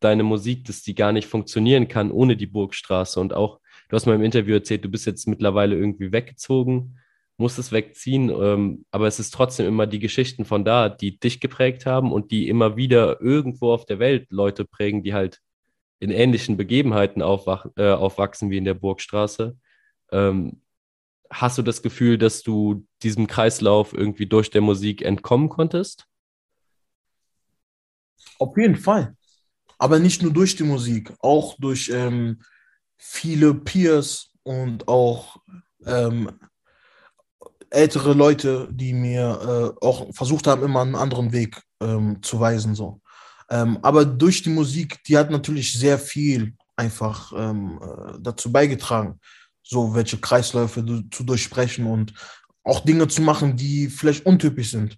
deine 0.00 0.22
Musik, 0.22 0.66
dass 0.66 0.82
die 0.82 0.94
gar 0.94 1.12
nicht 1.12 1.28
funktionieren 1.28 1.88
kann 1.88 2.10
ohne 2.10 2.36
die 2.36 2.46
Burgstraße. 2.46 3.18
Und 3.20 3.32
auch, 3.32 3.60
du 3.88 3.96
hast 3.96 4.06
mal 4.06 4.14
im 4.14 4.22
Interview 4.22 4.54
erzählt, 4.54 4.84
du 4.84 4.90
bist 4.90 5.06
jetzt 5.06 5.26
mittlerweile 5.26 5.76
irgendwie 5.76 6.12
weggezogen 6.12 6.98
muss 7.36 7.58
es 7.58 7.72
wegziehen. 7.72 8.30
Ähm, 8.30 8.84
aber 8.90 9.06
es 9.06 9.18
ist 9.18 9.34
trotzdem 9.34 9.66
immer 9.66 9.86
die 9.86 9.98
Geschichten 9.98 10.44
von 10.44 10.64
da, 10.64 10.88
die 10.88 11.18
dich 11.18 11.40
geprägt 11.40 11.86
haben 11.86 12.12
und 12.12 12.30
die 12.30 12.48
immer 12.48 12.76
wieder 12.76 13.20
irgendwo 13.20 13.72
auf 13.72 13.86
der 13.86 13.98
Welt 13.98 14.26
Leute 14.30 14.64
prägen, 14.64 15.02
die 15.02 15.14
halt 15.14 15.40
in 16.00 16.10
ähnlichen 16.10 16.56
Begebenheiten 16.56 17.22
aufwach, 17.22 17.66
äh, 17.76 17.90
aufwachsen 17.90 18.50
wie 18.50 18.58
in 18.58 18.64
der 18.64 18.74
Burgstraße. 18.74 19.56
Ähm, 20.12 20.60
hast 21.30 21.58
du 21.58 21.62
das 21.62 21.82
Gefühl, 21.82 22.18
dass 22.18 22.42
du 22.42 22.86
diesem 23.02 23.26
Kreislauf 23.26 23.92
irgendwie 23.92 24.26
durch 24.26 24.50
der 24.50 24.60
Musik 24.60 25.02
entkommen 25.02 25.48
konntest? 25.48 26.06
Auf 28.38 28.56
jeden 28.56 28.76
Fall. 28.76 29.16
Aber 29.78 29.98
nicht 29.98 30.22
nur 30.22 30.32
durch 30.32 30.56
die 30.56 30.64
Musik, 30.64 31.12
auch 31.20 31.56
durch 31.58 31.90
ähm, 31.92 32.42
viele 32.96 33.54
Peers 33.54 34.32
und 34.42 34.88
auch 34.88 35.38
ähm, 35.84 36.30
ältere 37.74 38.12
Leute, 38.14 38.68
die 38.70 38.92
mir 38.92 39.74
äh, 39.80 39.84
auch 39.84 40.14
versucht 40.14 40.46
haben, 40.46 40.62
immer 40.62 40.82
einen 40.82 40.94
anderen 40.94 41.32
Weg 41.32 41.60
ähm, 41.80 42.22
zu 42.22 42.40
weisen. 42.40 42.74
So. 42.74 43.00
Ähm, 43.50 43.78
aber 43.82 44.04
durch 44.04 44.42
die 44.42 44.50
Musik, 44.50 45.02
die 45.04 45.18
hat 45.18 45.30
natürlich 45.30 45.78
sehr 45.78 45.98
viel 45.98 46.54
einfach 46.76 47.32
ähm, 47.36 47.80
äh, 47.82 48.18
dazu 48.20 48.50
beigetragen, 48.50 49.20
so 49.62 49.94
welche 49.94 50.18
Kreisläufe 50.18 50.84
zu 51.10 51.24
durchsprechen 51.24 51.86
und 51.86 52.14
auch 52.64 52.80
Dinge 52.80 53.08
zu 53.08 53.22
machen, 53.22 53.56
die 53.56 53.88
vielleicht 53.88 54.24
untypisch 54.26 54.70
sind. 54.70 54.96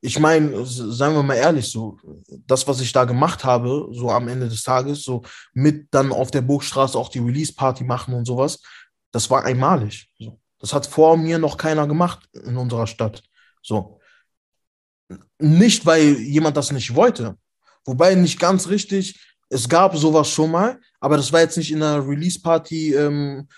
Ich 0.00 0.18
meine, 0.18 0.64
sagen 0.66 1.14
wir 1.14 1.22
mal 1.22 1.34
ehrlich, 1.36 1.70
so 1.70 1.96
das, 2.46 2.66
was 2.66 2.80
ich 2.80 2.92
da 2.92 3.04
gemacht 3.04 3.44
habe, 3.44 3.88
so 3.92 4.10
am 4.10 4.26
Ende 4.26 4.48
des 4.48 4.62
Tages, 4.64 5.02
so 5.04 5.22
mit 5.52 5.86
dann 5.92 6.10
auf 6.10 6.32
der 6.32 6.40
Burgstraße 6.40 6.98
auch 6.98 7.08
die 7.08 7.20
Release-Party 7.20 7.84
machen 7.84 8.14
und 8.14 8.26
sowas, 8.26 8.60
das 9.12 9.30
war 9.30 9.44
einmalig. 9.44 10.08
So. 10.18 10.41
Das 10.62 10.72
hat 10.72 10.86
vor 10.86 11.16
mir 11.16 11.38
noch 11.38 11.56
keiner 11.56 11.88
gemacht 11.88 12.20
in 12.32 12.56
unserer 12.56 12.86
Stadt. 12.86 13.22
So. 13.62 13.98
Nicht, 15.38 15.84
weil 15.84 16.18
jemand 16.20 16.56
das 16.56 16.70
nicht 16.70 16.94
wollte. 16.94 17.36
Wobei 17.84 18.14
nicht 18.14 18.38
ganz 18.38 18.68
richtig, 18.68 19.20
es 19.48 19.68
gab 19.68 19.96
sowas 19.96 20.30
schon 20.30 20.52
mal, 20.52 20.80
aber 21.00 21.16
das 21.16 21.32
war 21.32 21.40
jetzt 21.40 21.56
nicht 21.56 21.72
in 21.72 21.82
einer 21.82 22.06
Release-Party, 22.06 22.94
ähm, 22.94 23.48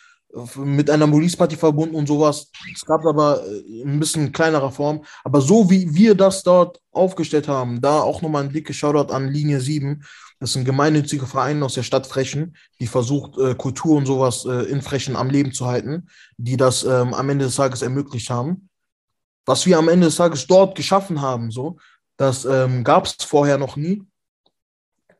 mit 0.56 0.88
einer 0.88 1.06
Release-Party 1.06 1.56
verbunden 1.56 1.94
und 1.94 2.08
sowas. 2.08 2.50
Es 2.74 2.84
gab 2.86 3.04
aber 3.04 3.46
äh, 3.46 3.82
ein 3.82 4.00
bisschen 4.00 4.32
kleinerer 4.32 4.72
Form. 4.72 5.04
Aber 5.24 5.42
so 5.42 5.68
wie 5.70 5.94
wir 5.94 6.14
das 6.14 6.42
dort 6.42 6.80
aufgestellt 6.90 7.48
haben, 7.48 7.82
da 7.82 8.00
auch 8.00 8.22
nochmal 8.22 8.44
ein 8.44 8.52
dickes 8.52 8.76
Shoutout 8.76 9.12
an 9.12 9.28
Linie 9.28 9.60
7, 9.60 10.02
das 10.40 10.50
ist 10.50 10.56
ein 10.56 10.64
gemeinnütziger 10.64 11.26
Verein 11.26 11.62
aus 11.62 11.74
der 11.74 11.82
Stadt 11.82 12.06
Frechen, 12.06 12.56
die 12.80 12.86
versucht, 12.86 13.38
äh, 13.38 13.54
Kultur 13.54 13.96
und 13.96 14.06
sowas 14.06 14.44
äh, 14.44 14.64
in 14.64 14.82
Frechen 14.82 15.16
am 15.16 15.30
Leben 15.30 15.52
zu 15.52 15.66
halten, 15.66 16.08
die 16.36 16.56
das 16.56 16.84
ähm, 16.84 17.14
am 17.14 17.30
Ende 17.30 17.46
des 17.46 17.56
Tages 17.56 17.82
ermöglicht 17.82 18.30
haben. 18.30 18.68
Was 19.46 19.66
wir 19.66 19.78
am 19.78 19.88
Ende 19.88 20.06
des 20.06 20.16
Tages 20.16 20.46
dort 20.46 20.76
geschaffen 20.76 21.20
haben, 21.20 21.50
so, 21.50 21.78
das 22.16 22.44
ähm, 22.44 22.84
gab 22.84 23.06
es 23.06 23.16
vorher 23.20 23.58
noch 23.58 23.76
nie. 23.76 24.02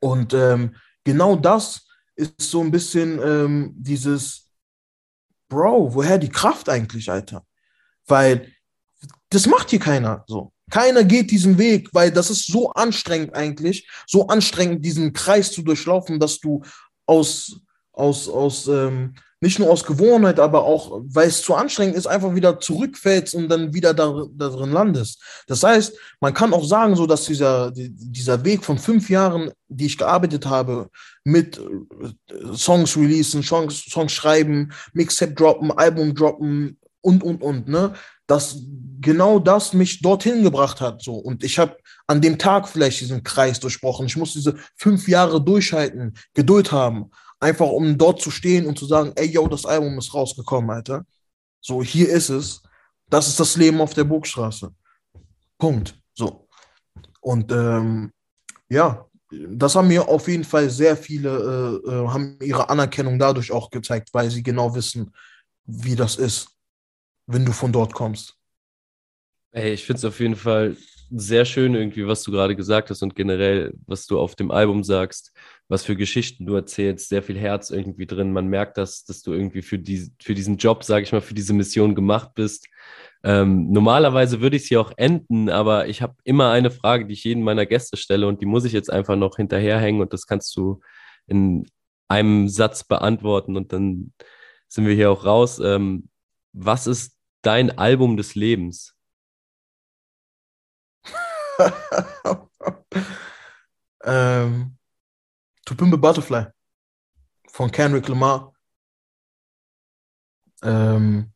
Und 0.01 0.35
ähm, 0.35 0.77
genau 1.05 1.37
das 1.37 1.87
ist 2.17 2.51
so 2.51 2.61
ein 2.61 2.71
bisschen 2.71 3.21
ähm, 3.23 3.75
dieses, 3.77 4.51
Bro, 5.49 5.95
woher 5.95 6.19
die 6.19 6.29
Kraft 6.29 6.69
eigentlich, 6.69 7.11
Alter? 7.11 7.45
Weil 8.07 8.53
das 9.31 9.47
macht 9.47 9.71
hier 9.71 9.81
keiner 9.81 10.25
so. 10.27 10.54
Keiner 10.71 11.05
geht 11.05 11.31
diesen 11.31 11.59
Weg, 11.59 11.91
weil 11.93 12.11
das 12.11 12.31
ist 12.31 12.47
so 12.47 12.71
anstrengend 12.73 13.35
eigentlich, 13.35 13.89
so 14.07 14.27
anstrengend, 14.29 14.85
diesen 14.85 15.13
Kreis 15.13 15.53
zu 15.53 15.63
durchlaufen, 15.63 16.19
dass 16.19 16.41
du 16.41 16.63
aus 17.07 17.61
aus, 17.95 18.29
aus 18.29 18.67
ähm, 18.67 19.15
nicht 19.41 19.59
nur 19.59 19.71
aus 19.71 19.85
Gewohnheit, 19.85 20.41
aber 20.41 20.65
auch, 20.65 21.03
weil 21.05 21.29
es 21.29 21.43
zu 21.43 21.55
anstrengend 21.55 21.97
ist, 21.97 22.07
einfach 22.07 22.35
wieder 22.35 22.59
zurückfällst 22.59 23.35
und 23.35 23.49
dann 23.49 23.75
wieder 23.75 23.93
da, 23.93 24.25
da 24.33 24.49
drin 24.49 24.73
landest. 24.73 25.23
Das 25.47 25.63
heißt, 25.63 25.97
man 26.21 26.33
kann 26.33 26.55
auch 26.55 26.65
sagen, 26.65 26.97
so 26.97 27.07
dass 27.07 27.27
dieser, 27.27 27.71
dieser 27.75 28.45
Weg 28.45 28.65
von 28.65 28.79
fünf 28.79 29.11
Jahren, 29.11 29.51
die 29.69 29.87
ich 29.87 29.99
gearbeitet 29.99 30.47
habe, 30.47 30.89
mit 31.25 31.59
äh, 31.59 32.55
Songs 32.57 32.97
releasen, 32.97 33.43
Songs, 33.43 33.85
Songs 33.85 34.13
schreiben, 34.13 34.73
Mixtape 34.93 35.35
droppen, 35.35 35.71
Album 35.73 36.15
droppen 36.15 36.79
und, 37.03 37.23
und, 37.23 37.43
und, 37.43 37.69
ne, 37.69 37.93
dass 38.27 38.57
genau 39.05 39.39
das 39.39 39.73
mich 39.73 40.03
dorthin 40.03 40.43
gebracht 40.43 40.81
hat. 40.81 41.03
So. 41.03 41.15
Und 41.15 41.45
ich 41.45 41.59
habe 41.59 41.77
an 42.09 42.21
dem 42.21 42.39
Tag 42.39 42.69
vielleicht 42.69 43.01
diesen 43.01 43.23
Kreis 43.23 43.61
durchbrochen. 43.61 44.07
Ich 44.07 44.17
muss 44.17 44.33
diese 44.33 44.57
fünf 44.77 45.07
Jahre 45.07 45.41
durchhalten, 45.41 46.15
Geduld 46.33 46.73
haben. 46.73 47.11
Einfach 47.39 47.69
um 47.69 47.97
dort 47.97 48.21
zu 48.21 48.31
stehen 48.31 48.67
und 48.67 48.79
zu 48.79 48.87
sagen, 48.87 49.13
ey, 49.17 49.27
yo, 49.27 49.47
das 49.47 49.67
Album 49.67 49.99
ist 49.99 50.15
rausgekommen, 50.15 50.71
Alter. 50.71 51.05
So, 51.61 51.83
hier 51.83 52.09
ist 52.09 52.31
es. 52.31 52.63
Das 53.09 53.29
ist 53.29 53.39
das 53.39 53.57
Leben 53.57 53.81
auf 53.81 53.95
der 53.95 54.05
Burgstraße. 54.05 54.75
Punkt. 55.59 55.95
So. 56.15 56.49
Und 57.21 57.53
ähm, 57.53 58.13
ja, 58.69 59.07
das 59.31 59.75
haben 59.75 59.89
mir 59.89 60.09
auf 60.09 60.29
jeden 60.29 60.45
Fall 60.45 60.71
sehr 60.71 60.97
viele, 60.97 61.83
äh, 61.85 61.91
äh, 61.91 62.09
haben 62.09 62.39
ihre 62.41 62.69
Anerkennung 62.71 63.19
dadurch 63.19 63.53
auch 63.53 63.71
gezeigt, 63.71 64.11
weil 64.13 64.31
sie 64.31 64.43
genau 64.43 64.75
wissen, 64.75 65.15
wie 65.65 65.97
das 65.97 66.17
ist, 66.17 66.49
wenn 67.27 67.45
du 67.45 67.53
von 67.53 67.73
dort 67.73 67.93
kommst. 67.95 68.37
Ey, 69.55 69.73
ich 69.73 69.85
finde 69.85 69.99
es 69.99 70.05
auf 70.05 70.21
jeden 70.21 70.37
Fall 70.37 70.77
sehr 71.11 71.45
schön 71.45 71.75
irgendwie, 71.75 72.07
was 72.07 72.23
du 72.23 72.33
gerade 72.33 72.57
gesagt 72.57 72.91
hast 72.91 73.03
und 73.03 73.15
generell, 73.15 73.73
was 73.87 74.07
du 74.07 74.19
auf 74.19 74.35
dem 74.35 74.51
Album 74.51 74.85
sagst 74.85 75.33
was 75.69 75.85
für 75.85 75.97
Geschichten 75.97 76.47
du 76.47 76.55
erzählst, 76.55 77.09
sehr 77.09 77.23
viel 77.23 77.39
Herz 77.39 77.71
irgendwie 77.71 78.07
drin. 78.07 78.33
Man 78.33 78.49
merkt, 78.49 78.77
dass, 78.77 79.05
dass 79.05 79.23
du 79.23 79.33
irgendwie 79.33 79.63
für, 79.63 79.79
die, 79.79 80.11
für 80.23 80.35
diesen 80.35 80.57
Job, 80.57 80.85
sage 80.85 81.05
ich 81.05 81.13
mal, 81.13 81.21
für 81.21 81.35
diese 81.35 81.55
Mission 81.55 81.95
gemacht 81.95 82.35
bist. 82.35 82.69
Ähm, 83.23 83.71
normalerweise 83.71 84.41
würde 84.41 84.57
ich 84.57 84.67
sie 84.67 84.77
auch 84.77 84.93
enden, 84.97 85.49
aber 85.49 85.89
ich 85.89 86.03
habe 86.03 86.15
immer 86.25 86.51
eine 86.51 86.71
Frage, 86.71 87.07
die 87.07 87.15
ich 87.15 87.25
jedem 87.25 87.43
meiner 87.43 87.65
Gäste 87.65 87.97
stelle 87.97 88.27
und 88.27 88.43
die 88.43 88.47
muss 88.47 88.67
ich 88.67 88.73
jetzt 88.73 88.93
einfach 88.93 89.17
noch 89.17 89.37
hinterherhängen 89.37 90.03
und 90.03 90.13
das 90.13 90.27
kannst 90.27 90.55
du 90.57 90.81
in 91.27 91.67
einem 92.09 92.49
Satz 92.49 92.85
beantworten 92.85 93.57
und 93.57 93.73
dann 93.73 94.13
sind 94.69 94.87
wir 94.87 94.95
hier 94.95 95.11
auch 95.11 95.25
raus. 95.25 95.59
Ähm, 95.65 96.09
was 96.53 96.87
ist 96.87 97.17
dein 97.41 97.79
Album 97.79 98.19
des 98.19 98.35
Lebens? 98.35 98.95
ähm, 104.05 104.77
To 105.67 105.75
Pimp 105.75 105.95
a 105.95 105.97
Butterfly 105.97 106.47
von 107.51 107.71
Kendrick 107.71 108.09
Lamar. 108.09 108.53
Ähm, 110.63 111.33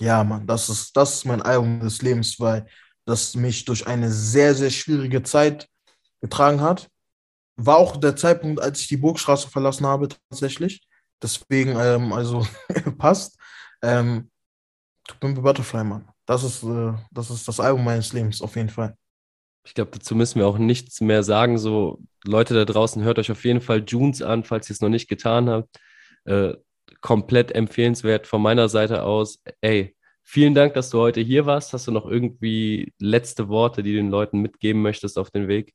ja, 0.00 0.24
Mann, 0.24 0.46
das 0.46 0.68
ist, 0.68 0.96
das 0.96 1.14
ist 1.14 1.24
mein 1.24 1.42
Album 1.42 1.80
des 1.80 2.02
Lebens, 2.02 2.38
weil 2.40 2.66
das 3.04 3.34
mich 3.34 3.64
durch 3.64 3.86
eine 3.86 4.10
sehr, 4.10 4.54
sehr 4.54 4.70
schwierige 4.70 5.22
Zeit 5.22 5.68
getragen 6.20 6.60
hat. 6.60 6.88
War 7.56 7.76
auch 7.76 7.96
der 7.96 8.16
Zeitpunkt, 8.16 8.60
als 8.60 8.80
ich 8.80 8.88
die 8.88 8.96
Burgstraße 8.96 9.48
verlassen 9.48 9.86
habe, 9.86 10.08
tatsächlich. 10.30 10.86
Deswegen, 11.22 11.76
ähm, 11.76 12.12
also 12.12 12.46
passt. 12.98 13.38
Ähm, 13.82 14.30
To 15.08 15.14
Pimp 15.16 15.38
a 15.38 15.40
Butterfly, 15.40 15.84
Mann. 15.84 16.08
Das 16.26 16.44
ist, 16.44 16.62
äh, 16.62 16.92
das 17.10 17.30
ist 17.30 17.46
das 17.46 17.60
Album 17.60 17.84
meines 17.84 18.12
Lebens, 18.12 18.40
auf 18.40 18.56
jeden 18.56 18.68
Fall. 18.68 18.96
Ich 19.64 19.74
glaube, 19.74 19.92
dazu 19.92 20.14
müssen 20.14 20.40
wir 20.40 20.46
auch 20.46 20.58
nichts 20.58 21.00
mehr 21.00 21.22
sagen. 21.22 21.58
So, 21.58 22.00
Leute 22.24 22.54
da 22.54 22.64
draußen, 22.64 23.02
hört 23.02 23.18
euch 23.18 23.30
auf 23.30 23.44
jeden 23.44 23.60
Fall 23.60 23.84
Junes 23.86 24.22
an, 24.22 24.44
falls 24.44 24.68
ihr 24.68 24.74
es 24.74 24.80
noch 24.80 24.88
nicht 24.88 25.08
getan 25.08 25.48
habt. 25.48 25.76
Äh, 26.24 26.54
komplett 27.00 27.52
empfehlenswert 27.52 28.26
von 28.26 28.42
meiner 28.42 28.68
Seite 28.68 29.02
aus. 29.02 29.40
Ey, 29.60 29.96
vielen 30.22 30.54
Dank, 30.54 30.74
dass 30.74 30.90
du 30.90 30.98
heute 30.98 31.20
hier 31.20 31.46
warst. 31.46 31.72
Hast 31.72 31.86
du 31.86 31.92
noch 31.92 32.06
irgendwie 32.06 32.92
letzte 32.98 33.48
Worte, 33.48 33.82
die 33.82 33.92
du 33.92 33.98
den 33.98 34.10
Leuten 34.10 34.40
mitgeben 34.40 34.82
möchtest 34.82 35.18
auf 35.18 35.30
den 35.30 35.48
Weg? 35.48 35.74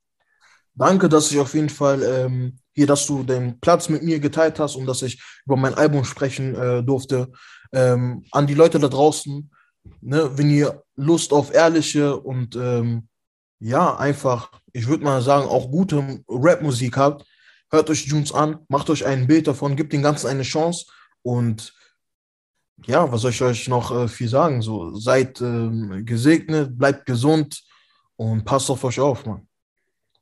Danke, 0.75 1.09
dass 1.09 1.31
ich 1.31 1.39
auf 1.39 1.55
jeden 1.55 1.69
Fall 1.69 2.03
ähm, 2.03 2.59
hier, 2.73 2.85
dass 2.85 3.07
du 3.07 3.23
den 3.23 3.59
Platz 3.59 3.89
mit 3.89 4.03
mir 4.03 4.19
geteilt 4.19 4.59
hast 4.59 4.75
und 4.75 4.85
dass 4.85 5.01
ich 5.01 5.19
über 5.45 5.57
mein 5.57 5.73
Album 5.73 6.03
sprechen 6.03 6.53
äh, 6.55 6.83
durfte. 6.83 7.31
Ähm, 7.73 8.23
an 8.31 8.45
die 8.45 8.53
Leute 8.53 8.77
da 8.77 8.87
draußen, 8.87 9.49
ne, 10.01 10.29
wenn 10.37 10.51
ihr 10.51 10.83
Lust 10.95 11.33
auf 11.33 11.51
ehrliche 11.53 12.15
und 12.15 12.55
ähm, 12.55 13.07
ja, 13.59 13.95
einfach, 13.97 14.51
ich 14.73 14.87
würde 14.87 15.03
mal 15.03 15.21
sagen, 15.21 15.47
auch 15.47 15.71
gute 15.71 16.23
Rap-Musik 16.29 16.97
habt, 16.97 17.25
hört 17.71 17.89
euch 17.89 18.05
Junes 18.05 18.31
an, 18.31 18.59
macht 18.69 18.89
euch 18.89 19.05
ein 19.05 19.27
Bild 19.27 19.47
davon, 19.47 19.75
gebt 19.75 19.93
den 19.93 20.03
Ganzen 20.03 20.27
eine 20.27 20.43
Chance 20.43 20.85
und 21.21 21.73
ja, 22.85 23.11
was 23.11 23.21
soll 23.21 23.31
ich 23.31 23.41
euch 23.41 23.67
noch 23.67 23.91
äh, 23.91 24.07
viel 24.07 24.29
sagen? 24.29 24.61
So, 24.61 24.95
seid 24.95 25.41
ähm, 25.41 26.05
gesegnet, 26.05 26.77
bleibt 26.77 27.05
gesund 27.05 27.63
und 28.15 28.45
passt 28.45 28.69
auf 28.69 28.83
euch 28.83 28.99
auf, 28.99 29.25
Mann. 29.25 29.46